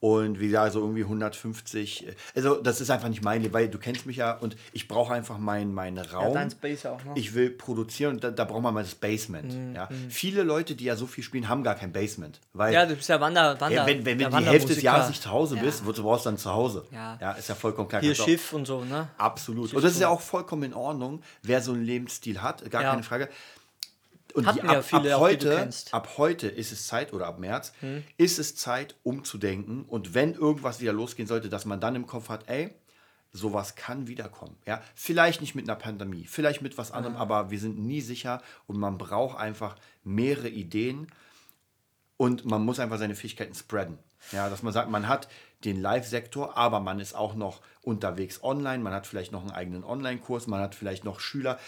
Und 0.00 0.38
wie 0.40 0.46
gesagt, 0.46 0.72
so 0.74 0.80
irgendwie 0.80 1.04
150. 1.04 2.06
äh, 2.08 2.14
Also 2.36 2.56
das 2.56 2.80
ist 2.80 2.90
einfach 2.90 3.08
nicht 3.08 3.22
meine, 3.24 3.52
weil 3.52 3.68
du 3.68 3.78
kennst 3.78 4.06
mich 4.06 4.16
ja 4.16 4.32
und 4.36 4.56
ich 4.72 4.88
brauche 4.88 5.14
einfach 5.14 5.38
meinen 5.38 5.72
meinen 5.72 5.98
Raum. 5.98 6.34
dein 6.34 6.50
Space 6.50 6.86
auch, 6.86 7.02
ne? 7.04 7.12
Ich 7.14 7.34
will 7.34 7.50
produzieren 7.50 8.14
und 8.14 8.24
da, 8.24 8.30
da 8.30 8.44
braucht 8.44 8.62
man 8.62 8.74
mal 8.74 8.82
das 8.82 8.94
Basement. 8.94 9.74
Ja. 9.74 9.88
Viele 10.08 10.42
Leute, 10.42 10.74
die 10.74 10.84
ja 10.84 10.96
so 10.96 11.06
viel 11.06 11.24
spielen, 11.24 11.48
haben 11.48 11.62
gar 11.62 11.74
kein 11.74 11.92
Basement. 11.92 12.40
Weil 12.52 12.68
Mhm, 12.70 12.74
ja, 12.74 12.86
du 12.86 12.94
bist 12.96 13.08
ja 13.08 13.20
Wander, 13.20 13.60
Wander, 13.60 13.74
ja, 13.76 13.86
wenn, 13.86 14.04
wenn, 14.04 14.18
wenn 14.18 14.30
du 14.30 14.36
die 14.38 14.44
Hälfte 14.44 14.74
des. 14.74 14.82
Jahres 14.82 15.08
nicht 15.08 15.22
zu 15.22 15.30
Hause 15.30 15.56
bist, 15.56 15.80
Ja. 15.80 15.86
wozu 15.86 16.02
brauchst 16.02 16.26
du 16.26 16.30
dann 16.30 16.38
zu 16.38 16.52
Hause? 16.52 16.84
Ja. 16.90 17.32
ist 17.32 17.48
ja 17.48 17.54
vollkommen 17.54 17.88
klar. 17.88 18.00
Hier 18.02 18.14
du 18.14 18.20
auch- 18.22 18.26
Schiff 18.26 18.52
und 18.52 18.66
so, 18.66 18.84
ne? 18.84 19.08
Absolut. 19.16 19.72
Und 19.72 19.82
das 19.84 19.92
ist 19.92 20.00
ja 20.00 20.08
auch 20.08 20.20
vollkommen 20.20 20.64
in 20.64 20.74
Ordnung, 20.74 21.22
wer 21.42 21.61
so 21.62 21.72
einen 21.72 21.84
Lebensstil 21.84 22.42
hat, 22.42 22.68
gar 22.70 22.82
Ja. 22.82 22.90
keine 22.90 23.02
Frage. 23.02 23.28
Und 24.34 24.50
die, 24.54 24.58
ja 24.58 24.78
ab, 24.78 24.84
viele 24.84 25.14
ab, 25.14 25.18
auch, 25.18 25.20
heute. 25.20 25.60
Hm. 25.62 25.70
ab 25.92 26.14
heute 26.16 26.48
ist 26.48 26.72
es 26.72 26.86
Zeit, 26.86 27.12
oder 27.12 27.26
ab 27.26 27.38
März, 27.38 27.72
ist 28.16 28.38
es 28.38 28.56
Zeit, 28.56 28.96
umzudenken. 29.02 29.84
Und 29.84 30.14
wenn 30.14 30.34
irgendwas 30.34 30.80
wieder 30.80 30.92
losgehen 30.92 31.28
sollte, 31.28 31.48
dass 31.48 31.64
man 31.66 31.80
dann 31.80 31.94
im 31.96 32.06
Kopf 32.06 32.28
hat, 32.30 32.48
ey, 32.48 32.70
sowas 33.32 33.74
kann 33.74 34.06
wiederkommen. 34.08 34.56
Ja? 34.66 34.82
Vielleicht 34.94 35.40
nicht 35.40 35.54
mit 35.54 35.68
einer 35.68 35.78
Pandemie, 35.78 36.26
vielleicht 36.26 36.62
mit 36.62 36.78
was 36.78 36.92
anderem, 36.92 37.16
aber 37.16 37.50
wir 37.50 37.58
sind 37.58 37.78
nie 37.78 38.00
sicher 38.00 38.42
und 38.66 38.78
man 38.78 38.98
braucht 38.98 39.38
einfach 39.38 39.76
mehrere 40.04 40.48
Ideen 40.48 41.08
und 42.16 42.44
man 42.44 42.64
muss 42.64 42.78
einfach 42.78 42.98
seine 42.98 43.14
Fähigkeiten 43.14 43.54
spreaden. 43.54 43.98
Ja, 44.30 44.48
dass 44.48 44.62
man 44.62 44.72
sagt, 44.72 44.88
man 44.88 45.08
hat 45.08 45.28
den 45.64 45.80
Live-Sektor, 45.80 46.56
aber 46.56 46.80
man 46.80 47.00
ist 47.00 47.14
auch 47.14 47.34
noch 47.34 47.60
unterwegs 47.82 48.42
online, 48.42 48.82
man 48.82 48.92
hat 48.92 49.06
vielleicht 49.06 49.32
noch 49.32 49.42
einen 49.42 49.50
eigenen 49.50 49.84
Online-Kurs, 49.84 50.46
man 50.46 50.60
hat 50.60 50.74
vielleicht 50.74 51.04
noch 51.04 51.20
Schüler. 51.20 51.58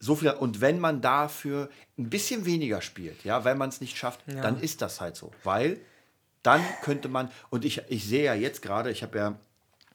So 0.00 0.16
viel, 0.16 0.30
und 0.30 0.60
wenn 0.60 0.80
man 0.80 1.00
dafür 1.00 1.68
ein 1.98 2.10
bisschen 2.10 2.44
weniger 2.44 2.80
spielt, 2.82 3.24
ja, 3.24 3.44
weil 3.44 3.54
man 3.54 3.68
es 3.68 3.80
nicht 3.80 3.96
schafft, 3.96 4.20
dann 4.26 4.60
ist 4.60 4.82
das 4.82 5.00
halt 5.00 5.16
so. 5.16 5.30
Weil 5.44 5.78
dann 6.42 6.60
könnte 6.82 7.08
man, 7.08 7.30
und 7.50 7.64
ich, 7.64 7.82
ich 7.88 8.04
sehe 8.04 8.24
ja 8.24 8.34
jetzt 8.34 8.62
gerade, 8.62 8.90
ich 8.90 9.02
habe 9.02 9.18
ja, 9.18 9.38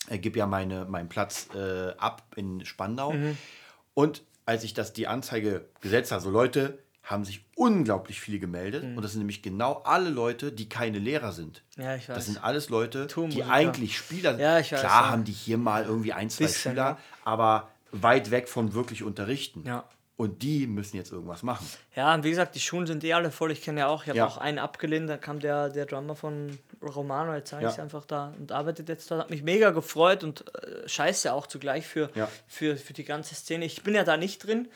äh, 0.10 0.18
gebe 0.18 0.40
ja 0.40 0.46
meine, 0.46 0.86
meinen 0.86 1.10
Platz 1.10 1.50
äh, 1.54 1.90
ab 1.98 2.24
in 2.38 2.64
Spandau. 2.66 3.14
Und 3.94 4.24
als 4.46 4.64
ich 4.64 4.74
das 4.74 4.94
die 4.94 5.08
Anzeige 5.08 5.66
gesetzt 5.82 6.14
habe, 6.14 6.22
so 6.22 6.30
Leute 6.30 6.80
haben 7.08 7.24
sich 7.26 7.44
unglaublich 7.56 8.20
viele 8.20 8.38
gemeldet. 8.38 8.84
Und 8.84 9.02
das 9.02 9.12
sind 9.14 9.20
nämlich 9.22 9.42
genau 9.42 9.82
alle 9.86 10.10
Leute, 10.10 10.52
die 10.52 10.68
keine 10.68 11.00
Lehrer 11.00 11.32
sind. 11.32 11.64
Ja, 11.78 11.96
ich 11.96 12.08
weiß. 12.10 12.16
Das 12.16 12.26
sind 12.26 12.44
alles 12.44 12.68
Leute, 12.70 13.08
die 13.32 13.44
eigentlich 13.46 13.98
Spieler 13.98 14.32
sind. 14.32 14.42
Ja, 14.42 14.60
ich 14.60 14.72
weiß, 14.74 14.82
Klar 14.82 15.04
ja. 15.06 15.10
haben 15.10 15.24
die 15.24 15.32
hier 15.32 15.58
mal 15.58 15.86
irgendwie 15.86 16.12
ein, 16.14 16.30
zwei 16.30 16.44
Bisschen, 16.46 16.74
Schüler, 16.74 16.84
ja. 16.84 16.98
aber 17.24 17.70
weit 17.92 18.30
weg 18.30 18.50
von 18.50 18.74
wirklich 18.74 19.04
unterrichten. 19.04 19.64
Ja. 19.66 19.86
Und 20.18 20.42
die 20.42 20.66
müssen 20.68 20.98
jetzt 20.98 21.12
irgendwas 21.12 21.44
machen. 21.44 21.66
Ja, 21.96 22.14
und 22.14 22.24
wie 22.24 22.32
gesagt, 22.32 22.56
die 22.56 22.60
Schulen 22.60 22.88
sind 22.88 23.04
eh 23.04 23.14
alle 23.14 23.30
voll. 23.32 23.52
Ich 23.52 23.62
kenne 23.62 23.82
ja 23.82 23.88
auch, 23.88 24.02
ich 24.04 24.10
habe 24.10 24.18
Ja. 24.18 24.26
auch 24.26 24.38
einen 24.40 24.58
abgelehnt, 24.60 25.08
da 25.08 25.16
kam 25.16 25.40
der, 25.40 25.70
der 25.70 25.86
Drummer 25.86 26.16
von 26.16 26.58
Romano, 26.82 27.34
jetzt 27.36 27.52
sage 27.52 27.64
Ja. 27.66 27.70
ich 27.72 27.80
einfach 27.80 28.04
da 28.06 28.34
und 28.38 28.52
arbeitet 28.52 28.90
jetzt 28.90 29.10
da. 29.12 29.20
Hat 29.20 29.30
mich 29.30 29.44
mega 29.44 29.70
gefreut 29.70 30.24
und 30.24 30.44
äh, 30.56 30.90
scheiße 30.90 31.32
auch 31.32 31.46
zugleich 31.48 31.86
für, 31.88 32.10
Ja. 32.16 32.28
für, 32.48 32.76
für 32.78 32.94
die 32.94 33.04
ganze 33.06 33.36
Szene. 33.36 33.64
Ich 33.66 33.84
bin 33.84 33.94
ja 33.94 34.04
da 34.04 34.18
nicht 34.18 34.44
drin, 34.46 34.68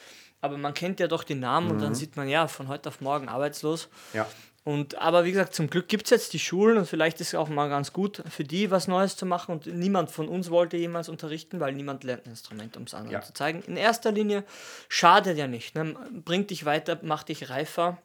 aber 0.41 0.57
man 0.57 0.73
kennt 0.73 0.99
ja 0.99 1.07
doch 1.07 1.23
die 1.23 1.35
Namen 1.35 1.69
und 1.71 1.77
Mhm. 1.77 1.81
dann 1.81 1.95
sieht 1.95 2.17
man 2.17 2.27
ja 2.27 2.47
von 2.47 2.67
heute 2.67 2.89
auf 2.89 2.99
morgen 3.01 3.29
arbeitslos. 3.29 3.87
Ja. 4.13 4.27
Und, 4.63 4.95
aber 4.99 5.23
wie 5.25 5.31
gesagt, 5.31 5.55
zum 5.55 5.71
Glück 5.71 5.87
gibt 5.87 6.03
es 6.05 6.09
jetzt 6.11 6.33
die 6.33 6.39
Schulen 6.39 6.77
und 6.77 6.85
vielleicht 6.85 7.19
ist 7.19 7.29
es 7.29 7.35
auch 7.35 7.49
mal 7.49 7.67
ganz 7.67 7.93
gut 7.93 8.21
für 8.29 8.43
die 8.43 8.69
was 8.69 8.87
Neues 8.87 9.17
zu 9.17 9.25
machen. 9.25 9.53
Und 9.53 9.65
niemand 9.65 10.11
von 10.11 10.27
uns 10.27 10.51
wollte 10.51 10.77
jemals 10.77 11.09
unterrichten, 11.09 11.59
weil 11.59 11.73
niemand 11.73 12.03
lernt 12.03 12.27
ein 12.27 12.29
Instrument, 12.31 12.77
um 12.77 12.83
es 12.83 12.93
anderen 12.93 13.13
Ja. 13.13 13.21
zu 13.21 13.33
zeigen. 13.33 13.63
In 13.63 13.75
erster 13.75 14.11
Linie 14.11 14.43
schadet 14.87 15.37
ja 15.39 15.47
nicht. 15.47 15.73
Ne? 15.73 15.95
Bringt 16.23 16.51
dich 16.51 16.63
weiter, 16.65 16.99
macht 17.01 17.29
dich 17.29 17.49
reifer. 17.49 17.97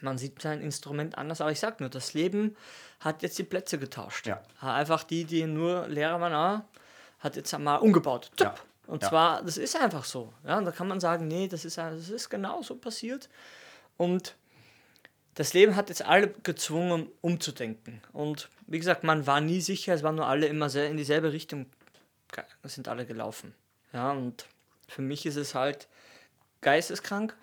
Man 0.00 0.18
sieht 0.18 0.42
sein 0.42 0.60
Instrument 0.60 1.16
anders. 1.16 1.40
Aber 1.40 1.52
ich 1.52 1.60
sag 1.60 1.78
nur, 1.78 1.90
das 1.90 2.12
Leben 2.12 2.56
hat 2.98 3.22
jetzt 3.22 3.38
die 3.38 3.44
Plätze 3.44 3.78
getauscht. 3.78 4.26
Ja. 4.26 4.42
Einfach 4.60 5.04
die, 5.04 5.24
die 5.24 5.44
nur 5.46 5.86
Lehrer 5.86 6.20
waren, 6.20 6.32
ah, 6.32 6.64
hat 7.20 7.36
jetzt 7.36 7.56
mal 7.56 7.76
umgebaut. 7.76 8.32
Zup. 8.36 8.46
Ja. 8.48 8.54
Und 8.86 9.02
Ja. 9.02 9.08
zwar, 9.08 9.42
das 9.42 9.56
ist 9.56 9.76
einfach 9.76 10.04
so. 10.04 10.32
Ja, 10.46 10.58
und 10.58 10.64
da 10.64 10.72
kann 10.72 10.88
man 10.88 11.00
sagen, 11.00 11.26
nee, 11.26 11.48
das 11.48 11.64
ist, 11.64 11.78
das 11.78 12.08
ist 12.08 12.28
genau 12.28 12.62
so 12.62 12.76
passiert. 12.76 13.28
Und 13.96 14.36
das 15.34 15.52
Leben 15.54 15.74
hat 15.76 15.88
jetzt 15.88 16.02
alle 16.02 16.28
gezwungen, 16.28 17.08
umzudenken. 17.20 18.00
Und 18.12 18.48
wie 18.66 18.78
gesagt, 18.78 19.04
man 19.04 19.26
war 19.26 19.40
nie 19.40 19.60
sicher, 19.60 19.94
es 19.94 20.02
waren 20.02 20.14
nur 20.16 20.26
alle 20.26 20.46
immer 20.46 20.68
sehr 20.70 20.88
in 20.88 20.96
dieselbe 20.96 21.32
Richtung, 21.32 21.66
sind 22.62 22.88
alle 22.88 23.06
gelaufen. 23.06 23.54
Ja, 23.92 24.12
und 24.12 24.46
für 24.88 25.02
mich 25.02 25.26
ist 25.26 25.36
es 25.36 25.54
halt 25.54 25.88
geisteskrank. 26.60 27.36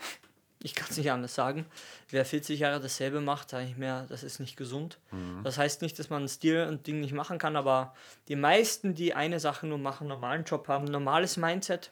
Ich 0.63 0.75
kann 0.75 0.87
es 0.89 0.97
nicht 0.97 1.11
anders 1.11 1.33
sagen. 1.33 1.65
Wer 2.09 2.23
40 2.25 2.59
Jahre 2.59 2.79
dasselbe 2.79 3.19
macht, 3.19 3.49
sage 3.49 3.65
ich 3.65 3.77
mir, 3.77 4.05
das 4.09 4.23
ist 4.23 4.39
nicht 4.39 4.57
gesund. 4.57 4.99
Das 5.43 5.57
heißt 5.57 5.81
nicht, 5.81 5.97
dass 5.97 6.09
man 6.09 6.19
einen 6.19 6.29
Stil 6.29 6.67
und 6.67 6.85
Ding 6.85 6.99
nicht 6.99 7.13
machen 7.13 7.37
kann, 7.39 7.55
aber 7.55 7.95
die 8.27 8.35
meisten, 8.35 8.93
die 8.93 9.13
eine 9.13 9.39
Sache 9.39 9.65
nur 9.65 9.79
machen, 9.79 10.03
einen 10.03 10.09
normalen 10.19 10.43
Job 10.43 10.67
haben, 10.67 10.85
ein 10.85 10.91
normales 10.91 11.37
Mindset, 11.37 11.91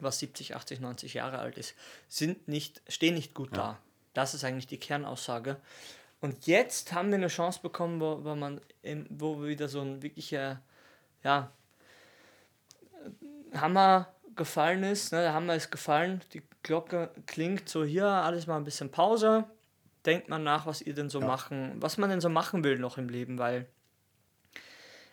was 0.00 0.18
70, 0.18 0.56
80, 0.56 0.80
90 0.80 1.14
Jahre 1.14 1.38
alt 1.38 1.56
ist, 1.56 1.74
sind 2.08 2.48
nicht, 2.48 2.82
stehen 2.88 3.14
nicht 3.14 3.32
gut 3.34 3.56
da. 3.56 3.78
Das 4.12 4.34
ist 4.34 4.44
eigentlich 4.44 4.66
die 4.66 4.78
Kernaussage. 4.78 5.56
Und 6.20 6.46
jetzt 6.46 6.92
haben 6.92 7.10
wir 7.10 7.16
eine 7.16 7.28
Chance 7.28 7.60
bekommen, 7.62 8.00
wo, 8.00 8.24
wo 8.24 8.34
man 8.34 8.60
wo 9.10 9.44
wieder 9.44 9.68
so 9.68 9.82
ein 9.82 10.02
wirklicher, 10.02 10.60
ja, 11.22 11.50
Hammer 13.54 14.12
gefallen 14.34 14.82
ist. 14.84 15.12
Ne? 15.12 15.20
Der 15.20 15.34
Hammer 15.34 15.54
ist 15.54 15.70
gefallen, 15.70 16.22
die 16.32 16.42
Glocke 16.64 17.10
klingt 17.26 17.68
so 17.68 17.84
hier, 17.84 18.06
alles 18.06 18.48
mal 18.48 18.56
ein 18.56 18.64
bisschen 18.64 18.90
Pause. 18.90 19.44
Denkt 20.04 20.28
man 20.28 20.42
nach, 20.42 20.66
was 20.66 20.82
ihr 20.82 20.94
denn 20.94 21.08
so 21.08 21.20
machen, 21.20 21.76
was 21.76 21.96
man 21.96 22.10
denn 22.10 22.20
so 22.20 22.28
machen 22.28 22.64
will 22.64 22.78
noch 22.78 22.98
im 22.98 23.08
Leben, 23.08 23.38
weil 23.38 23.66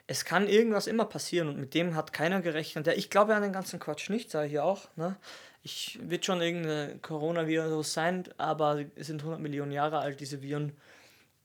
es 0.07 0.25
kann 0.25 0.47
irgendwas 0.47 0.87
immer 0.87 1.05
passieren 1.05 1.47
und 1.47 1.57
mit 1.57 1.73
dem 1.73 1.95
hat 1.95 2.11
keiner 2.11 2.41
gerechnet. 2.41 2.87
Ja, 2.87 2.93
ich 2.93 3.09
glaube 3.09 3.35
an 3.35 3.43
den 3.43 3.53
ganzen 3.53 3.79
Quatsch 3.79 4.09
nicht, 4.09 4.29
sage 4.31 4.49
ich 4.49 4.59
auch. 4.59 4.89
Ne? 4.97 5.15
Ich 5.63 5.99
wird 6.01 6.25
schon 6.25 6.41
irgendein 6.41 7.01
Coronavirus 7.01 7.93
sein, 7.93 8.23
aber 8.37 8.83
es 8.95 9.07
sind 9.07 9.21
100 9.21 9.39
Millionen 9.39 9.71
Jahre 9.71 9.99
alt, 9.99 10.19
diese 10.19 10.41
Viren. 10.41 10.75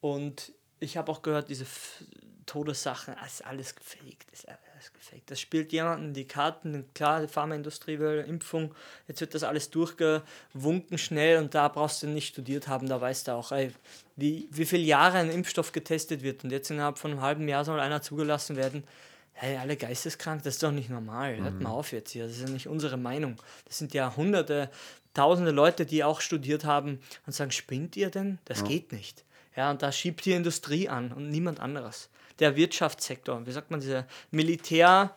Und 0.00 0.52
ich 0.80 0.96
habe 0.96 1.12
auch 1.12 1.22
gehört, 1.22 1.48
diese 1.48 1.64
F 1.64 2.02
Todessachen, 2.46 3.14
das 3.20 3.34
ist 3.34 3.46
alles 3.46 3.74
gefaked, 3.74 4.30
ist 4.32 4.48
alles 4.48 4.65
gefaked. 4.92 5.30
Das 5.30 5.40
spielt 5.40 5.72
jemanden 5.72 6.12
die 6.12 6.26
Karten, 6.26 6.84
klar, 6.94 7.20
die 7.20 7.28
Pharmaindustrie 7.28 7.98
will 7.98 8.24
Impfung, 8.26 8.74
jetzt 9.08 9.20
wird 9.20 9.34
das 9.34 9.42
alles 9.42 9.70
durchgewunken 9.70 10.98
schnell 10.98 11.38
und 11.38 11.54
da 11.54 11.68
brauchst 11.68 12.02
du 12.02 12.06
nicht 12.06 12.28
studiert 12.28 12.68
haben, 12.68 12.88
da 12.88 13.00
weißt 13.00 13.28
du 13.28 13.32
auch, 13.32 13.52
ey, 13.52 13.72
wie, 14.16 14.48
wie 14.50 14.64
viele 14.64 14.84
Jahre 14.84 15.18
ein 15.18 15.30
Impfstoff 15.30 15.72
getestet 15.72 16.22
wird 16.22 16.44
und 16.44 16.50
jetzt 16.50 16.70
innerhalb 16.70 16.98
von 16.98 17.10
einem 17.10 17.20
halben 17.20 17.48
Jahr 17.48 17.64
soll 17.64 17.80
einer 17.80 18.02
zugelassen 18.02 18.56
werden. 18.56 18.84
Hey, 19.32 19.58
alle 19.58 19.76
geisteskrank, 19.76 20.42
das 20.44 20.54
ist 20.54 20.62
doch 20.62 20.72
nicht 20.72 20.88
normal. 20.88 21.36
Hört 21.36 21.60
mal 21.60 21.70
auf 21.70 21.92
jetzt 21.92 22.12
hier, 22.12 22.26
das 22.26 22.36
ist 22.36 22.42
ja 22.42 22.48
nicht 22.48 22.68
unsere 22.68 22.96
Meinung. 22.96 23.36
Das 23.66 23.76
sind 23.76 23.92
ja 23.92 24.16
hunderte, 24.16 24.70
tausende 25.12 25.50
Leute, 25.50 25.84
die 25.84 26.04
auch 26.04 26.22
studiert 26.22 26.64
haben 26.64 27.00
und 27.26 27.34
sagen, 27.34 27.50
spinnt 27.50 27.96
ihr 27.96 28.08
denn? 28.08 28.38
Das 28.46 28.64
geht 28.64 28.92
nicht. 28.92 29.24
Ja, 29.56 29.70
und 29.70 29.82
da 29.82 29.90
schiebt 29.90 30.24
die 30.26 30.32
Industrie 30.32 30.88
an 30.88 31.12
und 31.12 31.30
niemand 31.30 31.60
anderes. 31.60 32.10
Der 32.38 32.56
Wirtschaftssektor, 32.56 33.46
wie 33.46 33.52
sagt 33.52 33.70
man, 33.70 33.80
dieser 33.80 34.06
Militär, 34.30 35.16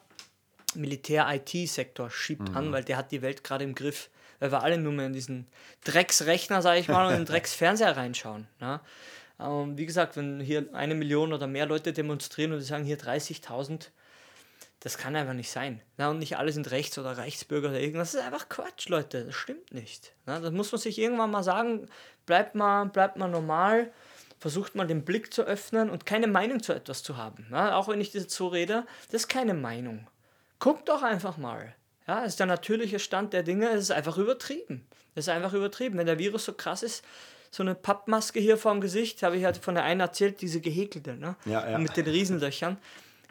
Militär-IT-Sektor 0.75 2.09
schiebt 2.09 2.55
an, 2.55 2.71
weil 2.71 2.83
der 2.83 2.97
hat 2.97 3.11
die 3.11 3.21
Welt 3.21 3.43
gerade 3.43 3.63
im 3.63 3.75
Griff. 3.75 4.09
Weil 4.39 4.51
wir 4.51 4.63
alle 4.63 4.77
nur 4.77 4.93
mehr 4.93 5.07
in 5.07 5.13
diesen 5.13 5.47
Drecksrechner, 5.83 6.61
sage 6.61 6.79
ich 6.79 6.87
mal, 6.87 7.07
und 7.07 7.11
in 7.11 7.19
den 7.21 7.25
Drecksfernseher 7.33 7.97
reinschauen. 7.97 8.47
Ja? 8.61 8.81
Ähm, 9.39 9.77
wie 9.77 9.85
gesagt, 9.85 10.15
wenn 10.15 10.39
hier 10.39 10.69
eine 10.73 10.95
Million 10.95 11.33
oder 11.33 11.47
mehr 11.47 11.65
Leute 11.65 11.91
demonstrieren 11.91 12.53
und 12.53 12.59
die 12.59 12.65
sagen 12.65 12.85
hier 12.85 12.97
30.000, 12.97 13.87
Das 14.81 14.97
kann 14.97 15.15
einfach 15.17 15.33
nicht 15.33 15.51
sein. 15.51 15.81
Ja, 15.97 16.09
und 16.09 16.19
nicht 16.19 16.37
alle 16.37 16.53
sind 16.53 16.71
Rechts- 16.71 16.97
oder 16.97 17.17
Reichsbürger 17.17 17.69
oder 17.69 17.81
irgendwas. 17.81 18.13
Das 18.13 18.21
ist 18.21 18.27
einfach 18.27 18.47
Quatsch, 18.47 18.87
Leute. 18.87 19.25
Das 19.25 19.35
stimmt 19.35 19.73
nicht. 19.73 20.13
Ja, 20.25 20.39
das 20.39 20.51
muss 20.51 20.71
man 20.71 20.79
sich 20.79 20.97
irgendwann 20.97 21.31
mal 21.31 21.43
sagen. 21.43 21.87
Bleibt 22.25 22.55
mal, 22.55 22.85
bleibt 22.85 23.17
mal 23.17 23.27
normal. 23.27 23.91
Versucht 24.39 24.75
mal 24.75 24.87
den 24.87 25.03
Blick 25.03 25.33
zu 25.33 25.43
öffnen 25.43 25.89
und 25.89 26.05
keine 26.05 26.27
Meinung 26.27 26.63
zu 26.63 26.73
etwas 26.73 27.03
zu 27.03 27.17
haben. 27.17 27.47
Ja, 27.51 27.75
auch 27.75 27.89
wenn 27.89 27.99
ich 27.99 28.11
das 28.11 28.33
so 28.33 28.47
rede, 28.47 28.85
das 29.11 29.23
ist 29.23 29.27
keine 29.27 29.53
Meinung. 29.53 30.07
Guckt 30.59 30.87
doch 30.87 31.03
einfach 31.03 31.37
mal. 31.37 31.75
Ja, 32.07 32.21
das 32.21 32.29
ist 32.29 32.39
der 32.39 32.47
natürliche 32.47 32.99
Stand 32.99 33.33
der 33.33 33.43
Dinge. 33.43 33.69
Es 33.69 33.83
ist 33.83 33.91
einfach 33.91 34.17
übertrieben. 34.17 34.87
Es 35.13 35.25
ist 35.25 35.29
einfach 35.29 35.53
übertrieben. 35.53 35.97
Wenn 35.97 36.05
der 36.05 36.19
Virus 36.19 36.45
so 36.45 36.53
krass 36.53 36.83
ist, 36.83 37.03
so 37.51 37.63
eine 37.63 37.75
Pappmaske 37.75 38.39
hier 38.39 38.57
vorm 38.57 38.79
Gesicht, 38.79 39.23
habe 39.23 39.37
ich 39.37 39.43
halt 39.43 39.57
von 39.57 39.75
der 39.75 39.83
einen 39.83 39.99
erzählt, 39.99 40.41
diese 40.41 40.61
gehäkelte, 40.61 41.15
ne? 41.15 41.35
Ja, 41.45 41.69
ja. 41.69 41.77
Mit 41.77 41.97
den 41.97 42.07
Riesenlöchern. 42.07 42.77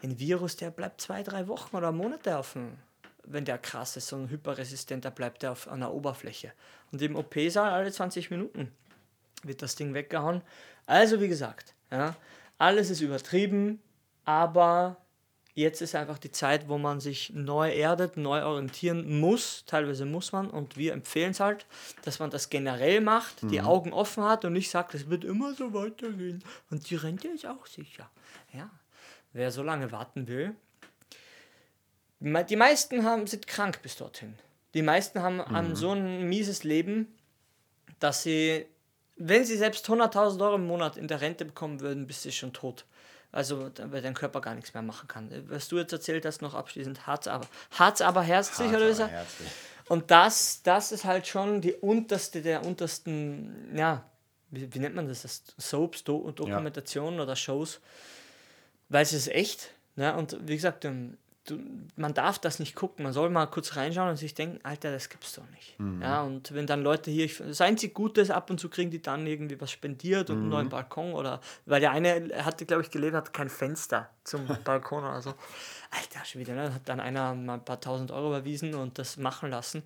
Ein 0.03 0.19
Virus, 0.19 0.57
der 0.57 0.71
bleibt 0.71 1.01
zwei, 1.01 1.23
drei 1.23 1.49
Wochen 1.49 1.77
oder 1.77 1.91
Monate 1.91 2.37
auf 2.37 2.53
dem, 2.53 2.73
wenn 3.25 3.45
der 3.45 3.59
krass 3.59 3.97
ist, 3.97 4.09
so 4.09 4.17
ein 4.17 4.29
hyperresistenter, 4.29 5.11
bleibt 5.11 5.43
der 5.43 5.53
auf 5.53 5.69
einer 5.69 5.93
Oberfläche. 5.93 6.53
Und 6.93 7.03
im 7.03 7.17
OP-Saal 7.17 7.73
alle 7.73 7.91
20 7.91 8.31
Minuten 8.31 8.73
wird 9.45 9.62
das 9.62 9.76
Ding 9.76 9.95
weggehauen. 9.95 10.43
Also 10.86 11.20
wie 11.20 11.28
gesagt, 11.28 11.74
ja, 11.91 12.16
alles 12.59 12.91
ist 12.91 13.01
übertrieben, 13.01 13.80
aber 14.24 14.97
jetzt 15.55 15.82
ist 15.82 15.95
einfach 15.95 16.18
die 16.18 16.30
Zeit, 16.30 16.68
wo 16.68 16.78
man 16.78 17.01
sich 17.01 17.30
neu 17.34 17.70
erdet, 17.70 18.16
neu 18.16 18.45
orientieren 18.45 19.20
muss. 19.20 19.64
Teilweise 19.66 20.05
muss 20.05 20.32
man 20.32 20.49
und 20.49 20.76
wir 20.76 20.93
empfehlen 20.93 21.32
es 21.32 21.41
halt, 21.41 21.66
dass 22.03 22.18
man 22.20 22.30
das 22.30 22.49
generell 22.49 23.01
macht, 23.01 23.51
die 23.51 23.61
Augen 23.61 23.93
offen 23.93 24.24
hat 24.24 24.45
und 24.45 24.53
nicht 24.53 24.70
sagt, 24.70 24.95
es 24.95 25.11
wird 25.11 25.24
immer 25.24 25.55
so 25.55 25.74
weitergehen 25.74 26.43
und 26.70 26.89
die 26.89 26.97
Rente 26.97 27.28
ist 27.28 27.47
auch 27.47 27.66
sicher. 27.66 28.09
Ja, 28.53 28.70
wer 29.32 29.51
so 29.51 29.62
lange 29.62 29.91
warten 29.93 30.28
will. 30.28 30.55
Die 32.20 32.57
meisten 32.57 33.05
haben, 33.05 33.26
sind 33.26 33.47
krank 33.47 33.80
bis 33.82 33.97
dorthin. 33.97 34.34
Die 34.74 34.82
meisten 34.82 35.22
haben, 35.22 35.45
haben 35.45 35.76
so 35.76 35.93
ein 35.93 36.28
mieses 36.28 36.64
Leben, 36.64 37.09
dass 38.01 38.22
sie, 38.22 38.66
wenn 39.19 39.45
sie 39.45 39.57
selbst 39.57 39.87
100.000 39.89 40.41
Euro 40.43 40.57
im 40.57 40.66
Monat 40.66 40.97
in 40.97 41.09
der 41.09 41.21
Rente 41.21 41.45
bekommen 41.45 41.81
würden, 41.81 42.07
bist 42.07 42.23
sie 42.23 42.33
schon 42.33 42.53
tot. 42.53 42.85
Also, 43.31 43.71
weil 43.77 44.01
dein 44.01 44.14
Körper 44.14 44.41
gar 44.41 44.55
nichts 44.55 44.73
mehr 44.73 44.83
machen 44.83 45.07
kann. 45.07 45.31
Was 45.49 45.69
du 45.69 45.77
jetzt 45.77 45.93
erzählt 45.93 46.25
hast, 46.25 46.41
noch 46.41 46.55
abschließend, 46.55 47.07
Harz 47.07 47.27
aber. 47.27 47.47
Harz 47.73 48.01
aber 48.01 48.23
herzlich, 48.23 48.71
oder 48.71 48.89
ist 48.89 49.01
er? 49.01 49.09
herzlich. 49.09 49.49
Und 49.89 50.11
das, 50.11 50.62
das 50.62 50.93
ist 50.93 51.05
halt 51.05 51.27
schon 51.27 51.61
die 51.61 51.75
unterste 51.75 52.43
der 52.43 52.64
untersten, 52.64 53.75
ja, 53.77 54.05
wie, 54.51 54.73
wie 54.73 54.79
nennt 54.79 54.95
man 54.95 55.09
das? 55.09 55.23
das 55.23 55.43
Soaps, 55.59 56.05
Do 56.05 56.31
Dokumentationen 56.31 57.21
oder 57.21 57.37
Shows. 57.37 57.81
Weil 58.89 59.03
es 59.03 59.12
ist 59.12 59.29
echt. 59.29 59.71
Ne? 59.97 60.14
Und 60.16 60.39
wie 60.47 60.57
gesagt, 60.57 60.85
ähm, 60.85 61.19
du, 61.51 61.59
man 61.97 62.15
darf 62.15 62.39
das 62.39 62.59
nicht 62.59 62.75
gucken. 62.75 63.03
Man 63.05 63.13
soll 63.13 63.31
mal 63.31 63.47
kurz 63.47 63.77
reinschauen 63.77 64.11
und 64.11 64.17
sich 64.17 64.35
denken, 64.35 64.59
Alter, 64.63 64.93
das 64.93 65.09
gibt's 65.09 65.33
doch 65.35 65.49
nicht. 65.51 65.75
Ja, 66.03 66.23
und 66.23 66.53
wenn 66.55 66.67
dann 66.67 66.83
Leute 66.83 67.11
hier, 67.11 67.25
ich- 67.25 67.39
das 67.39 67.61
einzig 67.61 67.95
Gute 67.95 68.21
ist, 68.21 68.31
ab 68.31 68.51
und 68.51 68.59
zu 68.61 68.69
kriegen 68.69 68.91
die 68.91 69.01
dann 69.03 69.27
irgendwie 69.27 69.61
was 69.61 69.71
spendiert 69.71 70.31
und 70.31 70.37
einen 70.39 70.49
neuen 70.51 70.69
Balkon 70.69 71.13
oder, 71.15 71.41
weil 71.67 71.81
der 71.81 71.91
eine 71.93 72.31
hatte, 72.45 72.67
glaube 72.67 72.83
ich, 72.83 72.91
gelebt, 72.91 73.15
hat 73.15 73.33
kein 73.33 73.49
Fenster 73.49 74.09
zum 74.25 74.47
Balkon 74.65 75.05
oder 75.05 75.21
so. 75.23 75.31
Alter, 75.91 76.25
schon 76.25 76.41
wieder, 76.41 76.55
ne? 76.55 76.73
Hat 76.75 76.83
dann 76.89 77.01
einer 77.01 77.35
mal 77.35 77.55
ein 77.55 77.65
paar 77.65 77.81
tausend 77.81 78.11
Euro 78.11 78.29
überwiesen 78.29 78.75
und 78.75 78.99
das 78.99 79.17
machen 79.17 79.51
lassen. 79.51 79.83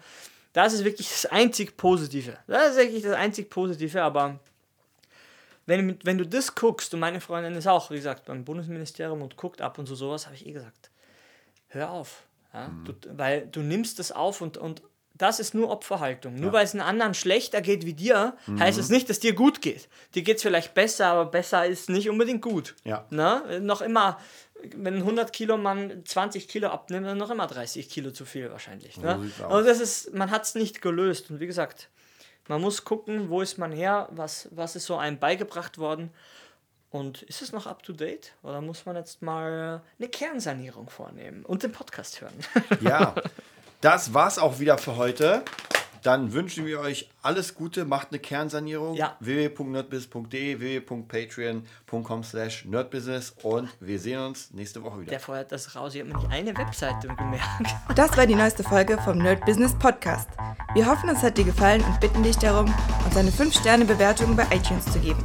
Das 0.53 0.73
ist 0.75 0.85
wirklich 0.85 1.09
das 1.09 1.27
einzig 1.27 1.77
Positive. 1.77 2.37
Das 2.47 2.73
ist 2.73 2.77
wirklich 2.77 3.03
das 3.03 3.15
einzig 3.15 3.49
Positive, 3.49 4.03
aber 4.03 4.39
wenn, 5.67 5.99
wenn 6.05 6.19
du 6.19 6.27
das 6.27 6.55
guckst, 6.55 6.93
und 6.93 7.01
meine 7.01 7.21
Freundin 7.21 7.55
ist 7.55 7.67
auch, 7.69 7.91
wie 7.91 7.97
gesagt, 7.97 8.25
beim 8.27 8.45
Bundesministerium 8.45 9.23
und 9.23 9.37
guckt 9.37 9.61
ab 9.61 9.79
und 9.79 9.87
zu 9.87 9.95
sowas, 9.95 10.27
habe 10.27 10.35
ich 10.35 10.45
eh 10.47 10.53
gesagt, 10.53 10.91
hör 11.73 11.91
auf. 11.91 12.23
Ja? 12.55 12.71
Du, 12.85 12.93
weil 13.17 13.47
du 13.47 13.61
nimmst 13.61 13.99
das 13.99 14.13
auf 14.13 14.41
und, 14.41 14.57
und 14.57 14.83
das 15.15 15.41
ist 15.41 15.55
nur 15.55 15.71
Opferhaltung. 15.71 16.35
Nur 16.35 16.53
weil 16.53 16.65
es 16.65 16.75
einem 16.75 16.83
anderen 16.83 17.15
schlechter 17.15 17.61
geht 17.61 17.87
wie 17.87 17.93
dir, 17.93 18.37
heißt 18.59 18.79
es 18.79 18.89
nicht, 18.89 19.09
dass 19.09 19.21
dir 19.21 19.35
gut 19.35 19.61
geht. 19.61 19.89
Dir 20.15 20.23
geht 20.23 20.39
es 20.39 20.43
vielleicht 20.43 20.75
besser, 20.75 21.07
aber 21.07 21.27
besser 21.27 21.67
ist 21.67 21.91
nicht 21.91 22.09
unbedingt 22.09 22.43
gut. 22.43 22.75
Ja. 22.83 23.07
Ne? 23.11 23.61
Noch 23.61 23.83
immer, 23.83 24.19
wenn 24.75 24.95
ein 24.95 25.03
100 25.03 25.33
Kilo 25.33 25.59
Mann 25.59 26.03
20 26.05 26.49
Kilo 26.49 26.69
abnimmt, 26.69 27.07
dann 27.07 27.19
noch 27.19 27.31
immer 27.31 27.47
30 27.47 27.89
Kilo 27.89 28.11
zu 28.11 28.25
viel 28.25 28.51
wahrscheinlich. 28.51 28.97
Ne? 28.97 29.17
So 29.17 29.23
sieht's 29.23 29.41
aus. 29.43 29.53
Und 29.53 29.67
das 29.67 29.81
ist, 29.81 30.15
man 30.15 30.31
hat 30.31 30.43
es 30.45 30.55
nicht 30.55 30.83
gelöst. 30.83 31.31
Und 31.31 31.41
wie 31.41 31.47
gesagt, 31.47 31.89
man 32.49 32.61
muss 32.61 32.85
gucken, 32.85 33.29
wo 33.29 33.43
ist 33.43 33.59
man 33.59 33.71
her, 33.71 34.09
was, 34.11 34.49
was 34.51 34.77
ist 34.77 34.87
so 34.87 34.97
einem 34.97 35.19
beigebracht 35.19 35.79
worden. 35.79 36.11
Und 36.93 37.23
ist 37.23 37.41
es 37.41 37.53
noch 37.53 37.67
up 37.67 37.83
to 37.83 37.95
date? 37.95 38.33
Oder 38.43 38.61
muss 38.61 38.85
man 38.85 38.97
jetzt 38.97 39.23
mal 39.23 39.81
eine 39.99 40.09
Kernsanierung 40.09 40.91
vornehmen 40.91 41.43
und 41.45 41.63
den 41.63 41.73
Podcast 41.73 42.21
hören? 42.21 42.35
Ja, 42.83 43.15
das 43.81 44.13
war's 44.13 44.39
auch 44.39 44.59
wieder 44.59 44.77
für 44.77 44.97
heute. 44.97 45.43
Dann 46.03 46.33
wünschen 46.33 46.67
wir 46.67 46.81
euch 46.81 47.09
alles 47.23 47.55
Gute, 47.55 47.85
macht 47.85 48.09
eine 48.11 48.19
Kernsanierung. 48.19 48.95
Ja. 48.95 49.17
www.nerdbusiness.de, 49.21 50.59
www.patreon.com 50.59 52.25
slash 52.25 52.65
nerdbusiness 52.65 53.35
und 53.43 53.71
wir 53.79 54.01
sehen 54.01 54.19
uns 54.21 54.51
nächste 54.51 54.83
Woche 54.83 55.01
wieder. 55.01 55.11
Der 55.11 55.21
feuert 55.21 55.53
das 55.53 55.77
raus. 55.77 55.95
Ich 55.95 56.01
habe 56.01 56.13
mir 56.13 56.19
nicht 56.19 56.31
eine 56.31 56.57
Webseite 56.59 57.07
gemerkt. 57.09 57.47
Das 57.95 58.17
war 58.17 58.27
die 58.27 58.35
neueste 58.35 58.65
Folge 58.65 58.99
vom 58.99 59.19
Nerd 59.19 59.47
Business 59.47 59.79
Podcast. 59.79 60.29
Wir 60.75 60.87
hoffen, 60.87 61.09
es 61.09 61.23
hat 61.23 61.39
dir 61.39 61.45
gefallen 61.45 61.83
und 61.85 62.01
bitten 62.01 62.23
dich 62.23 62.37
darum, 62.37 62.73
uns 63.05 63.17
eine 63.17 63.31
5-Sterne-Bewertung 63.31 64.35
bei 64.35 64.45
iTunes 64.51 64.85
zu 64.93 64.99
geben. 64.99 65.25